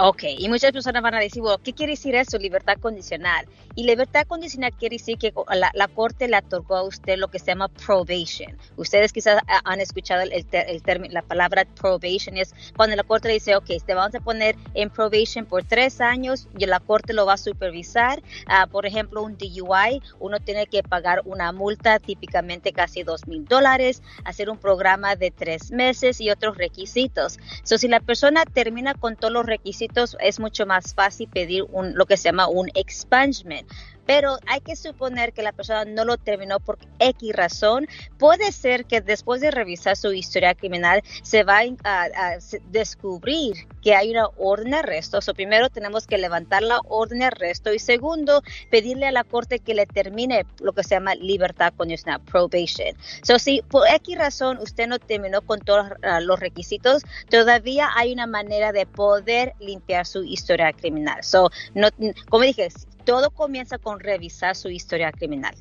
[0.01, 3.45] Ok, y muchas personas van a decir, ¿qué quiere decir eso, libertad condicional?
[3.75, 5.33] Y libertad condicional quiere decir que
[5.73, 8.57] la, corte le otorgó a usted lo que se llama probation.
[8.77, 13.57] Ustedes quizás han escuchado el, el la palabra probation, es cuando la corte le dice,
[13.57, 17.33] ok, te vamos a poner en probation por tres años y la corte lo va
[17.33, 18.23] a supervisar.
[18.47, 23.43] Ah, por ejemplo, un DUI, uno tiene que pagar una multa, típicamente casi dos mil
[23.43, 27.37] dólares, hacer un programa de tres meses y otros requisitos.
[27.63, 29.88] So, si la persona termina con todos los requisitos,
[30.19, 33.67] es mucho más fácil pedir un, lo que se llama un expungement
[34.09, 37.87] pero hay que suponer que la persona no lo terminó por X razón.
[38.17, 42.37] Puede ser que después de revisar su historia criminal se va a,
[42.71, 45.21] descubrir que hay una orden de arresto.
[45.21, 48.41] So, primero tenemos que levantar la orden de arresto y segundo,
[48.71, 52.97] pedirle a la corte que le termine lo que se llama libertad condicional, probation.
[53.21, 58.13] So, si por X razón usted no terminó con todos ah, los requisitos, todavía hay
[58.13, 61.23] una manera de poder limpiar su historia criminal.
[61.23, 61.89] So, no,
[62.27, 62.69] como dije,
[63.09, 65.55] todo comienza con revisar su historia criminal.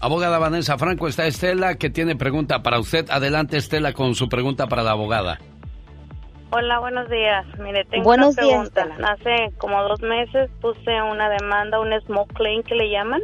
[0.00, 3.08] Abogada Vanessa Franco, está Estela que tiene pregunta para usted.
[3.10, 5.38] Adelante Estela con su pregunta para la abogada.
[6.50, 7.44] Hola, buenos días.
[7.58, 8.86] Mire, tengo una pregunta.
[9.02, 13.22] Hace como dos meses puse una demanda, un smoke claim que le llaman.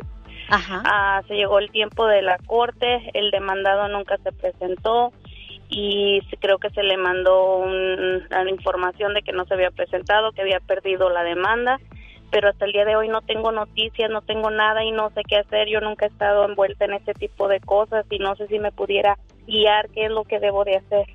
[0.50, 0.82] Ajá.
[0.84, 5.12] Ah, se llegó el tiempo de la corte, el demandado nunca se presentó
[5.68, 10.42] y creo que se le mandó una información de que no se había presentado, que
[10.42, 11.78] había perdido la demanda.
[12.30, 15.22] pero hasta el día de hoy no tengo noticias, no tengo nada y no sé
[15.28, 15.68] qué hacer.
[15.68, 18.70] Yo nunca he estado envuelta en ese tipo de cosas y no sé si me
[18.70, 21.06] pudiera guiar qué es lo que debo de hacer.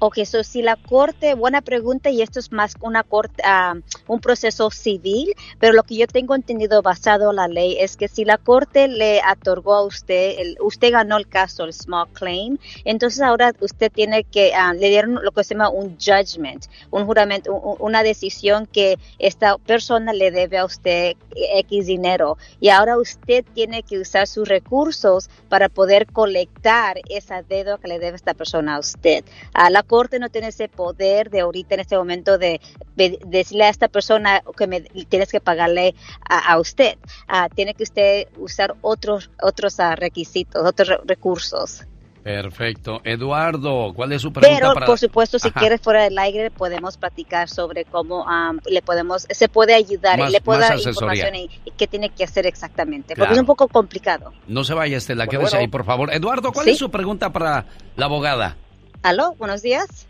[0.00, 3.74] Ok, so si la corte, buena pregunta, y esto es más una corte, ah,
[4.06, 8.06] un proceso civil, pero lo que yo tengo entendido basado en la ley es que
[8.06, 12.58] si la corte le otorgó a usted, el, usted ganó el caso, el small claim,
[12.84, 17.04] entonces ahora usted tiene que, uh, le dieron lo que se llama un judgment, un
[17.04, 23.44] juramento, una decisión que esta persona le debe a usted X dinero, y ahora usted
[23.52, 28.76] tiene que usar sus recursos para poder colectar esa deuda que le debe esta persona
[28.76, 29.24] a usted.
[29.54, 32.60] a la corte no tiene ese poder de ahorita en este momento de,
[32.94, 35.96] decirle a esta persona que me tienes que pagarle
[36.28, 36.96] a, usted.
[37.26, 41.82] Ah, tiene que usted usar otros otros ah, requisitos, otros recursos.
[42.22, 43.00] Perfecto.
[43.04, 44.72] Eduardo, ¿cuál es su pregunta?
[44.74, 48.26] Pero, por supuesto, si quieres fuera del aire, podemos platicar sobre cómo
[48.66, 51.48] le podemos, se puede ayudar y le puede dar información y,
[51.78, 54.32] qué tiene que hacer exactamente, porque es un poco complicado.
[54.46, 56.12] No se vaya, Estela, quédese ahí, por favor.
[56.12, 57.64] Eduardo, ¿cuál es su pregunta para
[57.96, 58.56] la abogada?
[59.02, 60.08] Aló, buenos días.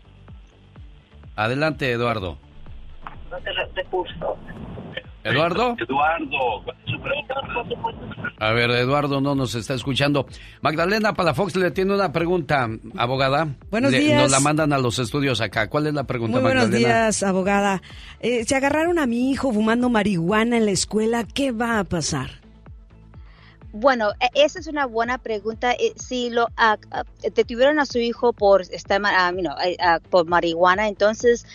[1.35, 2.37] Adelante, Eduardo.
[5.23, 5.75] Eduardo.
[5.79, 6.63] Eduardo.
[8.39, 10.25] A ver, Eduardo no nos está escuchando.
[10.61, 13.47] Magdalena Palafox le tiene una pregunta, abogada.
[13.69, 14.21] Buenos días.
[14.21, 15.69] Nos la mandan a los estudios acá.
[15.69, 17.81] ¿Cuál es la pregunta, Muy buenos días, abogada.
[18.21, 22.38] Eh, si agarraron a mi hijo fumando marihuana en la escuela, ¿qué va a pasar?
[23.71, 25.73] Bueno, e, esa es una buena pregunta.
[25.73, 26.47] Eh, si lo
[27.35, 29.01] detuvieron a su hijo por estar,
[30.09, 31.45] por marihuana, entonces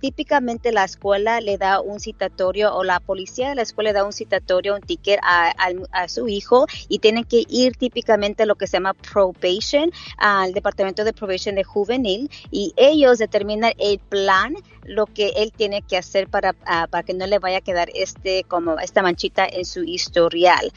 [0.00, 4.04] típicamente la escuela le da un citatorio o la policía de la escuela le da
[4.04, 8.66] un citatorio, un ticket a, su hijo y tienen que ir típicamente a lo que
[8.66, 14.54] se llama probation, al departamento de probation de juvenil y ellos determinan el plan
[14.90, 18.44] lo que él tiene que hacer para, para que no le vaya a quedar este
[18.44, 20.72] como esta manchita en su historial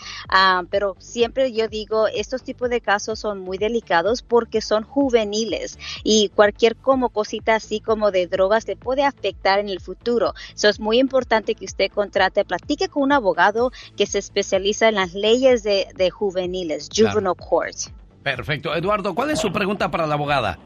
[0.70, 6.30] pero siempre yo digo, estos tipos de casos son muy delicados porque son juveniles y
[6.30, 10.34] cualquier como cosita así como de drogas te puede afectar en el futuro.
[10.54, 14.96] Eso es muy importante que usted contrate, platique con un abogado que se especializa en
[14.96, 17.78] las leyes de, juveniles, juvenile court.
[18.24, 18.74] Perfecto.
[18.76, 20.58] Eduardo, ¿cuál es su pregunta para la abogada?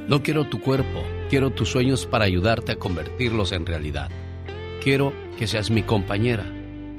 [0.08, 4.10] No quiero tu cuerpo, quiero tus sueños para ayudarte a convertirlos en realidad.
[4.84, 6.44] Quiero que seas mi compañera,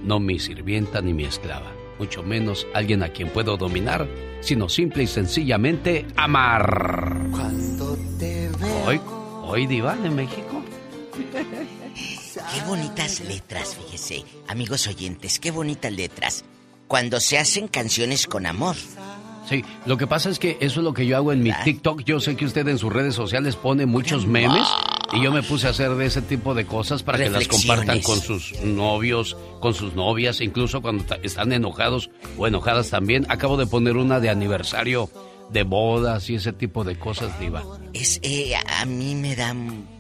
[0.03, 4.09] no mi sirvienta ni mi esclava, mucho menos alguien a quien puedo dominar,
[4.41, 7.29] sino simple y sencillamente amar.
[7.31, 8.51] Cuando te
[8.85, 9.01] Hoy,
[9.45, 10.66] hoy diva de México.
[12.55, 16.45] Qué bonitas letras, fíjese, amigos oyentes, qué bonitas letras.
[16.87, 18.77] Cuando se hacen canciones con amor.
[19.49, 22.03] Sí, lo que pasa es que eso es lo que yo hago en mi TikTok.
[22.05, 24.67] Yo sé que usted en sus redes sociales pone muchos memes
[25.13, 28.03] y yo me puse a hacer de ese tipo de cosas para que las compartan
[28.03, 33.25] con sus novios, con sus novias, incluso cuando están enojados o enojadas también.
[33.29, 35.09] Acabo de poner una de aniversario
[35.51, 37.65] de bodas y ese tipo de cosas, Diva.
[37.93, 39.55] Es, eh, a mí me da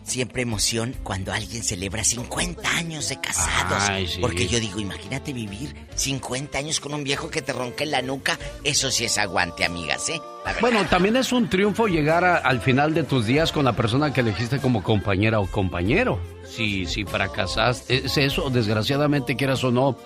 [0.07, 4.19] siempre emoción cuando alguien celebra 50 años de casados.
[4.20, 8.03] Porque yo digo, imagínate vivir 50 años con un viejo que te ronca en la
[8.03, 8.39] nuca.
[8.65, 10.20] Eso sí es aguante, amigas, ¿eh?
[10.61, 14.20] Bueno, también es un triunfo llegar al final de tus días con la persona que
[14.20, 16.20] elegiste como compañera o compañero.
[16.45, 19.99] Si, si fracasaste, es eso, desgraciadamente quieras o no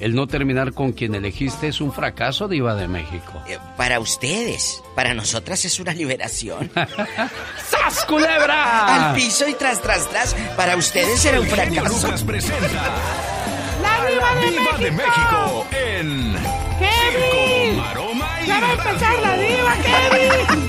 [0.00, 3.42] el no terminar con quien elegiste es un fracaso, Diva de México.
[3.48, 6.70] Eh, para ustedes, para nosotras es una liberación.
[6.76, 9.08] ¡Sas, culebra!
[9.10, 10.34] Al piso y tras, tras, tras.
[10.56, 12.26] Para ustedes era un fracaso.
[12.26, 12.68] presenta
[13.82, 16.34] La Diva de, México en
[16.78, 18.05] ¡Kevin!
[18.46, 20.66] ¡Ya va a empezar la diva, Kevin!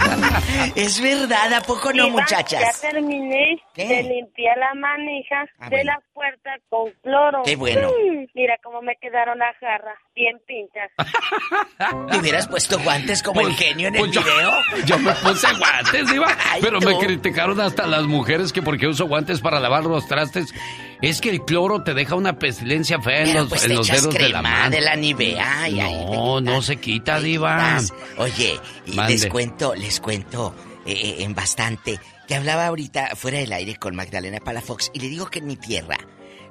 [0.76, 2.82] es verdad, ¿a poco no, muchachas?
[2.82, 7.44] Ya terminé de limpiar la manija ah, de la puerta con cloro.
[7.44, 7.90] ¡Qué bueno!
[7.90, 10.90] Mm, mira cómo me quedaron las jarras, bien pinchas.
[12.12, 14.52] ¿Te hubieras puesto guantes como el pues, genio en el pues video?
[14.86, 16.38] Yo, me puse guantes, diva.
[16.62, 20.54] pero me criticaron hasta las mujeres que porque uso guantes para lavar los trastes.
[21.02, 24.30] Es que el cloro te deja una pestilencia fea en los, pues los dedos de
[24.30, 24.72] la mano.
[24.72, 25.68] de la Nivea.
[25.69, 27.80] no, no se quita, diva.
[28.18, 30.56] Oye, y les cuento, les cuento
[30.86, 35.07] eh, eh, en bastante que hablaba ahorita fuera del aire con Magdalena Palafox y le
[35.07, 35.98] digo que en mi tierra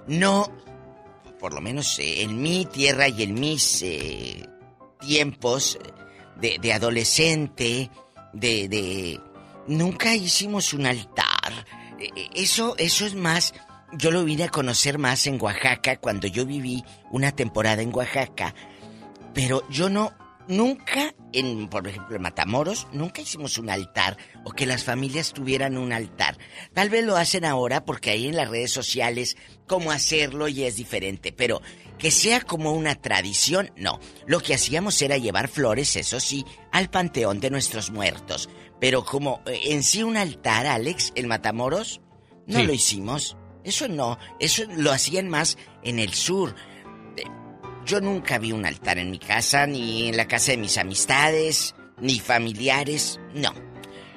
[0.07, 0.51] no,
[1.39, 3.85] por lo menos eh, en mi tierra y en mis
[5.01, 5.79] tiempos
[6.37, 7.91] de, adolescente,
[8.33, 9.21] de, de,
[9.67, 11.67] nunca hicimos un altar.
[12.35, 13.55] Eso, eso es más
[13.93, 18.55] yo lo vine a conocer más en Oaxaca cuando yo viví una temporada en Oaxaca.
[19.35, 20.13] Pero yo no,
[20.49, 25.77] nunca, en, por ejemplo, en Matamoros, nunca hicimos un altar o que las familias tuvieran
[25.77, 26.39] un altar.
[26.73, 29.37] Tal vez lo hacen ahora porque ahí en las redes sociales
[29.67, 31.33] cómo hacerlo y es diferente.
[31.33, 31.63] Pero
[31.99, 34.01] que sea como una tradición, no.
[34.27, 38.49] Lo que hacíamos era llevar flores, eso sí, al panteón de nuestros muertos.
[38.81, 42.01] Pero como eh, en sí un altar, Alex, en Matamoros,
[42.47, 43.37] no lo hicimos.
[43.67, 46.55] Eso no, eso lo hacían más en el sur.
[47.17, 47.25] Eh,
[47.85, 51.75] yo nunca vi un altar en mi casa, ni en la casa de mis amistades,
[52.01, 53.53] ni familiares, no.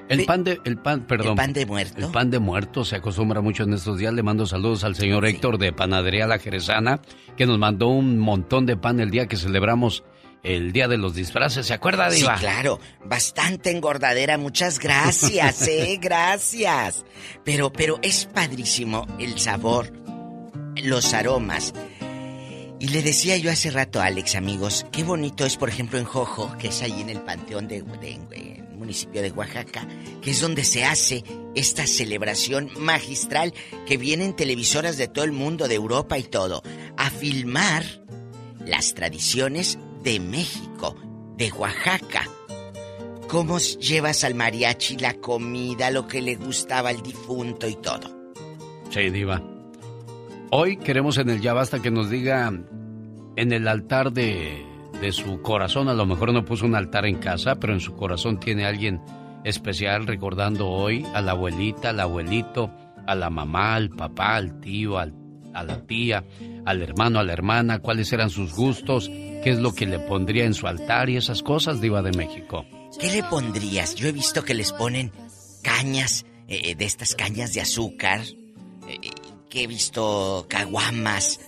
[0.08, 1.30] El pan de, el pan, perdón.
[1.30, 2.06] El pan de muerto.
[2.06, 4.14] El pan de muerto se acostumbra mucho en estos días.
[4.14, 7.02] Le mando saludos al señor Héctor de Panadería La Jerezana,
[7.36, 10.04] que nos mandó un montón de pan el día que celebramos
[10.44, 12.38] el día de los disfraces, ¿se acuerda, Diva?
[12.38, 17.06] Sí, claro, bastante engordadera, muchas gracias, eh, gracias.
[17.44, 19.92] Pero, pero es padrísimo el sabor,
[20.76, 21.74] los aromas.
[22.80, 26.06] Y le decía yo hace rato a Alex, amigos, qué bonito es, por ejemplo, en
[26.06, 29.86] Jojo, que es ahí en el Panteón de, de, municipio de Oaxaca,
[30.22, 31.26] que es donde se hace
[31.56, 33.54] esta celebración magistral
[33.86, 36.64] que vienen televisoras de todo el mundo, de Europa y todo,
[36.96, 37.84] a filmar
[38.66, 40.96] las tradiciones de México,
[41.38, 42.24] de Oaxaca.
[43.28, 48.34] ¿Cómo llevas al mariachi la comida, lo que le gustaba al difunto y todo?
[48.90, 49.42] Sí, diva.
[50.52, 52.52] Hoy queremos en el Ya Basta que nos diga
[53.36, 54.66] en el altar de,
[55.00, 57.96] de su corazón, a lo mejor no puso un altar en casa, pero en su
[57.96, 59.00] corazón tiene alguien
[59.44, 62.72] especial recordando hoy a la abuelita, al abuelito,
[63.06, 66.24] a la mamá, al papá, al tío, a la tía,
[66.70, 69.10] al hermano, a la hermana, cuáles eran sus gustos
[69.44, 72.66] qué es lo que le pondría en su altar y esas cosas, Diva de México.
[73.00, 73.96] ¿Qué le pondrías?
[73.96, 75.12] Yo he visto que les ponen
[75.64, 78.22] cañas, eh, eh, de estas cañas de azúcar,
[78.88, 78.98] eh,
[79.50, 81.40] que he visto caguamas,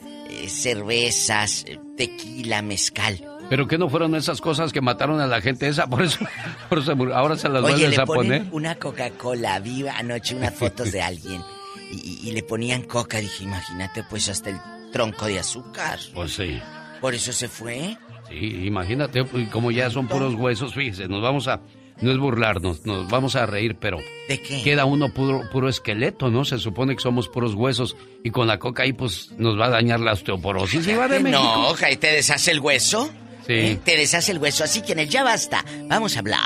[0.48, 1.66] cervezas,
[1.98, 3.22] tequila, mezcal.
[3.50, 6.20] Pero que no fueron esas cosas que mataron a la gente esa, por eso,
[7.14, 8.46] ahora se las Oye, le a poner.
[8.52, 11.44] Una Coca-Cola viva anoche, unas fotos de alguien.
[11.92, 14.62] Y, y, le ponían coca, dije, imagínate pues hasta el
[14.92, 16.00] tronco de azúcar.
[16.14, 16.60] Pues sí.
[17.00, 17.98] ¿Por eso se fue?
[18.30, 21.62] Sí, imagínate, pues, como ya son puros huesos, fíjese, nos vamos a...
[22.00, 24.00] No es burlarnos, nos vamos a reír, pero...
[24.28, 24.64] ¿De qué?
[24.64, 26.46] Queda uno puro, puro esqueleto, ¿no?
[26.46, 29.70] Se supone que somos puros huesos y con la coca ahí pues nos va a
[29.70, 31.42] dañar la osteoporosis y va de México.
[31.44, 33.08] No, ¿y te deshace el hueso?
[33.46, 33.54] Sí.
[33.54, 33.80] ¿Eh?
[33.84, 36.42] Te deshace el hueso, así que en el ya basta, vamos a hablar.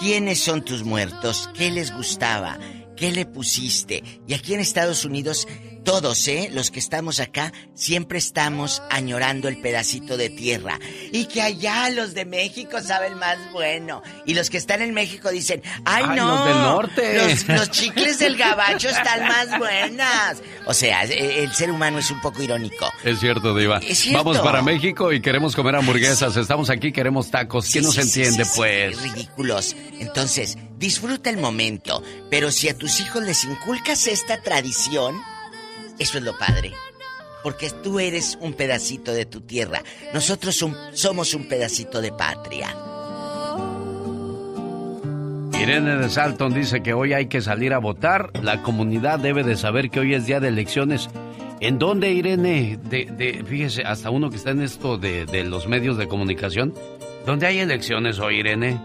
[0.00, 1.50] ¿Quiénes son tus muertos?
[1.54, 2.58] ¿Qué les gustaba?
[2.96, 4.02] ¿Qué le pusiste?
[4.26, 5.46] Y aquí en Estados Unidos
[5.86, 6.50] todos, ¿eh?
[6.52, 10.80] Los que estamos acá, siempre estamos añorando el pedacito de tierra.
[11.12, 14.02] Y que allá los de México saben más bueno.
[14.26, 16.26] Y los que están en México dicen, ¡ay, no!
[16.26, 17.36] Los del norte.
[17.46, 20.42] Los, chicles del gabacho están más buenas.
[20.66, 22.92] O sea, e, el ser humano es un poco irónico.
[23.04, 23.80] Es cierto, Diva.
[24.12, 26.36] Vamos para México y queremos comer hamburguesas.
[26.36, 27.70] Estamos aquí, queremos tacos.
[27.70, 29.00] ¿Quién nos entiende, pues?
[29.00, 29.76] Ridículos.
[30.00, 32.02] Entonces, disfruta el momento.
[32.28, 35.22] Pero si a tus hijos les inculcas esta tradición
[35.98, 36.72] eso es lo padre.
[37.42, 39.82] Porque tú eres un pedacito de tu tierra.
[40.12, 40.64] Nosotros
[40.94, 42.74] somos un pedacito de patria.
[45.60, 48.30] Irene de Salton dice que hoy hay que salir a votar.
[48.42, 51.08] La comunidad debe de saber que hoy es día de elecciones.
[51.60, 52.78] ¿En dónde, Irene?
[52.82, 56.74] De, fíjese, hasta uno que está en esto de, los medios de comunicación.
[57.24, 58.78] ¿Dónde hay elecciones hoy, Irene?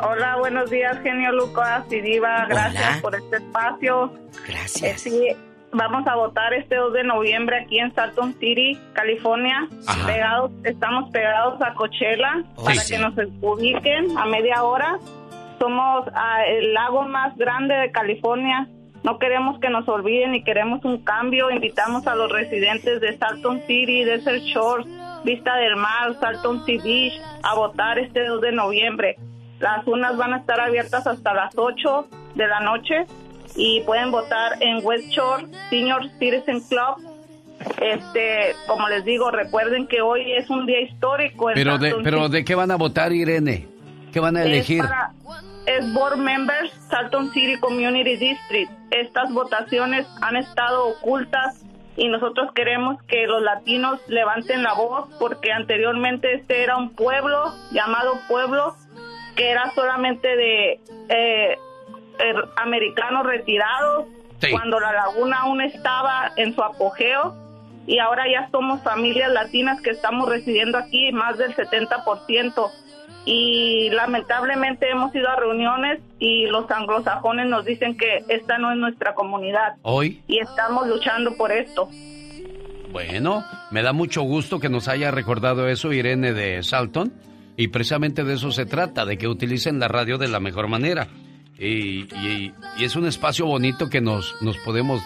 [0.00, 2.46] Hola, buenos días, genio Lucas y Diva.
[2.48, 4.12] Gracias por este espacio.
[4.46, 5.06] Gracias.
[5.06, 5.36] Eh,
[5.74, 9.68] Vamos a votar este 2 de noviembre aquí en Salton City, California.
[10.04, 14.98] Pegados, estamos pegados a Coachella oh, para que nos ubiquen a media hora.
[15.58, 18.68] Somos ah, el lago más grande de California.
[19.02, 21.50] No queremos que nos olviden y queremos un cambio.
[21.50, 24.86] Invitamos a los residentes de Salton City, Desert Shores,
[25.24, 29.16] Vista del Mar, Salton Sea Beach, a votar este 2 de noviembre.
[29.58, 33.06] Las urnas van a estar abiertas hasta las 8 de la noche
[33.56, 37.12] y pueden votar en West Shore Senior Citizen Club.
[37.80, 41.50] Este, como les digo, recuerden que hoy es un día histórico.
[41.54, 43.68] pero de, pero de qué van a votar, Irene?
[44.12, 44.84] ¿Qué van a elegir?
[45.66, 48.70] Es, Board Members, Salton City Community District.
[48.90, 51.64] Estas votaciones han estado ocultas
[51.96, 57.54] y nosotros queremos que los latinos levanten la voz porque anteriormente este era un pueblo
[57.70, 58.74] llamado pueblo
[59.36, 61.58] que era solamente de eh,
[62.22, 64.06] er, americanos retirados
[64.50, 67.34] cuando la laguna aún estaba en su apogeo
[67.86, 72.70] y ahora ya somos familias latinas que estamos residiendo aquí más del 70%
[73.24, 78.78] y lamentablemente hemos ido a reuniones y los anglosajones nos dicen que esta no es
[78.78, 79.76] nuestra comunidad.
[79.82, 80.22] Hoy.
[80.26, 81.88] Y estamos luchando por esto.
[82.90, 87.12] Bueno, me da mucho gusto que nos haya recordado eso Irene de Salton
[87.56, 91.08] y precisamente de eso se trata, de que utilicen la radio de la mejor manera.
[91.58, 95.00] Y, y, y es un espacio bonito que nos, nos podemos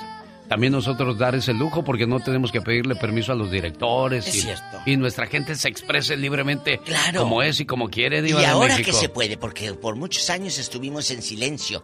[0.49, 4.27] también nosotros dar ese lujo porque no tenemos que pedirle permiso a los directores.
[4.29, 4.79] Es y, cierto.
[4.87, 7.23] y nuestra gente se exprese libremente Claro.
[7.23, 8.23] como es y como quiere.
[8.23, 8.93] Diva y de ahora México.
[8.93, 11.83] que se puede, porque por muchos años estuvimos en silencio.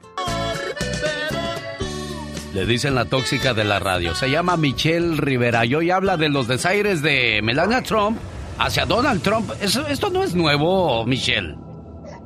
[2.55, 4.15] Le dicen la tóxica de la radio.
[4.15, 8.19] Se llama Michelle Rivera y hoy habla de los desaires de Melania Trump
[8.59, 9.51] hacia Donald Trump.
[9.61, 11.57] Eso- esto no es nuevo, Michelle.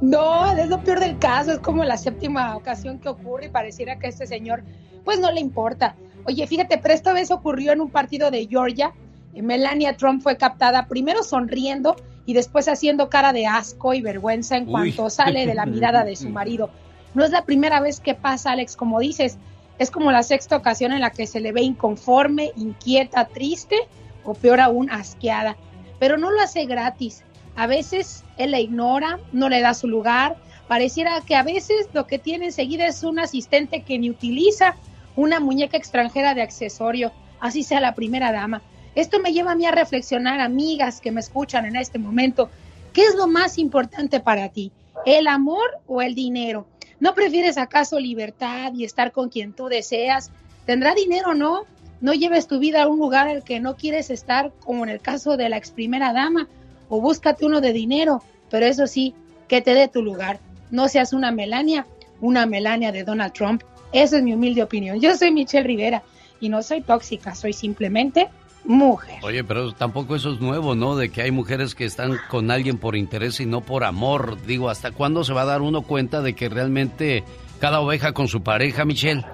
[0.00, 3.98] No, es lo peor del caso, es como la séptima ocasión que ocurre y pareciera
[3.98, 4.62] que a este señor
[5.04, 5.94] pues no le importa.
[6.24, 8.92] Oye, fíjate, pero esta vez ocurrió en un partido de Georgia.
[9.32, 11.96] Eh, Melania Trump fue captada primero sonriendo
[12.26, 14.70] y después haciendo cara de asco y vergüenza en Uy.
[14.70, 16.70] cuanto sale de la mirada de su marido.
[17.14, 19.38] No es la primera vez que pasa, Alex, como dices,
[19.78, 23.76] es como la sexta ocasión en la que se le ve inconforme, inquieta, triste
[24.24, 25.56] o peor aún, asqueada.
[25.98, 27.22] Pero no lo hace gratis.
[27.54, 30.36] A veces él la ignora, no le da su lugar.
[30.68, 34.76] Pareciera que a veces lo que tiene enseguida es un asistente que ni utiliza
[35.14, 38.62] una muñeca extranjera de accesorio, así sea la primera dama.
[38.94, 42.50] Esto me lleva a mí a reflexionar, amigas que me escuchan en este momento,
[42.92, 44.72] ¿qué es lo más importante para ti?
[45.04, 46.66] ¿El amor o el dinero?
[46.98, 50.30] ¿No prefieres acaso libertad y estar con quien tú deseas?
[50.64, 51.66] ¿Tendrá dinero o no?
[52.00, 55.00] No lleves tu vida a un lugar al que no quieres estar, como en el
[55.00, 56.48] caso de la ex primera dama,
[56.88, 59.14] o búscate uno de dinero, pero eso sí,
[59.48, 60.40] que te dé tu lugar.
[60.70, 61.86] No seas una Melania,
[62.20, 63.62] una Melania de Donald Trump.
[63.92, 65.00] Esa es mi humilde opinión.
[65.00, 66.02] Yo soy Michelle Rivera
[66.40, 68.28] y no soy tóxica, soy simplemente
[68.64, 69.18] mujer.
[69.22, 70.96] Oye, pero tampoco eso es nuevo, ¿no?
[70.96, 74.38] De que hay mujeres que están con alguien por interés y no por amor.
[74.44, 77.24] Digo, ¿hasta cuándo se va a dar uno cuenta de que realmente
[77.60, 79.24] cada oveja con su pareja, Michelle?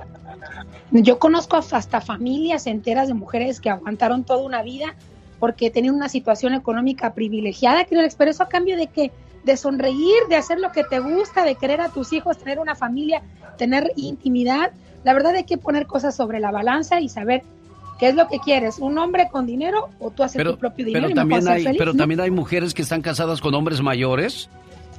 [0.91, 4.95] Yo conozco hasta familias enteras de mujeres que aguantaron toda una vida
[5.43, 9.11] porque tenían una situación económica privilegiada, que pero eso a cambio de que
[9.43, 12.77] de sonreír, de hacer lo que te gusta, de querer a tus hijos, tener una
[12.77, 13.23] familia,
[13.59, 14.71] tener intimidad.
[15.03, 17.43] La verdad hay que poner cosas sobre la balanza y saber
[17.99, 21.09] qué es lo que quieres, un hombre con dinero o tú haces tu propio dinero.
[21.09, 21.99] Pero y también hay, feliz, pero ¿no?
[21.99, 24.49] también hay mujeres que están casadas con hombres mayores.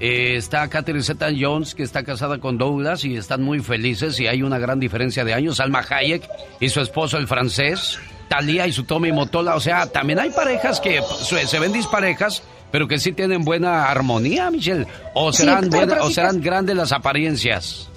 [0.02, 4.44] Eh, está Catherine Zeta-Jones, que está casada con Douglas y están muy felices y hay
[4.44, 5.56] una gran diferencia de años.
[5.56, 6.28] Salma Hayek
[6.60, 7.98] y su esposo, el francés.
[8.34, 9.55] Talía y su Tommy Motola.
[9.55, 11.01] O sea, también hay parejas que
[11.45, 12.41] se ven disparejas,
[12.72, 14.88] pero que sí tienen buena armonía, Michelle.
[15.14, 17.89] O Sí, serán, pero- buena- pero o sí serán que- grandes las apariencias.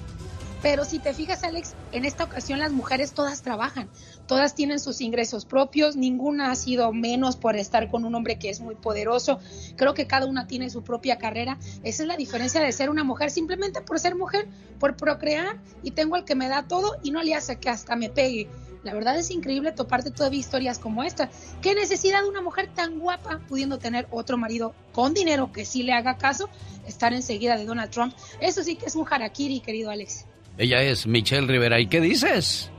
[0.60, 3.88] Pero si te fijas, Alex, en esta ocasión las mujeres todas trabajan,
[4.26, 8.50] todas tienen sus ingresos propios, ninguna ha sido menos por estar con un hombre que
[8.50, 9.38] es muy poderoso.
[9.76, 11.56] Creo que cada una tiene su propia carrera.
[11.82, 14.48] Esa es la diferencia de ser una mujer, simplemente por ser mujer,
[14.80, 17.94] por procrear y tengo el que me da todo y no le hace que hasta
[17.96, 18.48] me pegue.
[18.86, 21.28] La verdad es increíble toparte todavía historias como esta.
[21.60, 25.82] ¿Qué necesidad de una mujer tan guapa pudiendo tener otro marido con dinero que sí
[25.82, 26.48] le haga caso,
[26.86, 28.14] estar enseguida de Donald Trump?
[28.40, 30.26] Eso sí que es un harakiri, querido Alex.
[30.56, 31.80] Ella es Michelle Rivera.
[31.80, 32.70] ¿Y qué dices?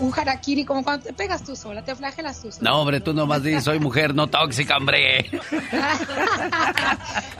[0.00, 2.70] Un harakiri, como cuando te pegas tú sola, te flagelas tú sola.
[2.70, 5.30] No, hombre, tú nomás dices, soy mujer no tóxica, hombre.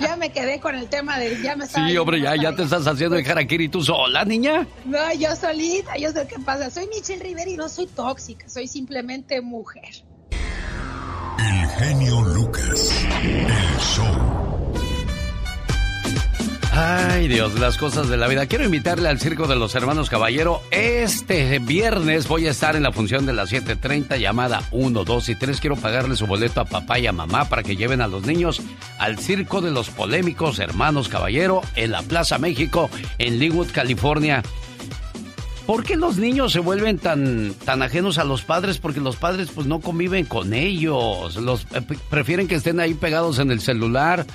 [0.01, 2.63] ya me quedé con el tema de, ya me estaba Sí, hombre, ya, ya te
[2.63, 4.67] estás haciendo el harakiri tú sola, niña.
[4.85, 6.71] No, yo solita, yo sé qué pasa.
[6.71, 10.05] Soy Michelle Rivera y no soy tóxica, soy simplemente mujer.
[11.39, 12.91] El genio Lucas.
[13.23, 14.86] El show.
[16.79, 18.45] Ay, Dios, las cosas de la vida.
[18.45, 20.61] Quiero invitarle al Circo de los Hermanos Caballero.
[20.71, 25.37] Este viernes voy a estar en la función de las 7.30 llamada 1, 2 y
[25.37, 25.59] 3.
[25.59, 28.61] Quiero pagarle su boleto a papá y a mamá para que lleven a los niños
[28.99, 34.43] al Circo de los Polémicos Hermanos Caballero en la Plaza México en Linwood, California.
[35.65, 38.77] ¿Por qué los niños se vuelven tan, tan ajenos a los padres?
[38.77, 41.37] Porque los padres pues no conviven con ellos.
[41.37, 41.81] Los eh,
[42.11, 44.27] prefieren que estén ahí pegados en el celular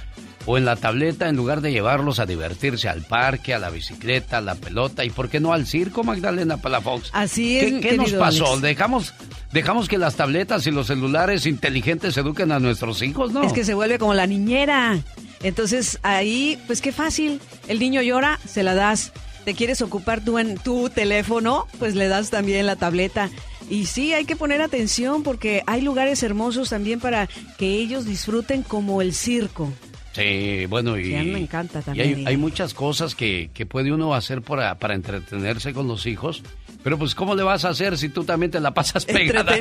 [0.46, 4.38] o en la tableta en lugar de llevarlos a divertirse al parque, a la bicicleta,
[4.38, 7.10] a la pelota y por qué no al circo, Magdalena Palafox.
[7.14, 7.66] Así es.
[7.66, 8.60] ¿Qué, qué nos pasó?
[8.60, 9.14] Dejamos
[9.52, 13.44] dejamos que las tabletas y los celulares inteligentes eduquen a nuestros hijos, ¿no?
[13.44, 15.00] Es que se vuelve como la niñera.
[15.44, 17.42] Entonces ahí, pues qué fácil.
[17.68, 19.12] El niño llora, se la das
[19.44, 23.30] te quieres ocupar tú en tu teléfono, pues le das también la tableta.
[23.70, 27.28] Y sí, hay que poner atención porque hay lugares hermosos también para
[27.58, 29.72] que ellos disfruten como el circo.
[30.14, 32.28] Sí, bueno, y, me encanta también.
[32.28, 36.44] hay, muchas cosas que, que, puede uno hacer para, para entretenerse con los hijos
[36.84, 39.56] pero pues, ¿cómo le vas a hacer si tú también te la pasas pegada,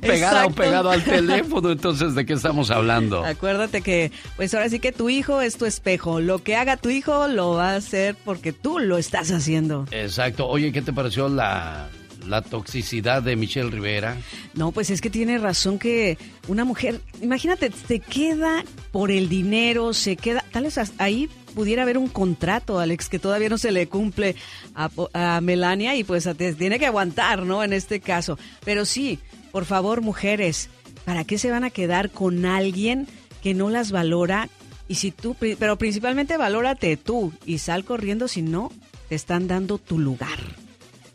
[0.00, 1.70] pegada o pegado al teléfono?
[1.70, 3.24] Entonces, ¿de qué estamos hablando?
[3.24, 6.20] Acuérdate que, pues ahora sí que tu hijo es tu espejo.
[6.20, 9.86] Lo que haga tu hijo lo va a hacer porque tú lo estás haciendo.
[9.90, 10.48] Exacto.
[10.48, 11.88] Oye, ¿qué te pareció la,
[12.26, 14.16] la toxicidad de Michelle Rivera?
[14.54, 16.18] No, pues es que tiene razón que
[16.48, 21.98] una mujer, imagínate, se queda por el dinero, se queda, tal vez ahí pudiera haber
[21.98, 24.34] un contrato, Alex, que todavía no se le cumple
[24.74, 26.28] a, Melania y pues
[26.58, 27.62] tiene que aguantar, ¿no?
[27.62, 28.38] En este caso.
[28.64, 29.18] Pero sí,
[29.52, 30.68] por favor, mujeres,
[31.04, 33.06] ¿para qué se van a quedar con alguien
[33.42, 34.48] que no las valora?
[34.88, 38.70] Y si tú, pero principalmente valórate tú y sal corriendo si no
[39.08, 40.63] te están dando tu lugar.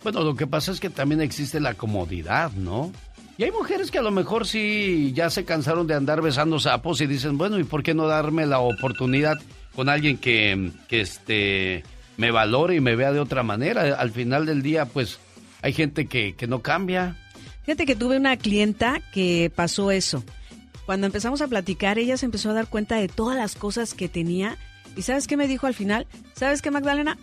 [0.03, 2.91] Bueno, lo que pasa es que también existe la comodidad, ¿no?
[3.37, 6.99] Y hay mujeres que a lo mejor sí ya se cansaron de andar besando sapos
[7.01, 9.37] y dicen, bueno, ¿y por qué no darme la oportunidad
[9.75, 11.83] con alguien que, que este,
[12.19, 13.95] me valore y me vea de otra manera.
[13.97, 15.19] Al final del día, pues
[15.61, 17.15] hay gente que, que no cambia.
[17.63, 20.21] Fíjate que tuve una clienta que pasó eso.
[20.85, 24.09] Cuando empezamos a platicar, ella se empezó a dar cuenta de todas las cosas que
[24.09, 24.57] tenía.
[24.97, 26.07] ¿Y sabes qué me dijo al final?
[26.33, 27.17] ¿Sabes qué, Magdalena?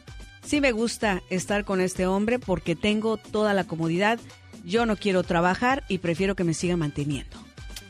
[0.47, 4.21] Sí me gusta estar con este hombre porque tengo toda la comodidad.
[4.65, 7.37] Yo no quiero trabajar y prefiero que me siga manteniendo.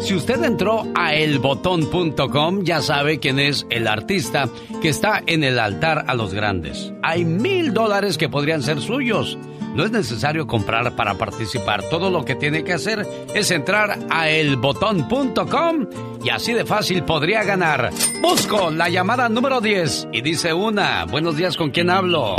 [0.00, 4.48] Si usted entró a elbotón.com, ya sabe quién es el artista
[4.82, 6.92] que está en el altar a los grandes.
[7.02, 9.38] Hay mil dólares que podrían ser suyos.
[9.74, 11.82] No es necesario comprar para participar.
[11.88, 15.86] Todo lo que tiene que hacer es entrar a elbotón.com
[16.22, 17.90] y así de fácil podría ganar.
[18.20, 21.06] Busco la llamada número 10 y dice una.
[21.06, 22.36] Buenos días, ¿con quién hablo?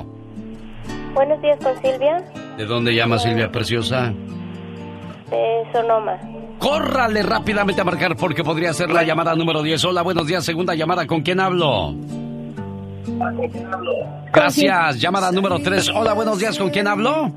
[1.16, 2.24] Buenos días, con Silvia.
[2.58, 4.14] ¿De dónde llama Silvia Preciosa?
[5.30, 6.20] De Sonoma.
[6.60, 9.84] Córrale rápidamente a marcar porque podría ser la llamada número 10.
[9.86, 11.96] Hola, buenos días, segunda llamada, ¿con quién hablo?
[14.34, 15.90] Gracias, llamada número 3.
[15.90, 17.32] Hola, buenos días, ¿con quién hablo?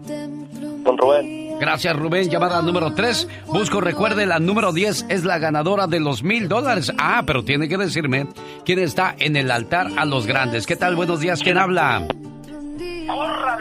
[0.84, 1.58] Con Rubén.
[1.58, 2.30] Gracias, Rubén.
[2.30, 3.28] Llamada número 3.
[3.46, 6.92] Busco, recuerde, la número 10 es la ganadora de los mil dólares.
[6.98, 8.28] Ah, pero tiene que decirme
[8.64, 10.66] quién está en el altar a los grandes.
[10.66, 10.94] ¿Qué tal?
[10.94, 12.06] Buenos días, ¿quién habla?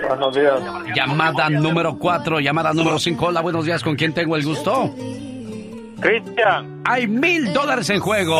[0.07, 0.60] Buenos días.
[0.95, 3.26] Llamada número 4, llamada número 5.
[3.26, 4.94] Hola, buenos días, ¿con quién tengo el gusto?
[5.99, 6.81] Cristian.
[6.85, 8.39] Hay mil dólares en juego.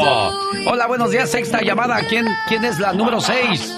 [0.68, 1.30] Hola, buenos días.
[1.30, 2.00] Sexta llamada.
[2.08, 3.76] ¿Quién, quién es la número seis?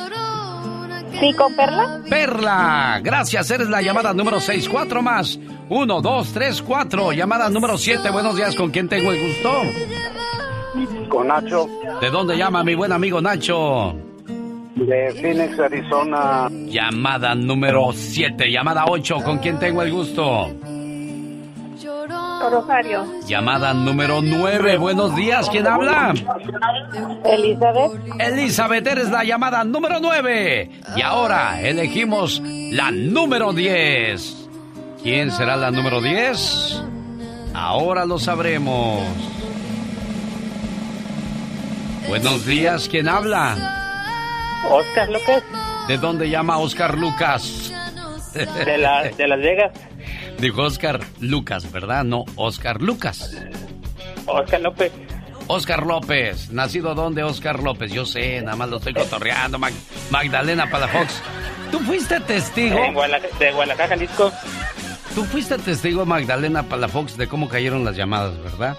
[1.20, 2.02] Sí, con Perla.
[2.10, 3.00] Perla.
[3.02, 3.50] Gracias.
[3.52, 4.68] Eres la llamada número seis.
[4.68, 5.40] Cuatro más.
[5.70, 7.14] Uno, dos, tres, cuatro.
[7.14, 8.10] Llamada número siete.
[8.10, 8.54] Buenos días.
[8.56, 9.52] ¿Con quién tengo el gusto?
[11.10, 11.68] Con Nacho.
[12.02, 13.96] ¿De dónde llama mi buen amigo Nacho?
[14.80, 16.48] De Phoenix, Arizona.
[16.50, 18.50] Llamada número siete.
[18.50, 19.18] Llamada ocho.
[19.24, 20.50] ¿Con quién tengo el gusto?
[22.50, 23.06] Rosario.
[23.28, 24.78] Llamada número 9.
[24.78, 25.50] Buenos días.
[25.50, 26.14] ¿Quién habla?
[27.26, 27.92] Elizabeth.
[28.20, 30.72] Elizabeth, eres la llamada número 9.
[30.96, 34.48] Y ahora elegimos la número 10.
[35.04, 36.82] ¿Quién será la número 10?
[37.54, 39.04] Ahora lo sabremos.
[42.08, 42.88] Buenos días.
[42.90, 43.89] ¿Quién habla?
[44.68, 45.44] Oscar Lucas.
[45.88, 47.72] ¿De dónde llama Oscar Lucas?
[48.34, 49.72] De, la, de Las Vegas.
[50.40, 52.04] Dijo Oscar Lucas, ¿verdad?
[52.04, 53.36] No, Oscar Lucas.
[54.26, 54.92] Oscar López.
[55.48, 56.52] Oscar López.
[56.52, 57.92] ¿Nacido dónde, Oscar López?
[57.92, 59.60] Yo sé, nada más lo estoy cotorreando.
[60.12, 61.22] Magdalena Palafox.
[61.72, 62.80] ¿Tú fuiste testigo?
[63.40, 64.32] de Guadalajara, Jalisco.
[65.16, 68.78] Tú fuiste testigo, Magdalena Palafox, de cómo cayeron las llamadas, ¿verdad?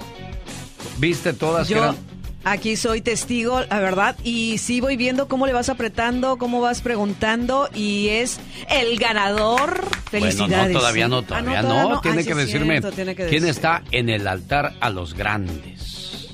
[0.99, 1.97] ¿Viste todas que eran
[2.43, 6.81] Aquí soy testigo, la verdad, y sí voy viendo cómo le vas apretando, cómo vas
[6.81, 8.41] preguntando, y es
[8.71, 9.83] el ganador.
[10.11, 10.49] Felicidades.
[10.49, 12.81] Bueno, no, todavía no, todavía, no, Tiene, que decirme
[13.29, 16.29] quién está en el altar a los grandes.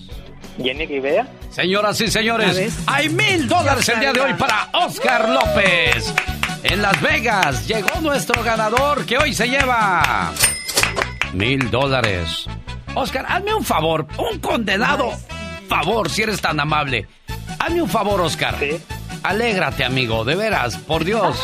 [0.63, 1.27] Jenny Rivera.
[1.51, 6.15] Señoras y señores, hay mil dólares el día de hoy para Oscar López.
[6.63, 10.33] En Las Vegas llegó nuestro ganador que hoy se lleva
[11.33, 12.47] mil dólares.
[12.95, 15.13] Oscar, hazme un favor, un condenado
[15.67, 17.07] favor, si eres tan amable.
[17.59, 18.57] Hazme un favor, Oscar.
[18.59, 18.71] ¿Sí?
[19.23, 21.39] Alégrate, amigo, de veras, por Dios.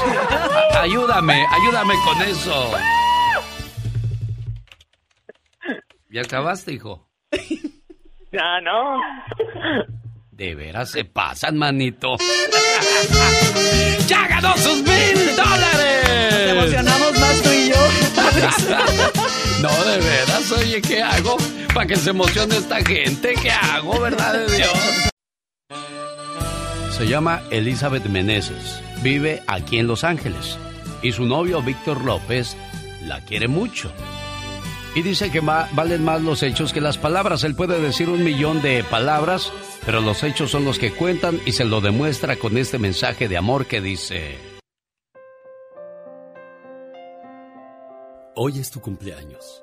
[0.81, 2.73] ayúdame, ayúdame con eso.
[6.11, 7.09] ¿Ya acabaste, hijo?
[8.31, 9.01] Ya no.
[10.31, 12.17] De veras se pasan, manito.
[14.07, 16.31] ¡Ya ganó sus mil dólares!
[16.33, 17.77] Nos emocionamos más tú y yo.
[19.63, 21.37] no, de veras, oye, ¿qué hago?
[21.75, 25.11] Para que se emocione esta gente, ¿qué hago, verdad de Dios?
[26.91, 28.83] Se llama Elizabeth Meneses.
[29.03, 30.59] Vive aquí en Los Ángeles.
[31.03, 32.57] Y su novio Víctor López
[33.07, 33.93] la quiere mucho.
[34.95, 37.45] Y dice que valen más los hechos que las palabras.
[37.45, 39.51] Él puede decir un millón de palabras
[39.85, 43.37] pero los hechos son los que cuentan y se lo demuestra con este mensaje de
[43.37, 44.39] amor que dice...
[48.35, 49.63] Hoy es tu cumpleaños.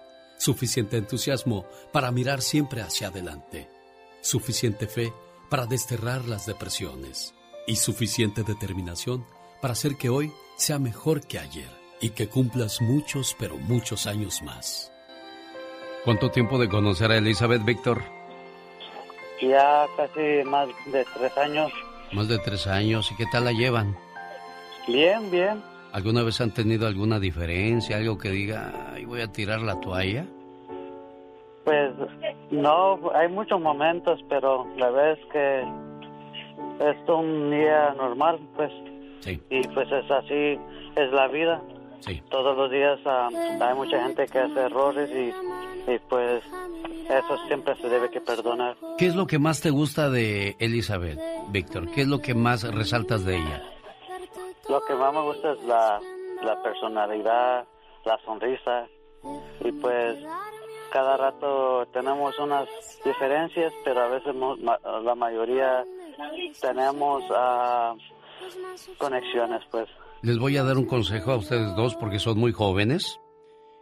[0.41, 3.69] suficiente entusiasmo para mirar siempre hacia adelante,
[4.21, 5.13] suficiente fe
[5.51, 7.35] para desterrar las depresiones
[7.67, 9.23] y suficiente determinación
[9.61, 11.69] para hacer que hoy sea mejor que ayer
[11.99, 14.91] y que cumplas muchos, pero muchos años más.
[16.05, 18.01] ¿Cuánto tiempo de conocer a Elizabeth Víctor?
[19.43, 21.71] Ya casi más de tres años.
[22.13, 23.11] Más de tres años.
[23.11, 23.95] ¿Y qué tal la llevan?
[24.87, 25.70] Bien, bien.
[25.93, 27.97] ¿Alguna vez han tenido alguna diferencia?
[27.97, 30.25] ¿Algo que diga, ay, voy a tirar la toalla?
[31.65, 31.91] Pues
[32.49, 38.71] no, hay muchos momentos, pero la vez que es un día normal, pues.
[39.19, 39.39] Sí.
[39.49, 40.57] Y pues es así,
[40.95, 41.61] es la vida.
[41.99, 42.21] Sí.
[42.31, 43.29] Todos los días ah,
[43.61, 46.41] hay mucha gente que hace errores y, y pues
[47.05, 48.75] eso siempre se debe que perdonar.
[48.97, 51.19] ¿Qué es lo que más te gusta de Elizabeth,
[51.49, 51.91] Víctor?
[51.91, 53.61] ¿Qué es lo que más resaltas de ella?
[54.71, 55.99] Lo que más me gusta es la,
[56.41, 57.67] la personalidad,
[58.05, 58.87] la sonrisa
[59.59, 60.17] y pues
[60.93, 62.69] cada rato tenemos unas
[63.03, 64.33] diferencias, pero a veces
[65.03, 65.83] la mayoría
[66.61, 67.97] tenemos uh,
[68.97, 69.89] conexiones, pues.
[70.21, 73.19] Les voy a dar un consejo a ustedes dos porque son muy jóvenes.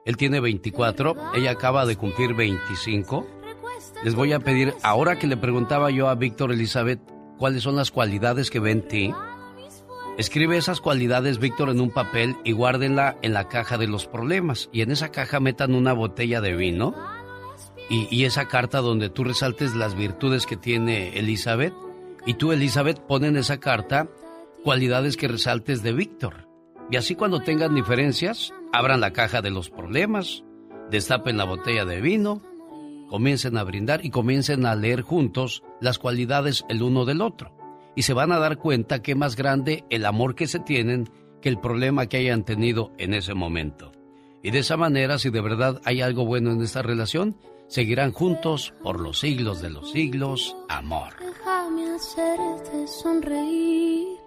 [0.05, 3.27] Él tiene 24, ella acaba de cumplir 25.
[4.03, 6.99] Les voy a pedir, ahora que le preguntaba yo a Víctor Elizabeth
[7.37, 9.13] cuáles son las cualidades que ve en ti,
[10.19, 14.69] escribe esas cualidades, Víctor, en un papel y guárdenla en la caja de los problemas.
[14.73, 16.93] Y en esa caja metan una botella de vino
[17.89, 21.73] y, esa carta donde tú resaltes las virtudes que tiene Elizabeth.
[22.25, 24.09] Y tú, Elizabeth, pon en esa carta
[24.61, 26.49] cualidades que resaltes de Víctor.
[26.91, 30.43] Y así cuando tengan diferencias, abran la caja de los problemas,
[30.91, 32.41] destapen la botella de vino,
[33.09, 37.58] comiencen a brindar y comiencen a leer juntos las cualidades el uno del otro.
[37.95, 41.09] Y se van a dar cuenta que es más grande el amor que se tienen
[41.41, 43.91] que el problema que hayan tenido en ese momento.
[44.41, 47.35] Y de esa manera, si de verdad hay algo bueno en esta relación,
[47.67, 51.13] seguirán juntos por los siglos de los siglos, amor.
[51.19, 54.19] Déjame hacerte sonreír.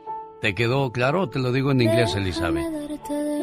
[0.43, 1.29] ¿Te quedó claro?
[1.29, 2.67] Te lo digo en inglés, Elizabeth.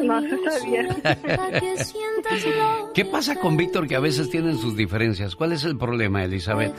[0.02, 0.88] No, está bien.
[2.94, 5.34] ¿Qué pasa con Víctor que a veces tienen sus diferencias?
[5.34, 6.74] ¿Cuál es el problema, Elizabeth?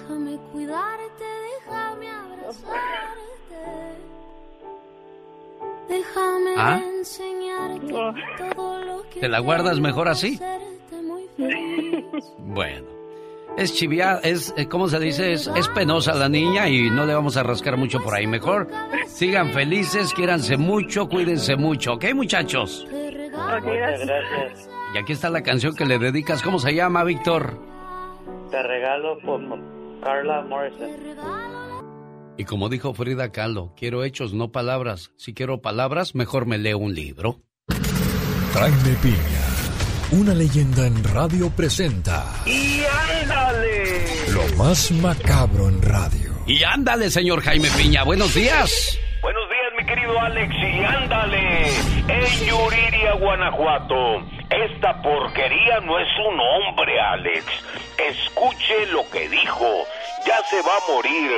[6.58, 6.82] ¿Ah?
[9.20, 10.40] ¿Te la guardas mejor así?
[12.40, 13.02] Bueno.
[13.58, 15.34] Es chivia, es, eh, ¿cómo se dice?
[15.34, 18.26] Es, es, penosa la niña y no le vamos a rascar mucho por ahí.
[18.26, 18.70] Mejor
[19.08, 22.88] sigan felices, quiéranse mucho, cuídense mucho, ¿ok, muchachos?
[22.90, 24.70] gracias.
[24.94, 26.42] Y aquí está la canción que le dedicas.
[26.42, 27.58] ¿Cómo se llama, Víctor?
[28.50, 29.42] Te regalo por
[30.02, 30.90] Carla Morrison.
[32.38, 35.12] Y como dijo Frida Kahlo, quiero hechos, no palabras.
[35.18, 37.42] Si quiero palabras, mejor me leo un libro.
[38.54, 39.52] Jaime Piña
[40.12, 42.26] una leyenda en radio presenta.
[42.46, 42.84] ¡Y
[43.22, 44.06] ándale!
[44.34, 46.32] Lo más macabro en radio.
[46.46, 48.04] ¡Y ándale, señor Jaime Piña!
[48.04, 49.00] ¡Buenos días!
[49.22, 50.54] Buenos días, mi querido Alex.
[50.54, 51.68] ¡Y ándale!
[52.10, 54.20] En Yuriria, Guanajuato.
[54.50, 57.46] Esta porquería no es un hombre, Alex.
[57.98, 59.86] Escuche lo que dijo.
[60.28, 61.32] Ya se va a morir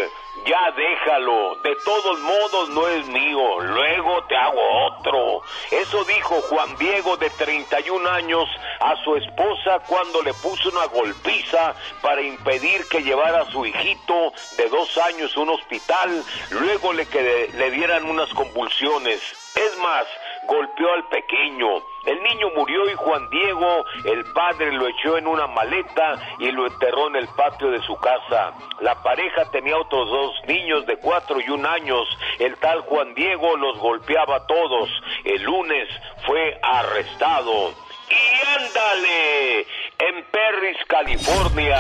[0.46, 5.42] ya déjalo, de todos modos no es mío, luego te hago otro.
[5.72, 8.50] Eso dijo Juan Diego de 31 años
[8.80, 14.34] a su esposa cuando le puso una golpiza para impedir que llevara a su hijito
[14.58, 19.22] de dos años a un hospital, luego le, que le dieran unas convulsiones.
[19.56, 20.08] Es más,
[20.48, 21.68] golpeó al pequeño.
[22.06, 26.68] El niño murió y Juan Diego, el padre, lo echó en una maleta y lo
[26.68, 28.54] enterró en el patio de su casa.
[28.82, 32.08] La pareja tenía otros dos niños de cuatro y un años.
[32.40, 34.90] El tal Juan Diego los golpeaba a todos.
[35.24, 35.88] El lunes
[36.26, 37.74] fue arrestado.
[38.10, 39.62] Y ándale,
[40.00, 41.80] en Perris, California,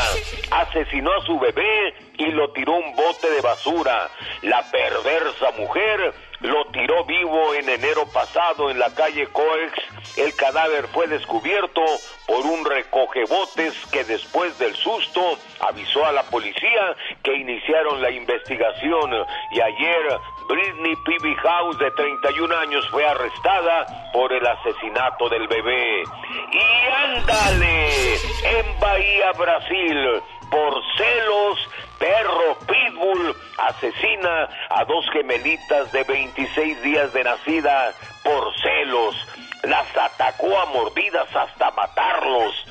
[0.51, 4.09] asesinó a su bebé y lo tiró un bote de basura.
[4.41, 9.73] La perversa mujer lo tiró vivo en enero pasado en la calle Coex.
[10.17, 11.81] El cadáver fue descubierto
[12.27, 19.25] por un recogebotes que después del susto avisó a la policía que iniciaron la investigación
[19.51, 26.03] y ayer Britney Peavy House de 31 años fue arrestada por el asesinato del bebé.
[26.51, 30.21] Y ándale, en Bahía, Brasil,
[30.51, 31.69] por celos,
[32.03, 37.93] perro pitbull asesina a dos gemelitas de 26 días de nacida
[38.23, 39.15] por celos.
[39.63, 42.65] Las atacó a mordidas hasta matarlos.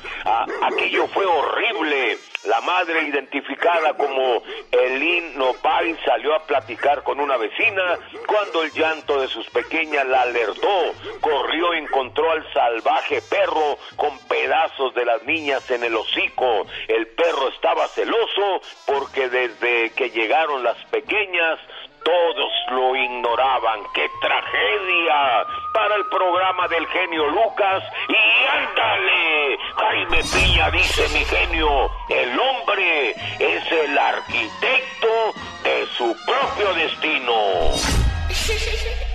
[0.61, 2.19] Aquello fue horrible.
[2.45, 7.97] La madre, identificada como Elin Nopay, salió a platicar con una vecina
[8.27, 10.93] cuando el llanto de sus pequeñas la alertó.
[11.21, 16.67] Corrió y encontró al salvaje perro con pedazos de las niñas en el hocico.
[16.89, 21.59] El perro estaba celoso porque desde que llegaron las pequeñas
[22.03, 23.79] todos lo ignoraban.
[23.93, 25.45] ¡Qué tragedia!
[25.73, 27.83] Para el programa del genio Lucas.
[28.09, 28.15] Y
[28.57, 37.33] ándale, Jaime Piña dice mi genio, el hombre es el arquitecto de su propio destino.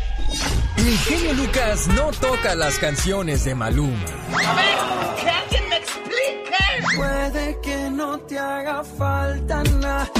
[0.78, 4.06] El genio Lucas no toca las canciones de Maluma.
[4.46, 4.78] A ver,
[5.20, 6.56] que alguien me explique.
[6.96, 10.10] Puede que no te haga falta nada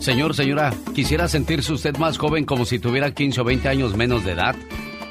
[0.00, 4.24] Señor, señora, ¿quisiera sentirse usted más joven como si tuviera 15 o 20 años menos
[4.24, 4.56] de edad?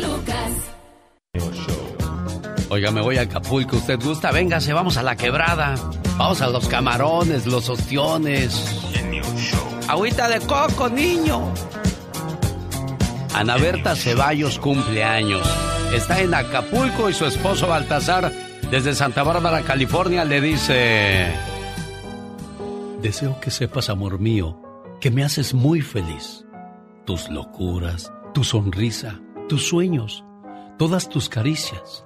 [0.00, 0.72] Lucas.
[2.68, 3.76] Oiga, me voy a Acapulco.
[3.76, 4.32] ¿Usted gusta?
[4.32, 5.76] Véngase, vamos a la quebrada.
[6.16, 8.82] Vamos a los camarones, los ostiones.
[9.88, 11.52] Agüita de coco, niño.
[13.32, 15.46] Ana Berta Ceballos cumple años.
[15.94, 18.32] Está en Acapulco y su esposo Baltasar,
[18.70, 21.32] desde Santa Bárbara, California, le dice...
[23.00, 24.60] Deseo que sepas, amor mío,
[25.00, 26.44] que me haces muy feliz.
[27.04, 30.24] Tus locuras, tu sonrisa, tus sueños,
[30.78, 32.05] todas tus caricias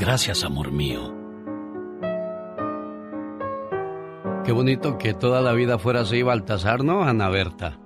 [0.00, 1.14] Gracias, amor mío.
[4.46, 7.78] Qué bonito que toda la vida fuera así, Baltasar, ¿no, Ana Berta?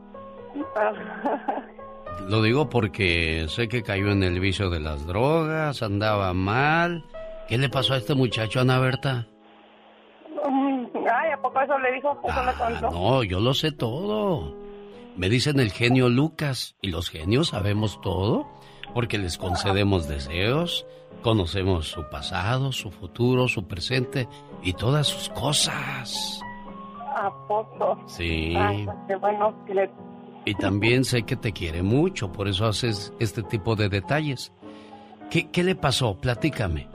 [2.28, 7.04] Lo digo porque sé que cayó en el vicio de las drogas, andaba mal.
[7.48, 9.26] ¿Qué le pasó a este muchacho, Ana Berta?
[11.12, 12.16] Ay, ¿a poco eso le dijo?
[12.22, 12.90] Eso contó.
[12.92, 14.56] No, yo lo sé todo.
[15.16, 18.46] Me dicen el genio Lucas, y los genios sabemos todo,
[18.94, 20.86] porque les concedemos deseos,
[21.22, 24.28] conocemos su pasado, su futuro, su presente
[24.62, 26.40] y todas sus cosas.
[27.16, 28.02] ¿A poco?
[28.06, 28.54] Sí.
[28.56, 29.90] Ay, pues qué bueno que le
[30.46, 34.52] y también sé que te quiere mucho, por eso haces este tipo de detalles.
[35.30, 36.20] ¿Qué, qué le pasó?
[36.20, 36.86] Platícame.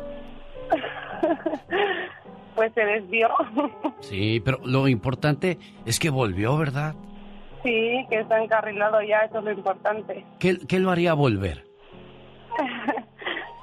[2.56, 3.28] pues se desvió.
[4.02, 6.94] sí, pero lo importante es que volvió, ¿verdad?
[7.64, 10.26] Sí, que está encarrilado ya, eso es lo importante.
[10.40, 11.66] ¿Qué, qué lo haría volver?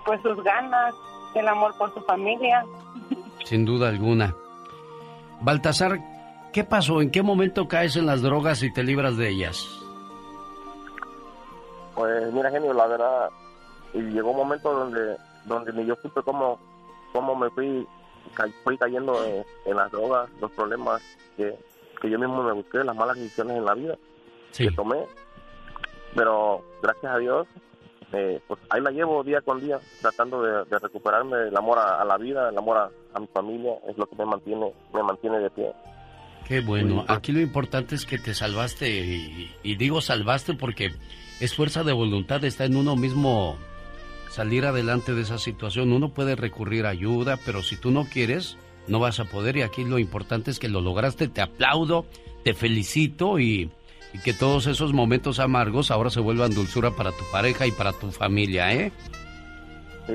[0.07, 0.95] pues sus ganas,
[1.35, 2.65] el amor por su familia.
[3.45, 4.35] Sin duda alguna.
[5.43, 5.99] Baltasar,
[6.57, 7.03] ¿Qué pasó?
[7.03, 9.63] ¿En qué momento caes en las drogas y te libras de ellas?
[12.33, 13.29] mira, genio, la verdad,
[13.93, 16.59] y llegó un momento donde donde ni yo supe cómo,
[17.13, 17.87] cómo me fui,
[18.65, 19.23] fui cayendo
[19.67, 21.03] en, las drogas, los problemas
[21.37, 21.55] que,
[22.01, 23.99] que, yo mismo me busqué, las malas decisiones en la vida
[24.57, 25.05] que tomé.
[26.15, 27.47] Pero gracias a Dios,
[28.13, 32.17] eh, pues ahí la llevo día con día, tratando de, recuperarme el amor a, la
[32.17, 32.79] vida, el amor
[33.15, 35.73] a, mi familia, es lo que me mantiene, me mantiene de pie.
[36.47, 37.05] Qué bueno.
[37.09, 40.93] Aquí lo importante es que te salvaste y, y, digo salvaste porque
[41.41, 43.57] es fuerza de voluntad, está en uno mismo
[44.31, 45.93] salir adelante de esa situación.
[45.93, 48.57] Uno puede recurrir a ayuda, pero si tú no quieres,
[48.87, 49.57] no vas a poder.
[49.57, 51.29] Y aquí lo importante es que lo lograste.
[51.29, 52.07] Te aplaudo,
[52.45, 53.71] te felicito y,
[54.19, 58.11] que todos esos momentos amargos ahora se vuelvan dulzura para tu pareja y para tu
[58.11, 58.93] familia, ¿eh?
[60.07, 60.15] Sí,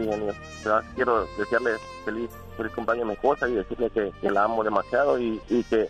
[0.96, 1.72] quiero desearle
[2.06, 5.90] feliz, feliz cumpleaños a mi esposa y decirle que, la amo demasiado y, que,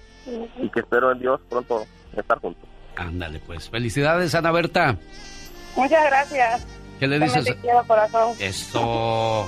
[0.58, 1.86] y que espero en Dios pronto
[2.16, 2.68] estar juntos.
[2.96, 3.70] Ándale, pues.
[3.70, 4.98] Felicidades, Ana Berta.
[5.76, 6.68] Muchas gracias.
[7.00, 7.46] ¿Qué le dices?
[7.46, 8.36] Te quiero, corazón.
[8.40, 9.48] Esto.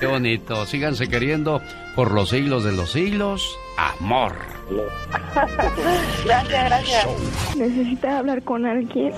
[0.00, 0.66] Qué bonito.
[0.66, 1.60] Síganse queriendo
[1.94, 3.58] por los siglos de los siglos.
[3.78, 4.32] Amor.
[6.24, 7.56] gracias, gracias.
[7.56, 9.12] ¿Necesita hablar con alguien?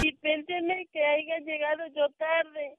[0.00, 2.76] Dispénseme que haya llegado yo tarde.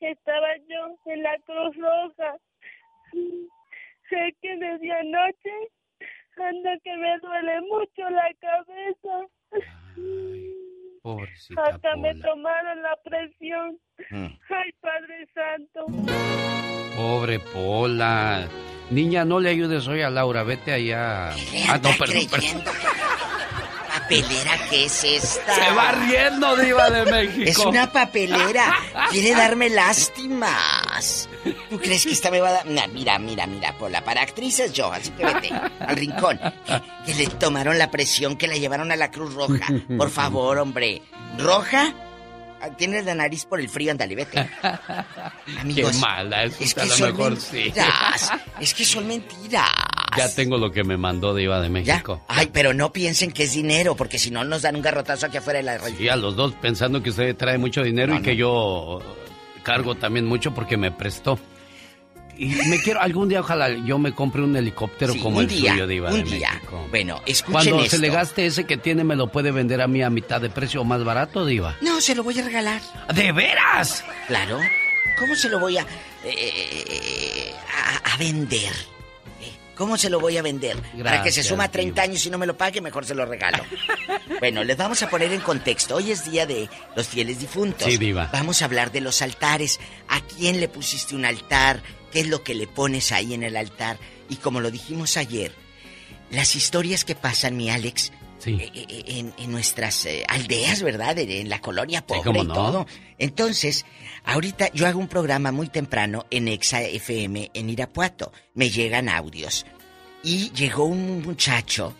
[0.00, 2.36] Estaba yo en la Cruz Roja.
[4.08, 5.52] Sé que desde anoche
[6.38, 9.26] anda que me duele mucho la cabeza.
[11.02, 13.78] Pobrecita Hasta me tomaron la presión.
[14.10, 14.26] Mm.
[14.48, 15.86] Ay, Padre Santo.
[16.96, 18.46] Pobre Pola.
[18.90, 21.30] Niña, no le ayudes hoy a Laura, vete allá.
[21.68, 22.62] Ah, no, perdón, perdón.
[24.10, 25.54] Papelera que es esta?
[25.54, 27.50] Se va riendo, Diva de México.
[27.50, 28.74] Es una papelera.
[29.10, 31.28] Quiere darme lástimas.
[31.70, 32.88] ¿Tú crees que esta me va a dar.?
[32.88, 34.04] mira, mira, mira, Pola.
[34.04, 36.40] Para actrices yo, así que vete al rincón.
[37.06, 39.66] Que, le tomaron la presión, que la llevaron a la Cruz Roja.
[39.96, 41.02] Por favor, hombre.
[41.38, 41.94] ¿Roja?
[42.62, 44.38] Ah, tienes la nariz por el frío, andale, vete.
[45.58, 48.32] Amigos, Qué mala, es, que son mentiras.
[48.60, 49.70] Es que son mentiras.
[50.16, 52.20] Ya tengo lo que me mandó de Iba de México.
[52.28, 55.36] Ay, pero no piensen que es dinero, porque si no nos dan un garrotazo aquí
[55.36, 55.96] afuera de la radio.
[55.96, 59.00] Sí, a los dos pensando que usted trae mucho dinero y que yo
[59.62, 61.38] cargo también mucho porque me prestó.
[62.36, 65.94] Y me quiero, algún día ojalá yo me compre un helicóptero como el suyo de
[65.96, 66.86] Iba de México.
[66.88, 70.02] Bueno, escuchen Cuando se le gaste ese que tiene, ¿me lo puede vender a mí
[70.02, 71.76] a mitad de precio o más barato, Diva?
[71.82, 72.80] No, se lo voy a regalar.
[73.14, 74.02] ¿De veras?
[74.26, 74.58] Claro.
[75.18, 75.86] ¿Cómo se lo voy a,
[76.24, 77.52] eh,
[78.04, 78.72] a, vender?
[79.80, 80.76] ¿Cómo se lo voy a vender?
[81.02, 83.64] Para que se suma 30 años y no me lo pague, mejor se lo regalo.
[84.38, 85.96] bueno, les vamos a poner en contexto.
[85.96, 87.90] Hoy es día de los fieles difuntos.
[87.90, 88.28] Sí, Diva.
[88.30, 89.80] Vamos a hablar de los altares.
[90.08, 91.82] ¿A quién le pusiste un altar?
[92.12, 93.96] qué es lo que le pones ahí en el altar.
[94.28, 95.52] Y como lo dijimos ayer,
[96.30, 98.12] las historias que pasan, mi Alex,
[98.46, 101.18] eh, eh, eh, en, nuestras aldeas, ¿verdad?
[101.18, 102.86] En, la colonia pobre y todo.
[103.18, 103.84] Entonces,
[104.24, 108.32] ahorita yo hago un programa muy temprano en Exa FM en Irapuato.
[108.54, 109.66] Me llegan audios.
[110.22, 111.94] Y llegó un muchacho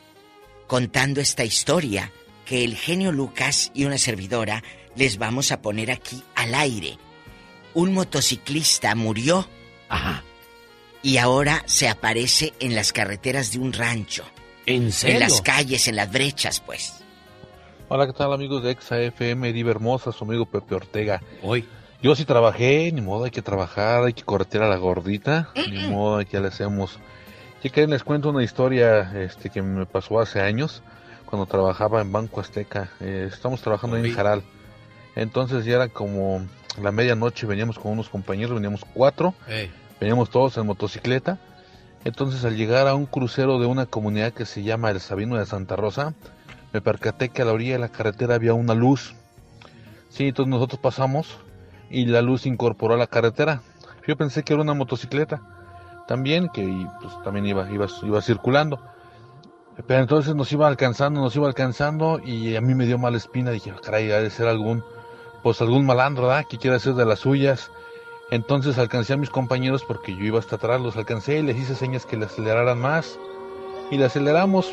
[0.67, 2.13] contando esta historia
[2.45, 4.63] que el genio Lucas y una servidora
[4.97, 6.99] les vamos a poner aquí al aire.
[7.75, 9.49] Un motociclista murió
[9.91, 10.23] Ajá.
[11.03, 14.25] Y ahora se aparece en las carreteras de un rancho.
[14.67, 15.17] ¿En serio?
[15.17, 17.03] En las calles, en las brechas, pues.
[17.89, 21.23] Hola, ¿qué tal amigos de Exa FM, Diva Hermosa, su amigo Pepe Ortega?
[21.43, 21.67] Hoy.
[22.03, 25.87] Yo sí trabajé, ni modo, hay que trabajar, hay que corretear a la gordita, ni
[25.89, 26.99] modo, ya le hacemos.
[27.61, 30.83] Que les cuento una historia este, que me pasó hace años,
[31.27, 32.91] cuando trabajaba en Banco Azteca.
[33.01, 34.43] Eh, estamos trabajando en Jaral.
[35.15, 36.47] Entonces ya era como
[36.81, 39.35] la medianoche, veníamos con unos compañeros, veníamos cuatro.
[40.01, 41.39] Veníamos todos en motocicleta.
[42.05, 45.45] Entonces al llegar a un crucero de una comunidad que se llama El Sabino de
[45.45, 46.15] Santa Rosa,
[46.73, 49.15] me percaté que a la orilla de la carretera había una luz.
[50.09, 51.39] Sí, entonces nosotros pasamos
[51.91, 53.63] y la luz incorporó a la carretera.
[54.07, 55.43] Yo pensé que era una motocicleta
[56.09, 58.81] también, que pues, también iba, iba, iba circulando.
[59.87, 63.51] Pero entonces nos iba alcanzando, nos iba alcanzando y a mí me dio mala espina.
[63.51, 64.83] Dije, caray, ha de ser algún,
[65.43, 66.47] pues algún malandro, ¿verdad?
[66.49, 67.71] Que quiere hacer de las suyas
[68.31, 71.75] entonces alcancé a mis compañeros porque yo iba hasta atrás, los alcancé y les hice
[71.75, 73.19] señas que le aceleraran más.
[73.91, 74.73] Y le aceleramos.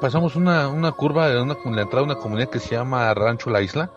[0.00, 3.50] Pasamos una, una curva en, una, la entrada de una comunidad que se llama Rancho
[3.50, 3.90] La Isla.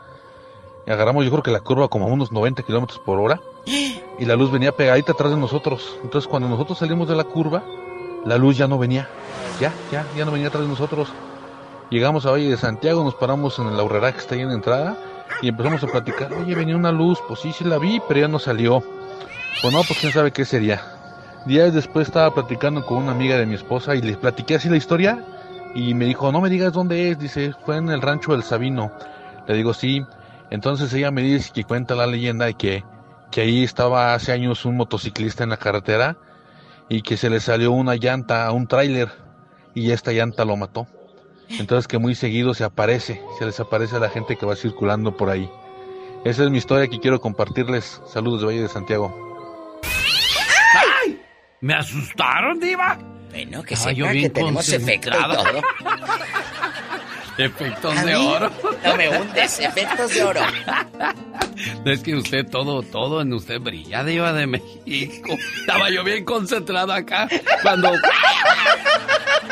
[0.86, 3.40] Y agarramos yo creo que la curva como a unos 90 kilómetros por hora.
[3.66, 5.98] Y la luz venía pegadita atrás de nosotros.
[6.04, 7.64] Entonces cuando nosotros salimos de la curva,
[8.26, 9.08] la luz ya no venía.
[9.62, 11.08] Ya, ya, ya no venía atrás de nosotros.
[11.90, 14.56] Llegamos a Valle de Santiago, nos paramos en la horrera que está ahí en la
[14.56, 15.11] entrada
[15.42, 16.32] y empezamos a platicar.
[16.34, 18.84] Oye, venía una luz, pues sí, sí la vi, pero ya no salió.
[19.62, 20.82] Pues no, pues quién sabe qué sería.
[21.46, 24.78] Días después estaba platicando con una amiga de mi esposa y le platiqué así la
[24.78, 25.24] historia
[25.74, 28.92] y me dijo, no me digas dónde es, dice, fue en el rancho del Sabino.
[29.48, 30.06] Le digo, sí,
[30.52, 32.84] Entonces ella me dice que cuenta la leyenda que,
[33.32, 36.18] que ahí estaba hace años un motociclista en la carretera
[36.90, 39.10] y que se le salió una llanta a un tráiler
[39.74, 40.88] y esta llanta lo mató.
[41.60, 45.16] Entonces que muy seguido se aparece, se les aparece a la gente que va circulando
[45.16, 45.50] por ahí.
[46.24, 48.02] Esa es mi historia que quiero compartirles.
[48.06, 49.80] Saludos de Valle de Santiago.
[51.04, 51.20] ¡Ay!
[51.62, 52.98] ¿Me asustaron, Diva?
[53.32, 55.62] Bueno, que sepa que tenemos efecto y todo.
[57.38, 58.52] Efectos de oro.
[58.84, 60.42] No me hundes, efectos de oro.
[61.86, 65.38] es que usted todo, todo en usted brilla, Diva de México.
[65.60, 67.28] Estaba yo bien concentrado acá
[67.62, 67.92] cuando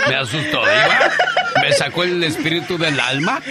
[0.08, 1.12] me asustó, Diva.
[1.62, 3.42] ¿Me sacó el espíritu del alma?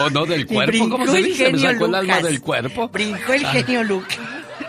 [0.00, 0.88] ¿O no del cuerpo?
[0.88, 1.52] ¿Cómo se dice?
[1.52, 2.88] ¿Me sacó el alma del cuerpo?
[2.88, 4.16] Brincó el genio Luke.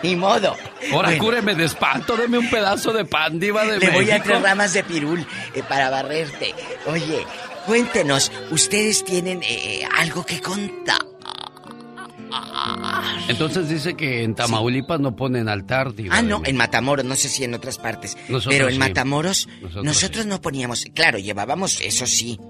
[0.02, 0.54] Ni modo.
[0.92, 4.42] Ahora cúreme de espanto, deme un pedazo de pan, diva de Le voy a traer
[4.42, 6.54] ramas de pirul eh, para barrerte.
[6.86, 7.24] Oye,
[7.66, 10.98] cuéntenos, ¿ustedes tienen eh, eh, algo que contar?
[13.28, 16.16] Entonces dice que en Tamaulipas no ponen altar, diva.
[16.16, 18.16] Ah, no, en Matamoros, no sé si en otras partes.
[18.48, 19.48] pero en Matamoros,
[19.82, 22.40] nosotros, no poníamos, claro, llevábamos, eso sí,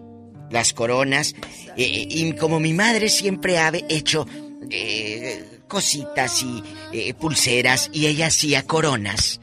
[0.51, 1.35] las coronas.
[1.77, 4.27] y como mi madre siempre ha hecho
[5.69, 6.63] cositas y
[6.93, 9.41] eh, pulseras y ella hacía coronas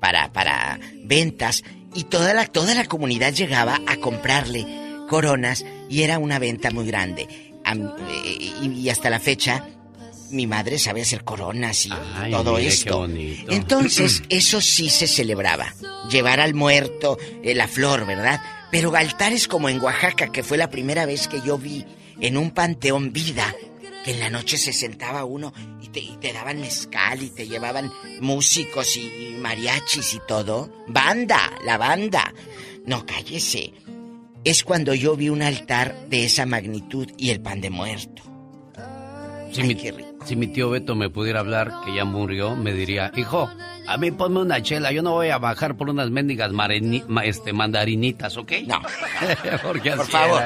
[0.00, 4.81] para, para ventas y toda la, toda la comunidad llegaba a comprarle
[5.12, 7.28] coronas y era una venta muy grande.
[7.28, 9.62] Eh, y, hasta la fecha
[10.30, 11.90] mi madre sabe hacer coronas y
[12.30, 13.04] todo esto.
[13.04, 15.74] Entonces, eso sí se celebraba.
[16.10, 18.40] Llevar al muerto eh, la flor, ¿verdad?
[18.70, 21.84] Pero altares como en Oaxaca, que fue la primera vez que yo vi
[22.18, 23.54] en un panteón vida
[24.06, 25.52] que en la noche se sentaba uno
[25.82, 30.72] y te, daban mezcal y te llevaban músicos y, mariachis y todo.
[30.88, 32.32] Banda, la banda.
[32.86, 33.74] No, cállese.
[34.44, 38.22] Es cuando yo vi un altar de esa magnitud y el pan de muerto.
[39.52, 39.76] Si, mi,
[40.24, 43.50] si mi tío Beto me pudiera hablar, que ya murió, me diría, hijo,
[43.86, 46.50] a mí ponme una chela, yo no voy a bajar por unas mendigas
[47.22, 48.52] este, mandarinitas, ¿ok?
[48.66, 48.80] No.
[49.62, 50.42] Porque por favor.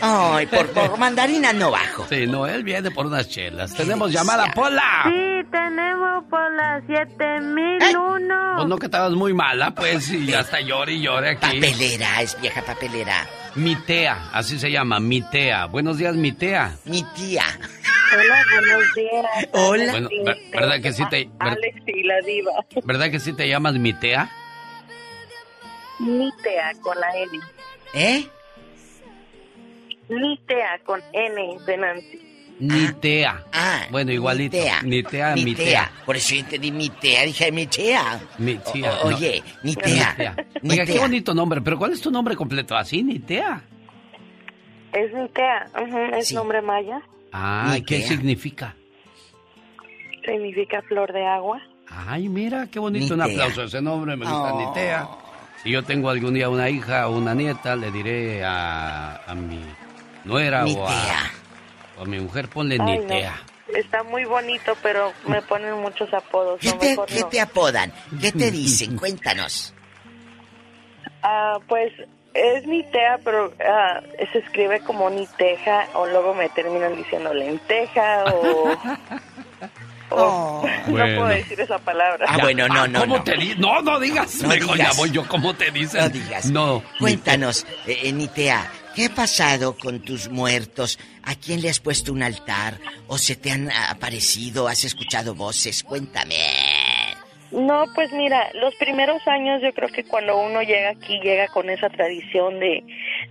[0.00, 2.06] Ay, por, por mandarina no bajo.
[2.08, 3.74] Sí, no, él viene por unas chelas.
[3.74, 5.35] Tenemos llamada, Pola.
[5.50, 8.54] Tenemos por la 7001.
[8.56, 11.60] Pues no que estabas muy mala, pues, y hasta llore y llore aquí.
[11.60, 13.26] Papelera, es vieja papelera.
[13.54, 15.66] Mi tía, así se llama, mi tía.
[15.66, 16.76] Buenos días, mi tía.
[16.84, 17.44] Mi tía.
[18.12, 19.48] Hola, buenos días.
[19.52, 19.92] Hola.
[19.92, 20.08] Bueno,
[20.52, 21.28] ¿verdad que sí te...
[21.38, 22.52] Alex y la diva.
[22.84, 24.30] ¿Verdad que sí te llamas mi tía?
[25.98, 27.40] Mi tía, con la N.
[27.94, 28.28] ¿Eh?
[30.08, 32.25] Nitea con N de Nancy.
[32.58, 33.44] Nitea.
[33.52, 34.56] Ah, bueno, igualito.
[34.82, 38.20] Nitea, Nitea, Por eso yo entendí Mitea, dije Mitea.
[38.38, 39.00] Mitea.
[39.02, 40.36] oye, Nitea.
[40.62, 42.76] Oiga, qué bonito nombre, pero ¿cuál es tu nombre completo?
[42.76, 43.62] ¿Así, Nitea?
[44.92, 45.66] Es Nitea,
[46.18, 47.02] es nombre maya.
[47.32, 48.74] Ah, ¿qué significa?
[50.24, 51.60] Significa flor de agua.
[51.88, 53.14] Ay, mira, qué bonito.
[53.14, 55.08] Un aplauso a ese nombre, me gusta Nitea.
[55.62, 59.60] Si yo tengo algún día una hija o una nieta, le diré a, a mi
[60.24, 60.92] no era o a,
[62.04, 63.34] mi mujer ponle Nitea.
[63.74, 66.60] Está muy bonito, pero me ponen muchos apodos.
[66.60, 67.92] ¿Qué, te, ¿qué te apodan?
[68.20, 68.96] ¿Qué te dicen?
[68.98, 69.74] Cuéntanos.
[71.22, 71.92] Ah, pues
[72.34, 74.00] es Nitea, pero ah,
[74.32, 78.76] se escribe como Niteja o luego me terminan diciendo lenteja o...
[80.08, 82.26] Oh, No puedo decir esa palabra.
[82.28, 83.00] Ah, bueno, no, no.
[83.00, 84.40] ¿Cómo te di No, no digas.
[84.40, 84.94] No Mejor digas.
[84.94, 85.26] ya voy yo.
[85.26, 86.00] ¿Cómo te dicen?
[86.00, 86.46] No digas.
[86.46, 86.82] No.
[87.00, 90.98] Cuéntanos, eh, Nitea, ¿Qué ha pasado con tus muertos?
[91.24, 92.80] ¿A quién le has puesto un altar?
[93.08, 94.68] ¿O se te han aparecido?
[94.68, 95.82] ¿Has escuchado voces?
[95.82, 96.34] Cuéntame.
[97.56, 101.70] No, pues mira, los primeros años yo creo que cuando uno llega aquí llega con
[101.70, 102.84] esa tradición de,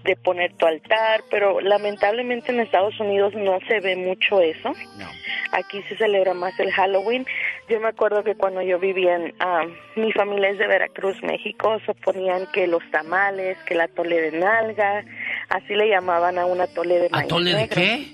[0.04, 4.70] de poner tu altar, pero lamentablemente en Estados Unidos no se ve mucho eso.
[4.98, 5.08] No.
[5.52, 7.24] Aquí se celebra más el Halloween.
[7.70, 11.78] Yo me acuerdo que cuando yo vivía en, uh, mi familia es de Veracruz, México,
[11.86, 15.06] se ponían que los tamales, que la tole de nalga,
[15.50, 18.08] así le llamaban a una tole de maíz ¿Atole de qué?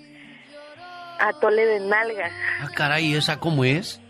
[1.19, 2.29] Atole de nalga.
[2.59, 4.01] Ah, caray, ¿esa cómo es?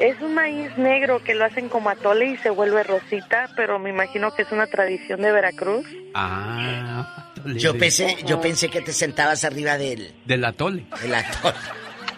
[0.00, 3.90] Es un maíz negro que lo hacen como atole y se vuelve rosita, pero me
[3.90, 5.86] imagino que es una tradición de Veracruz.
[6.14, 10.86] Ah, yo pensé, yo pensé que te sentabas arriba del del atole.
[11.02, 11.54] Del atole.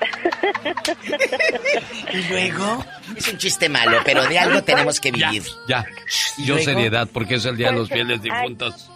[2.12, 2.84] y luego
[3.16, 5.42] es un chiste malo, pero de algo tenemos que vivir.
[5.68, 5.84] Ya,
[6.44, 8.90] yo seriedad porque es el día de los fieles difuntos.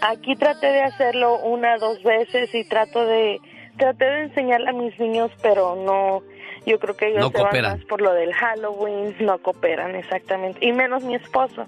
[0.00, 3.38] Aquí traté de hacerlo una dos veces y trato de
[3.78, 6.22] traté de enseñarle a mis niños, pero no
[6.66, 10.66] yo creo que ellos no se van más por lo del Halloween, no cooperan exactamente.
[10.66, 11.66] Y menos mi esposo,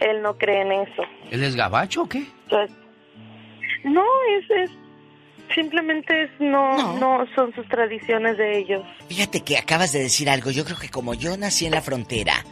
[0.00, 1.02] él no cree en eso.
[1.30, 2.24] ¿Él es gabacho o qué?
[3.84, 4.04] no,
[4.38, 4.70] es, es,
[5.54, 8.82] Simplemente no, no, son sus tradiciones de ellos.
[9.08, 10.50] Fíjate que acabas de decir algo.
[10.50, 12.44] Yo creo que como yo nací en la frontera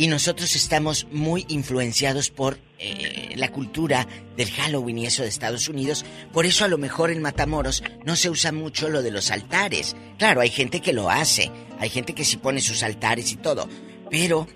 [0.00, 5.68] y nosotros estamos muy influenciados por eh, la cultura del Halloween y eso de Estados
[5.68, 9.30] Unidos, por eso a lo mejor en Matamoros no se usa mucho lo de los
[9.30, 9.94] altares.
[10.16, 13.68] Claro, hay gente que lo hace, hay gente que sí pone sus altares y todo,
[14.10, 14.48] pero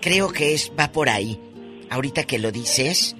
[0.00, 1.40] creo que es va por ahí.
[1.90, 3.14] Ahorita que lo dices,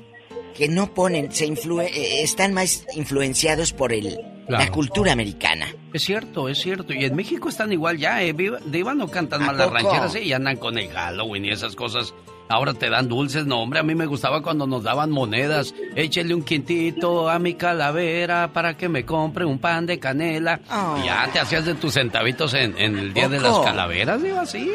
[0.56, 5.66] que no ponen, se influe, eh, están más influenciados por el, la cultura americana.
[5.92, 6.92] Es cierto, es cierto.
[6.92, 8.32] Y en México están igual ya, eh.
[8.32, 10.22] De Iván no cantan mal las rancheras ¿eh?
[10.22, 12.14] y andan con el Halloween y esas cosas.
[12.48, 15.74] Ahora te dan dulces, no hombre, a mí me gustaba cuando nos daban monedas.
[15.94, 20.60] Échele un quintito a mi calavera para que me compre un pan de canela.
[21.04, 24.70] Ya te hacías de tus centavitos en, el día de las calaveras, digo así.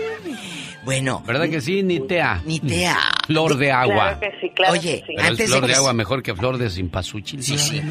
[0.84, 1.24] Bueno.
[1.26, 1.82] ¿Verdad que sí?
[1.82, 2.42] Ni tea.
[2.46, 2.98] Ni tea.
[3.26, 4.18] Flor de agua.
[4.18, 5.16] Claro que sí, claro Oye, que sí.
[5.20, 7.42] antes flor de, agua mejor que flor de simpasuchil.
[7.42, 7.82] Sí, sí.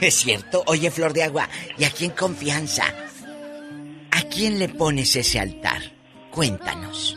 [0.00, 0.62] es cierto.
[0.66, 2.84] Oye, flor de agua, y aquí en confianza,
[4.10, 5.80] ¿a quién le pones ese altar?
[6.30, 7.16] Cuéntanos.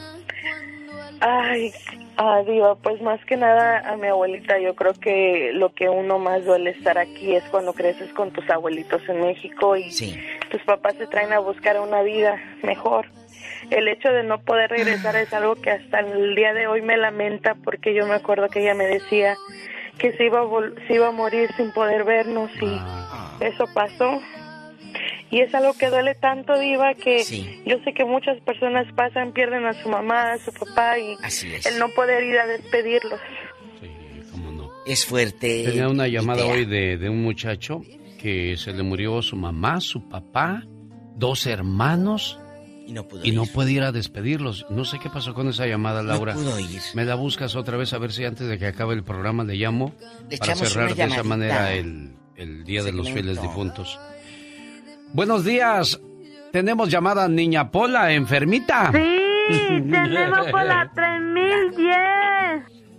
[1.22, 1.74] Ay,
[2.18, 4.60] adiós, pues más que nada a mi abuelita.
[4.60, 8.50] Yo creo que lo que uno más duele estar aquí es cuando creces con tus
[8.50, 9.90] abuelitos en México y
[10.50, 13.08] tus papás te traen a buscar una vida mejor
[13.70, 16.98] el hecho de no poder regresar es algo que hasta el día de hoy me
[16.98, 19.36] lamenta porque yo me acuerdo que ella me decía
[19.98, 20.48] que se iba a,
[20.88, 23.38] se iba a morir sin poder vernos y ah.
[23.40, 24.22] eso pasó.
[25.32, 27.24] Y es algo que duele tanto, Diva, que
[27.66, 31.16] yo sé que muchas personas pasan, pierden a su mamá, a su papá y
[31.66, 33.20] el no poder ir a despedirlos.
[33.82, 33.90] Sí,
[34.32, 34.70] cómo no.
[34.86, 35.64] Es fuerte.
[35.66, 37.82] Tenía una llamada hoy de, de un muchacho
[38.20, 40.64] que se le murió su mamá, su papá,
[41.16, 42.40] dos hermanos
[42.86, 44.66] y no pudo y no puede ir a despedirlos.
[44.70, 46.34] No sé qué pasó con esa llamada, Laura.
[46.34, 46.82] No pudo ir.
[46.94, 49.56] Me la buscas otra vez a ver si antes de que acabe el programa le
[49.56, 49.94] llamo
[50.40, 52.14] para cerrar de esa manera el,
[52.66, 54.00] Día de los Fieles Difuntos.
[55.14, 56.00] Buenos días.
[56.52, 58.92] Tenemos llamada Niña Pola, enfermita.
[58.92, 61.96] Sí, tenemos por la 3010.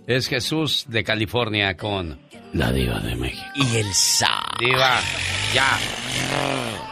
[0.07, 2.19] Es Jesús de California con
[2.53, 3.45] la diva de México.
[3.55, 4.41] Y el Sa.
[4.59, 4.99] Diva,
[5.53, 5.77] ya.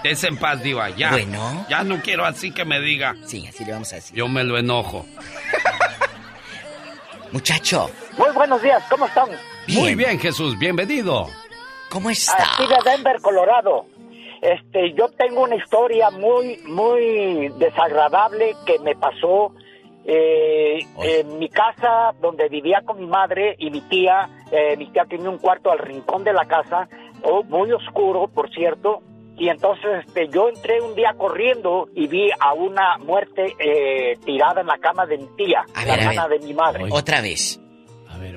[0.03, 1.11] Es en paz, diva, ya.
[1.11, 1.66] Bueno.
[1.69, 3.16] Ya no quiero así que me diga.
[3.26, 4.16] Sí, así le vamos a decir.
[4.18, 5.06] Yo me lo enojo.
[7.32, 7.90] Muchacho.
[8.18, 9.30] Muy buenos días, ¿cómo están?
[9.68, 11.30] Muy bien, Jesús, bienvenido.
[11.90, 12.56] ¿Cómo está?
[12.56, 13.85] Aquí de Denver, Colorado.
[14.45, 19.53] Este, yo tengo una historia muy, muy desagradable que me pasó
[20.06, 25.06] eh, en mi casa donde vivía con mi madre y mi tía, eh, mi tía
[25.06, 26.88] tenía un cuarto al rincón de la casa,
[27.24, 29.01] oh, muy oscuro, por cierto,
[29.35, 34.61] y entonces este, yo entré un día corriendo y vi a una muerte eh, tirada
[34.61, 36.85] en la cama de mi tía, la hermana de mi madre.
[36.91, 37.59] Otra vez.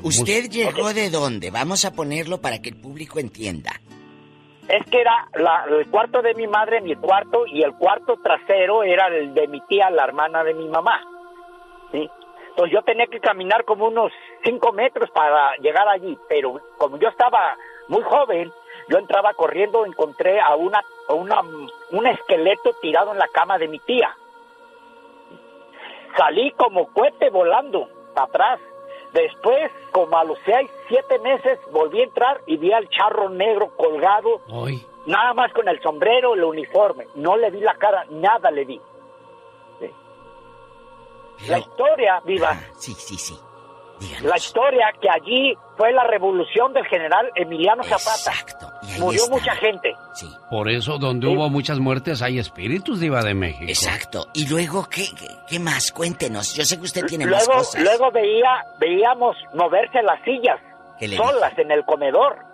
[0.02, 1.50] ¿Usted llegó de dónde?
[1.50, 3.78] Vamos a ponerlo para que el público entienda.
[4.68, 5.26] Es que era
[5.68, 9.60] el cuarto de mi madre, mi cuarto, y el cuarto trasero era el de mi
[9.62, 11.00] tía, la hermana de mi mamá.
[11.90, 12.10] ¿sí?
[12.50, 14.12] Entonces yo tenía que caminar como unos
[14.44, 17.56] cinco metros para llegar allí, pero como yo estaba
[17.88, 18.52] muy joven,
[18.88, 21.40] yo entraba corriendo, encontré a una, una,
[21.92, 24.14] un esqueleto tirado en la cama de mi tía.
[26.16, 28.60] Salí como cohete volando atrás.
[29.12, 33.70] Después, como a los seis, siete meses, volví a entrar y vi al charro negro
[33.76, 34.40] colgado,
[35.06, 37.06] nada más con el sombrero, el uniforme.
[37.14, 38.80] No le vi la cara, nada le vi.
[41.46, 42.50] La historia, viva.
[42.50, 43.38] Ah, sí, sí, sí.
[44.22, 48.30] La historia que allí fue la revolución del general Emiliano Zapata.
[48.30, 48.72] Exacto.
[48.98, 49.94] Murió mucha gente.
[50.14, 50.28] Sí.
[50.50, 53.64] Por eso, donde hubo muchas muertes, hay espíritus, Diva de México.
[53.68, 54.28] Exacto.
[54.34, 55.06] Y luego, ¿qué,
[55.48, 55.92] qué, más?
[55.92, 56.54] Cuéntenos.
[56.54, 57.82] Yo sé que usted tiene más cosas.
[57.82, 60.58] Luego veía, veíamos moverse las sillas
[61.16, 62.48] solas en el comedor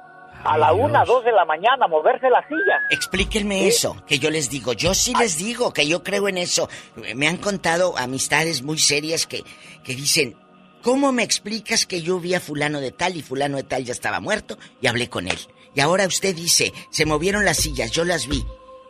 [0.44, 2.78] a la una, dos de la mañana, moverse la silla.
[2.90, 4.74] Explíquenme eso, que yo les digo.
[4.74, 6.68] Yo sí les digo que yo creo en eso.
[7.14, 9.42] Me han contado amistades muy serias que,
[9.82, 10.36] que dicen,
[10.84, 13.92] ¿cómo me explicas que yo vi a fulano de tal y fulano de tal ya
[13.92, 15.38] estaba muerto y hablé con él?
[15.74, 18.44] Y ahora usted dice, se movieron las sillas, yo las vi.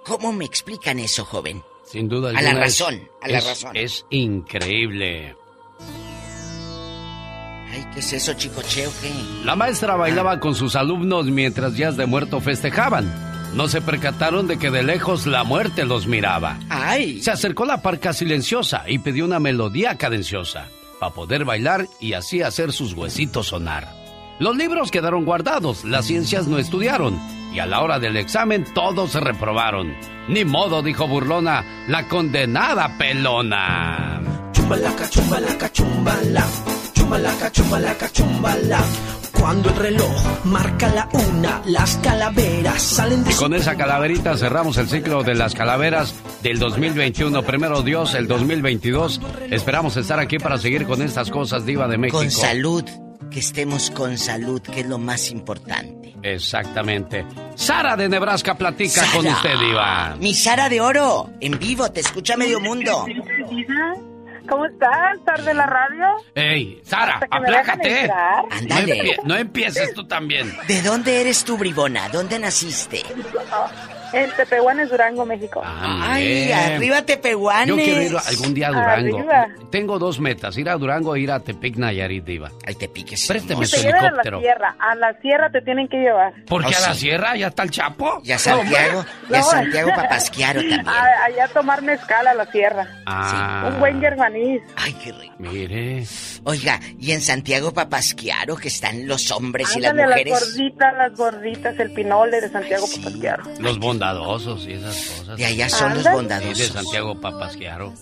[0.04, 1.62] ¿Cómo me explican eso, joven?
[1.90, 2.30] Sin duda.
[2.36, 3.74] A la razón, a la razón.
[3.74, 5.34] Es increíble.
[7.70, 8.90] Ay, ¿qué es eso, chicocheo?
[9.00, 9.10] ¿Qué?
[9.44, 13.32] La maestra bailaba con sus alumnos mientras días de muerto festejaban.
[13.54, 16.58] No se percataron de que de lejos la muerte los miraba.
[16.68, 17.22] ¡Ay!
[17.22, 20.68] Se acercó la parca silenciosa y pidió una melodía cadenciosa
[21.10, 23.92] poder bailar y así hacer sus huesitos sonar.
[24.38, 27.20] Los libros quedaron guardados, las ciencias no estudiaron
[27.54, 29.94] y a la hora del examen todos se reprobaron.
[30.28, 34.20] Ni modo, dijo burlona, la condenada pelona.
[34.52, 36.44] Chumbalaca, chumbalaca, chumbala.
[36.94, 38.80] Chumbalaca, chumbalaca, chumbala.
[39.44, 44.78] Cuando el reloj marca la una, las calaveras salen de Y con esa calaverita cerramos
[44.78, 47.42] el ciclo de las calaveras del 2021.
[47.42, 49.20] Primero Dios, el 2022.
[49.50, 52.20] Esperamos estar aquí para seguir con estas cosas, Diva de México.
[52.20, 52.84] Con salud,
[53.30, 56.14] que estemos con salud, que es lo más importante.
[56.22, 57.26] Exactamente.
[57.54, 60.16] Sara de Nebraska platica con usted, Diva.
[60.18, 63.04] Mi Sara de Oro, en vivo, te escucha medio mundo.
[64.48, 65.16] ¿Cómo estás?
[65.16, 66.06] ¿Estás de la radio?
[66.34, 68.10] ¡Ey, Sara, aplácate!
[68.50, 69.16] Ándale.
[69.24, 70.54] No, empieces tú también.
[70.68, 72.08] ¿De dónde eres tú, bribona?
[72.08, 73.02] ¿Dónde naciste?
[74.14, 75.60] En Tepehuanes, Durango, México.
[75.64, 77.66] Ah, Ay, arriba Tepehuanes.
[77.68, 79.24] Yo quiero ir algún día a Durango.
[79.70, 82.50] Tengo dos metas, ir a Durango o ir a Tepic Nayarit, Diva.
[82.66, 84.38] Ay, Tepic es Présteme su helicóptero.
[84.38, 86.32] a la sierra, a la sierra te tienen que llevar.
[86.46, 87.00] ¿Por qué Oh, a la sí.
[87.00, 87.36] sierra?
[87.36, 88.20] ¿Ya está el Chapo?
[88.24, 90.88] Y a Santiago, y a Santiago Papasquiaro también.
[90.88, 92.86] A- allá tomar mezcal a la sierra.
[93.06, 94.62] Ah, Un buen germanís.
[94.76, 95.34] Ay, qué rico.
[95.38, 96.04] mire.
[96.44, 100.40] Oiga, y en Santiago Papasquiaro, que están los hombres y las Ándale, las mujeres.
[100.54, 103.44] gorditas, las gorditas, el pinole de Santiago Papasquiaro.
[103.60, 103.78] Los
[104.12, 105.36] bondadosos y esas cosas.
[105.36, 106.56] De allá son los bondadosos.
[106.58, 107.92] Sí, de Santiago Papasquiaro.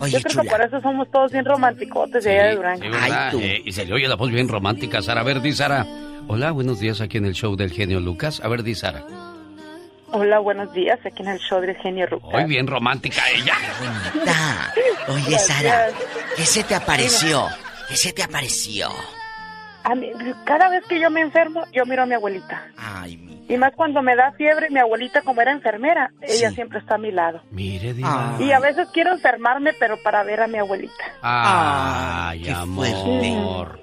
[0.00, 0.42] Oye, Yo creo chula.
[0.44, 2.82] que por eso somos todos bien romanticotes de allá de Durango.
[2.84, 3.34] Sí, ¿verdad?
[3.40, 5.22] Eh, y se le oye la voz bien romántica, Sara.
[5.22, 5.86] A ver, di Sara.
[6.28, 8.40] Hola, buenos días aquí en el show del genio Lucas.
[8.44, 9.04] A ver, di Sara.
[10.10, 12.28] Hola, buenos días, aquí en el show del genio Ruca.
[12.28, 13.54] Hoy bien romántica ella.
[14.14, 14.74] Bonita.
[15.08, 15.88] Oye, Sara,
[16.36, 17.46] ¿qué se te apareció?
[17.88, 18.88] ¿Qué se te apareció?
[19.90, 20.10] A mí,
[20.44, 22.62] cada vez que yo me enfermo, yo miro a mi abuelita.
[22.76, 23.38] Ay, mi.
[23.48, 26.98] Y más cuando me da fiebre, mi abuelita, como era enfermera, ella siempre está a
[26.98, 27.40] mi lado.
[27.50, 28.36] Mire, Diva.
[28.38, 30.92] Y a veces quiero enfermarme, pero para ver a mi abuelita.
[31.22, 33.80] Ay, qué amor.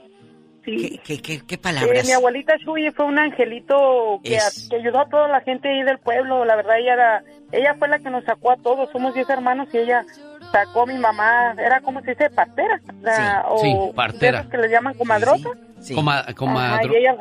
[0.63, 0.99] Sí.
[1.03, 2.05] ¿Qué, qué, qué palabras?
[2.07, 5.83] mi abuelita Shuyi fue un angelito que, Es- que ayudó a toda la gente ahí
[5.83, 6.43] del pueblo.
[6.45, 8.89] La verdad, ella era, ella fue la que nos sacó a todos.
[8.91, 10.03] Somos 10 hermanos y ella
[10.51, 11.53] sacó a mi mamá.
[11.57, 12.79] Era como se dice, partera.
[13.01, 14.45] la- o sí, partera.
[14.49, 15.49] que les llaman comadrota.
[15.93, 17.15] Coma- Ajá, comadro- y ella,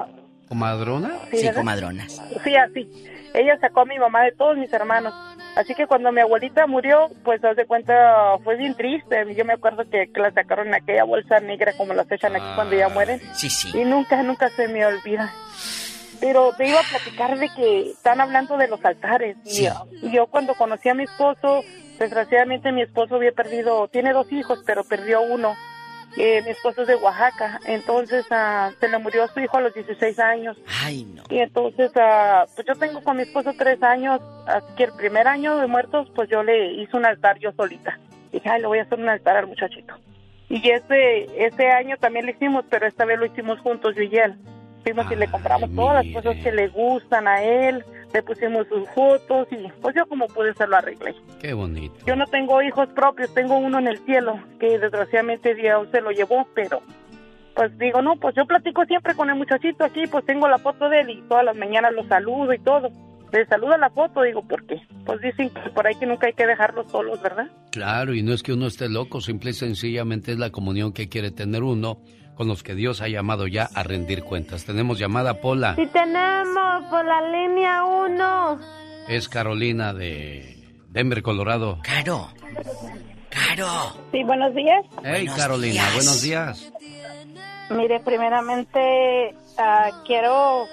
[0.49, 1.10] ¿Comadrona?
[1.31, 2.23] Sí, Sí, comadronas.
[2.44, 2.89] sí, así.
[3.34, 5.12] Ella sacó a mi mamá de todos mis hermanos.
[5.57, 9.25] Así que cuando mi abuelita murió, pues haz de cuenta, fue bien triste.
[9.34, 12.44] Yo me acuerdo que, que la sacaron en aquella bolsa negra como las echan aquí
[12.55, 13.20] cuando ya mueren.
[13.33, 13.70] Sí, sí.
[13.76, 15.33] Y nunca, nunca se me olvida.
[16.20, 19.36] Pero te iba a platicar de que están hablando de los altares.
[19.44, 19.68] Sí.
[20.02, 21.62] y yo cuando conocí a mi esposo,
[21.99, 25.55] desgraciadamente mi esposo había perdido, tiene dos hijos, pero perdió uno.
[26.17, 29.75] Eh, mi esposo es de Oaxaca, entonces ah, se le murió su hijo a los
[29.75, 30.57] 16 años.
[30.83, 31.25] Ay, no.
[31.28, 35.26] Y entonces, ah, pues yo tengo con mi esposo tres años, así que el primer
[35.26, 37.99] año de muertos, pues yo le hice un altar yo solita.
[38.33, 39.94] Dije, ay, le voy a hacer un altar al muchachito.
[40.49, 44.17] Y ese, ese año también lo hicimos, pero esta vez lo hicimos juntos, yo y
[44.17, 44.36] él.
[44.84, 47.84] Fuimos y le compramos todas las cosas que le gustan a él,
[48.15, 51.15] le pusimos sus fotos y pues yo como pude se lo arreglé.
[51.41, 51.97] Qué bonito.
[52.07, 56.12] Yo no tengo hijos propios, tengo uno en el cielo, que desgraciadamente Dios se lo
[56.12, 56.81] llevó, pero
[57.57, 60.89] pues digo, no, pues yo platico siempre con el muchachito aquí, pues tengo la foto
[60.89, 62.89] de él y todas las mañanas lo saludo y todo.
[63.33, 64.81] Le saludo la foto, digo, ¿por qué?
[65.05, 67.49] Pues dicen que por ahí que nunca hay que dejarlos solos, ¿verdad?
[67.73, 71.09] Claro, y no es que uno esté loco, simple y sencillamente es la comunión que
[71.09, 71.99] quiere tener uno
[72.37, 74.65] con los que Dios ha llamado ya a rendir cuentas.
[74.65, 75.75] Tenemos llamada Pola.
[75.77, 78.59] Sí tenemos por la línea 1.
[79.09, 80.57] Es Carolina de
[80.89, 81.79] Denver, Colorado.
[81.83, 82.29] Caro.
[83.31, 83.69] Caro.
[84.13, 84.85] Sí, buenos días.
[85.03, 85.95] Hey, Buenos Carolina, días.
[85.95, 86.73] buenos días.
[87.71, 90.67] Mire, primeramente ah, quiero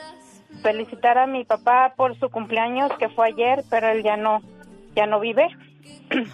[0.61, 4.41] felicitar a mi papá por su cumpleaños que fue ayer, pero él ya no,
[4.95, 5.47] ya no vive.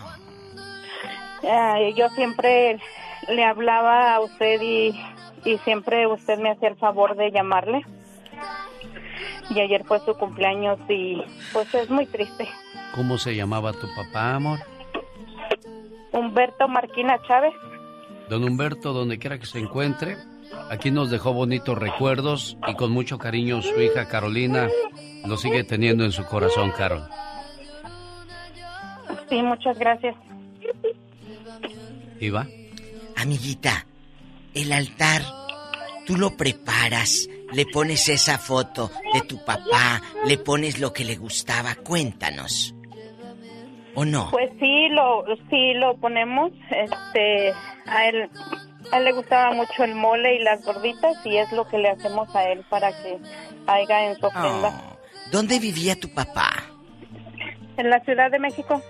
[1.47, 2.79] Ah, yo siempre
[3.29, 4.99] le hablaba a usted y,
[5.47, 7.85] y siempre usted me hacía el favor de llamarle.
[9.49, 12.49] Y ayer fue su cumpleaños y pues es muy triste.
[12.93, 14.59] ¿Cómo se llamaba tu papá, amor?
[16.11, 17.53] Humberto Marquina Chávez.
[18.29, 20.17] Don Humberto, donde quiera que se encuentre,
[20.69, 24.67] aquí nos dejó bonitos recuerdos y con mucho cariño su hija Carolina
[25.25, 27.07] lo sigue teniendo en su corazón, Carol.
[29.29, 30.15] Sí, muchas gracias.
[32.19, 32.47] ¿Iba?
[33.15, 33.85] Amiguita,
[34.61, 35.21] el altar,
[36.05, 41.15] tú lo preparas, le pones esa foto de tu papá, le pones lo que le
[41.15, 42.73] gustaba, cuéntanos.
[43.95, 44.29] ¿O no?
[44.31, 46.51] Pues sí, lo, sí lo ponemos.
[46.69, 47.51] Este,
[47.87, 48.29] a él,
[48.91, 51.89] a él le gustaba mucho el mole y las gorditas y es lo que le
[51.89, 53.17] hacemos a él para que
[53.65, 54.69] haya en su ofrenda.
[54.69, 54.97] Oh,
[55.31, 56.51] ¿Dónde vivía tu papá?
[57.77, 58.81] En la Ciudad de México.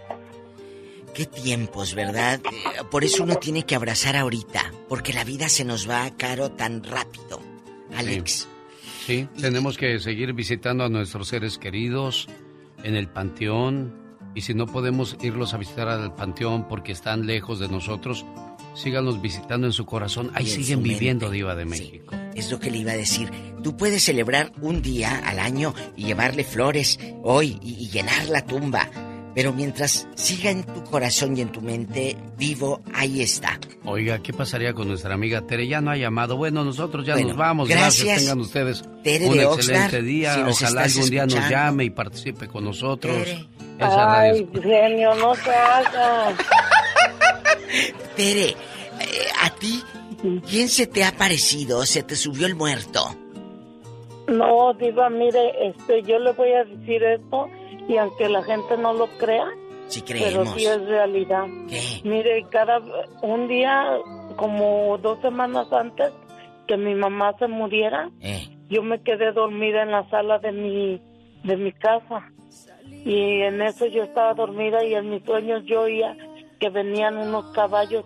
[1.18, 2.40] Qué tiempos, ¿verdad?
[2.46, 6.52] Eh, Por eso uno tiene que abrazar ahorita, porque la vida se nos va caro
[6.52, 7.42] tan rápido.
[7.96, 8.48] Alex.
[9.08, 12.28] Sí, tenemos que seguir visitando a nuestros seres queridos
[12.84, 13.96] en el panteón.
[14.36, 18.24] Y si no podemos irlos a visitar al panteón porque están lejos de nosotros,
[18.76, 20.30] síganlos visitando en su corazón.
[20.36, 21.32] Ahí Y en siguen viviendo.
[21.32, 22.14] Diva de México.
[22.36, 23.32] es lo que le iba a decir.
[23.64, 28.88] Tú puedes celebrar un día al año y llevarle flores hoy y, llenar la tumba.
[29.38, 33.60] Pero mientras siga en tu corazón y en tu mente vivo, ahí está.
[33.86, 35.68] Oiga, ¿qué pasaría con nuestra amiga Tere?
[35.68, 36.38] Ya no ha llamado.
[36.38, 37.70] Bueno, nosotros ya nos vamos.
[37.70, 38.18] Gracias.
[38.18, 40.44] Tengan ustedes un excelente día.
[40.50, 43.16] Ojalá algún día nos llame y participe con nosotros.
[43.16, 43.48] Tere.
[43.80, 46.36] Ay, genio, no se haga.
[48.16, 48.56] Tere, eh,
[49.40, 49.84] a ti
[50.50, 51.86] ¿Quién se te ha parecido?
[51.86, 53.16] ¿Se te subió el muerto?
[54.28, 57.48] No, Diva, mire, este, yo le voy a decir esto
[57.88, 59.48] y aunque la gente no lo crea,
[59.88, 60.34] sí creemos.
[60.34, 61.46] pero sí es realidad.
[61.70, 62.02] ¿Qué?
[62.04, 62.82] Mire, cada
[63.22, 63.98] un día,
[64.36, 66.12] como dos semanas antes
[66.68, 68.48] que mi mamá se muriera, eh.
[68.70, 71.02] yo me quedé dormida en la sala de mi
[71.44, 72.30] de mi casa
[73.06, 76.18] y en eso yo estaba dormida y en mis sueños yo oía
[76.60, 78.06] que venían unos caballos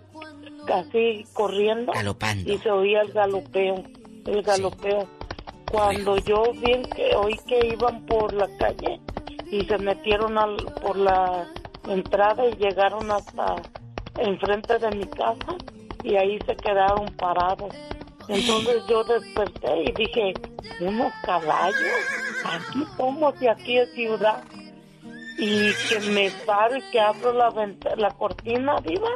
[0.67, 2.51] casi corriendo Galopando.
[2.51, 3.83] y se oía el galopeo,
[4.25, 5.07] el galopeo.
[5.71, 8.99] Cuando yo vi que oí que iban por la calle
[9.51, 11.45] y se metieron al, por la
[11.87, 13.57] entrada y llegaron hasta
[14.17, 15.55] enfrente de mi casa
[16.03, 17.75] y ahí se quedaron parados.
[18.27, 20.33] Entonces yo desperté y dije,
[20.79, 21.75] unos caballos,
[22.45, 24.43] aquí somos y aquí es ciudad.
[25.37, 27.51] Y que me paro y que abro la,
[27.97, 29.09] la cortina viva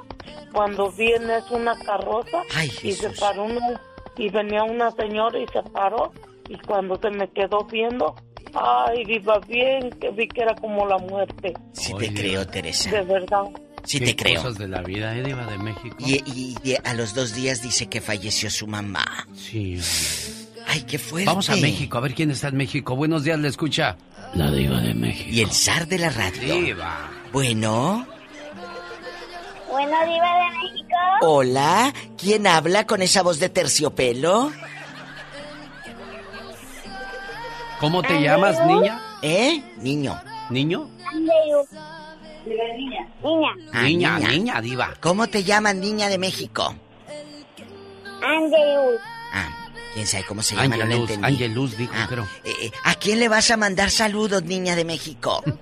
[0.51, 2.41] cuando viene es una carroza
[2.81, 3.79] y se paró una,
[4.17, 6.11] y venía una señora y se paró
[6.47, 8.15] y cuando se me quedó viendo,
[8.55, 11.53] ay, viva bien, que vi que era como la muerte.
[11.73, 12.89] Sí te creo, Teresa.
[12.89, 13.43] De verdad.
[13.83, 14.41] Sí te creo.
[14.41, 15.95] cosas de la vida, ¿eh, Diva de México.
[15.99, 16.23] Y,
[16.63, 19.05] y, a los dos días dice que falleció su mamá.
[19.35, 19.79] Sí.
[20.67, 21.27] Ay, qué fuerte.
[21.27, 22.95] Vamos a México, a ver quién está en México.
[22.95, 23.97] Buenos días, le escucha.
[24.33, 25.29] La Diva de México.
[25.31, 26.55] Y el zar de la radio.
[26.55, 27.11] Diva.
[27.31, 28.07] Bueno.
[29.69, 30.95] Bueno, Diva de México.
[31.21, 34.51] Hola, ¿quién habla con esa voz de terciopelo?
[37.85, 38.99] ¿Cómo te llamas, niña?
[39.21, 39.61] ¿Eh?
[39.77, 40.19] Niño.
[40.49, 40.89] ¿Niño?
[41.13, 41.53] Niña.
[43.23, 43.55] Niña.
[43.71, 44.95] Ah, niña, niña, diva.
[44.99, 46.75] ¿Cómo te llaman, niña de México?
[48.23, 48.99] Angelus.
[49.31, 52.23] Ah, quién sabe cómo se llama, Angelus, no Angelus, dijo, ah, pero...
[52.43, 55.43] Eh, eh, ¿A quién le vas a mandar saludos, niña de México?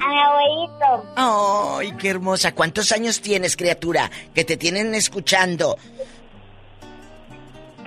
[0.00, 1.12] A mi abuelito.
[1.16, 2.54] ¡Ay, qué hermosa!
[2.54, 4.10] ¿Cuántos años tienes, criatura?
[4.34, 5.76] Que te tienen escuchando.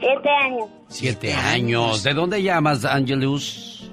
[0.01, 0.69] Siete años.
[0.87, 2.03] Siete años.
[2.03, 3.89] ¿De dónde llamas, Angelus?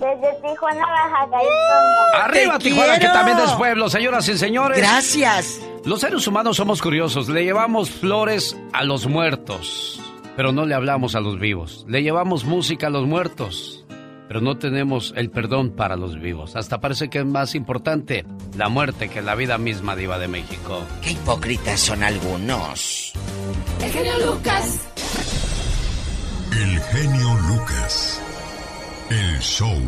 [0.00, 2.24] Desde Tijuana, Baja California.
[2.24, 4.78] ¡Arriba, Tijuana, que también es pueblo, señoras y señores!
[4.78, 5.60] ¡Gracias!
[5.84, 7.28] Los seres humanos somos curiosos.
[7.28, 10.00] Le llevamos flores a los muertos,
[10.36, 11.86] pero no le hablamos a los vivos.
[11.88, 13.85] Le llevamos música a los muertos,
[14.28, 16.56] pero no tenemos el perdón para los vivos.
[16.56, 18.24] Hasta parece que es más importante
[18.56, 20.82] la muerte que la vida misma, Diva de México.
[21.02, 23.12] Qué hipócritas son algunos.
[23.82, 24.88] El genio Lucas.
[26.52, 28.20] El genio Lucas.
[29.10, 29.80] El show.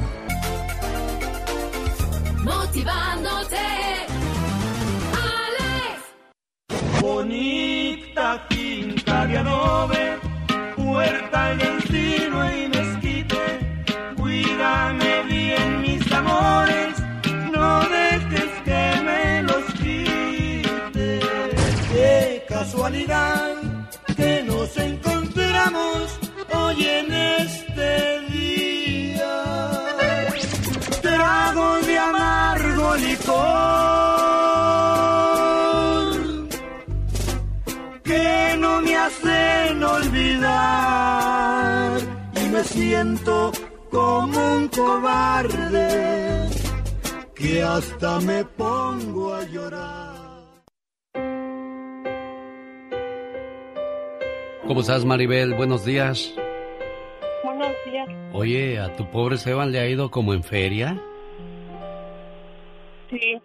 [2.45, 3.57] Motivándote.
[5.13, 7.01] Alex.
[7.01, 10.19] Bonita finca de adobe,
[10.77, 11.88] puerta y encino
[24.17, 26.19] que nos encontramos
[26.55, 29.35] hoy en este día.
[31.03, 33.29] Trago de amargo licor
[38.05, 40.81] que no me hacen olvidar
[42.37, 43.53] y me siento
[43.91, 46.49] como un cobarde
[47.35, 50.18] que hasta me pongo a llorar.
[54.69, 55.55] ¿Cómo estás, Maribel?
[55.55, 56.35] Buenos días.
[57.43, 58.07] Buenos días.
[58.35, 61.03] Oye, ¿a tu pobre Esteban le ha ido como en feria?
[63.09, 63.41] Sí.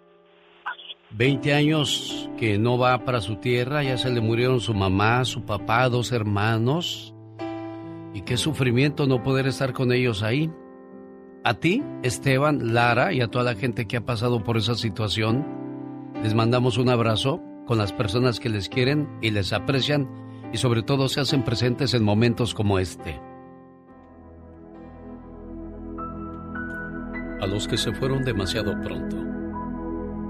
[1.12, 5.46] Veinte años que no va para su tierra, ya se le murieron su mamá, su
[5.46, 7.16] papá, dos hermanos.
[8.14, 10.52] Y qué sufrimiento no poder estar con ellos ahí.
[11.46, 15.46] A ti, Esteban, Lara y a toda la gente que ha pasado por esa situación,
[16.22, 20.23] les mandamos un abrazo con las personas que les quieren y les aprecian
[20.54, 23.20] y sobre todo se hacen presentes en momentos como este.
[27.42, 29.18] A los que se fueron demasiado pronto,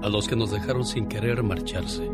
[0.02, 2.10] a los que nos dejaron sin querer marcharse,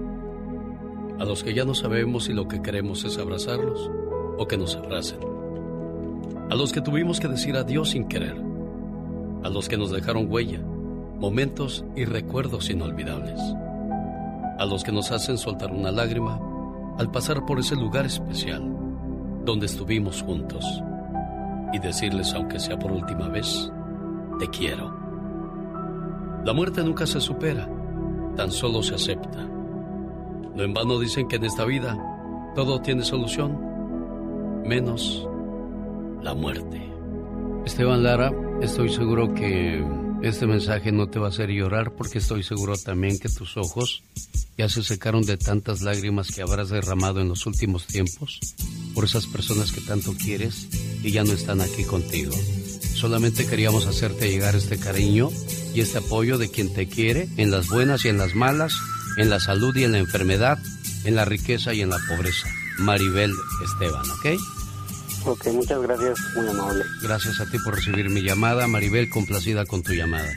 [1.21, 3.89] a los que ya no sabemos si lo que queremos es abrazarlos
[4.39, 5.21] o que nos abracen.
[6.51, 8.37] A los que tuvimos que decir adiós sin querer,
[9.45, 13.41] a los que nos dejaron huella, momentos y recuerdos inolvidables,
[14.59, 16.50] a los que nos hacen soltar una lágrima
[17.01, 18.63] al pasar por ese lugar especial,
[19.47, 20.63] donde estuvimos juntos
[21.73, 23.73] y decirles, aunque sea por última vez,
[24.39, 24.95] te quiero.
[26.45, 27.67] La muerte nunca se supera,
[28.37, 29.43] tan solo se acepta.
[30.55, 31.97] No en vano dicen que en esta vida
[32.55, 35.27] todo tiene solución, menos
[36.21, 36.87] la muerte.
[37.65, 38.31] Esteban Lara,
[38.61, 39.83] estoy seguro que
[40.23, 44.03] este mensaje no te va a hacer llorar porque estoy seguro también que tus ojos
[44.59, 48.41] ya se secaron de tantas lágrimas que habrás derramado en los últimos tiempos
[48.95, 50.69] por esas personas que tanto quieres
[51.03, 52.35] y ya no están aquí contigo.
[52.95, 55.31] Solamente queríamos hacerte llegar este cariño
[55.75, 58.75] y este apoyo de quien te quiere en las buenas y en las malas,
[59.17, 60.59] en la salud y en la enfermedad,
[61.05, 62.49] en la riqueza y en la pobreza.
[62.79, 63.33] Maribel
[63.65, 64.60] Esteban, ¿ok?
[65.25, 66.85] Ok, muchas gracias, muy amable.
[67.03, 68.67] Gracias a ti por recibir mi llamada.
[68.67, 70.29] Maribel, complacida con tu llamada.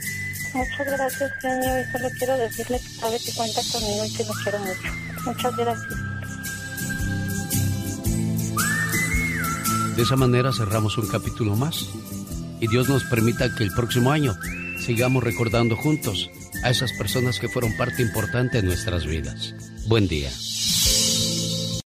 [0.52, 1.80] Muchas gracias, señor.
[1.80, 5.24] Y solo quiero decirle que sabe que cuenta conmigo y que lo quiero mucho.
[5.24, 6.14] Muchas gracias.
[9.96, 11.86] De esa manera cerramos un capítulo más.
[12.60, 14.36] Y Dios nos permita que el próximo año
[14.80, 16.30] sigamos recordando juntos
[16.62, 19.54] a esas personas que fueron parte importante de nuestras vidas.
[19.86, 20.30] Buen día.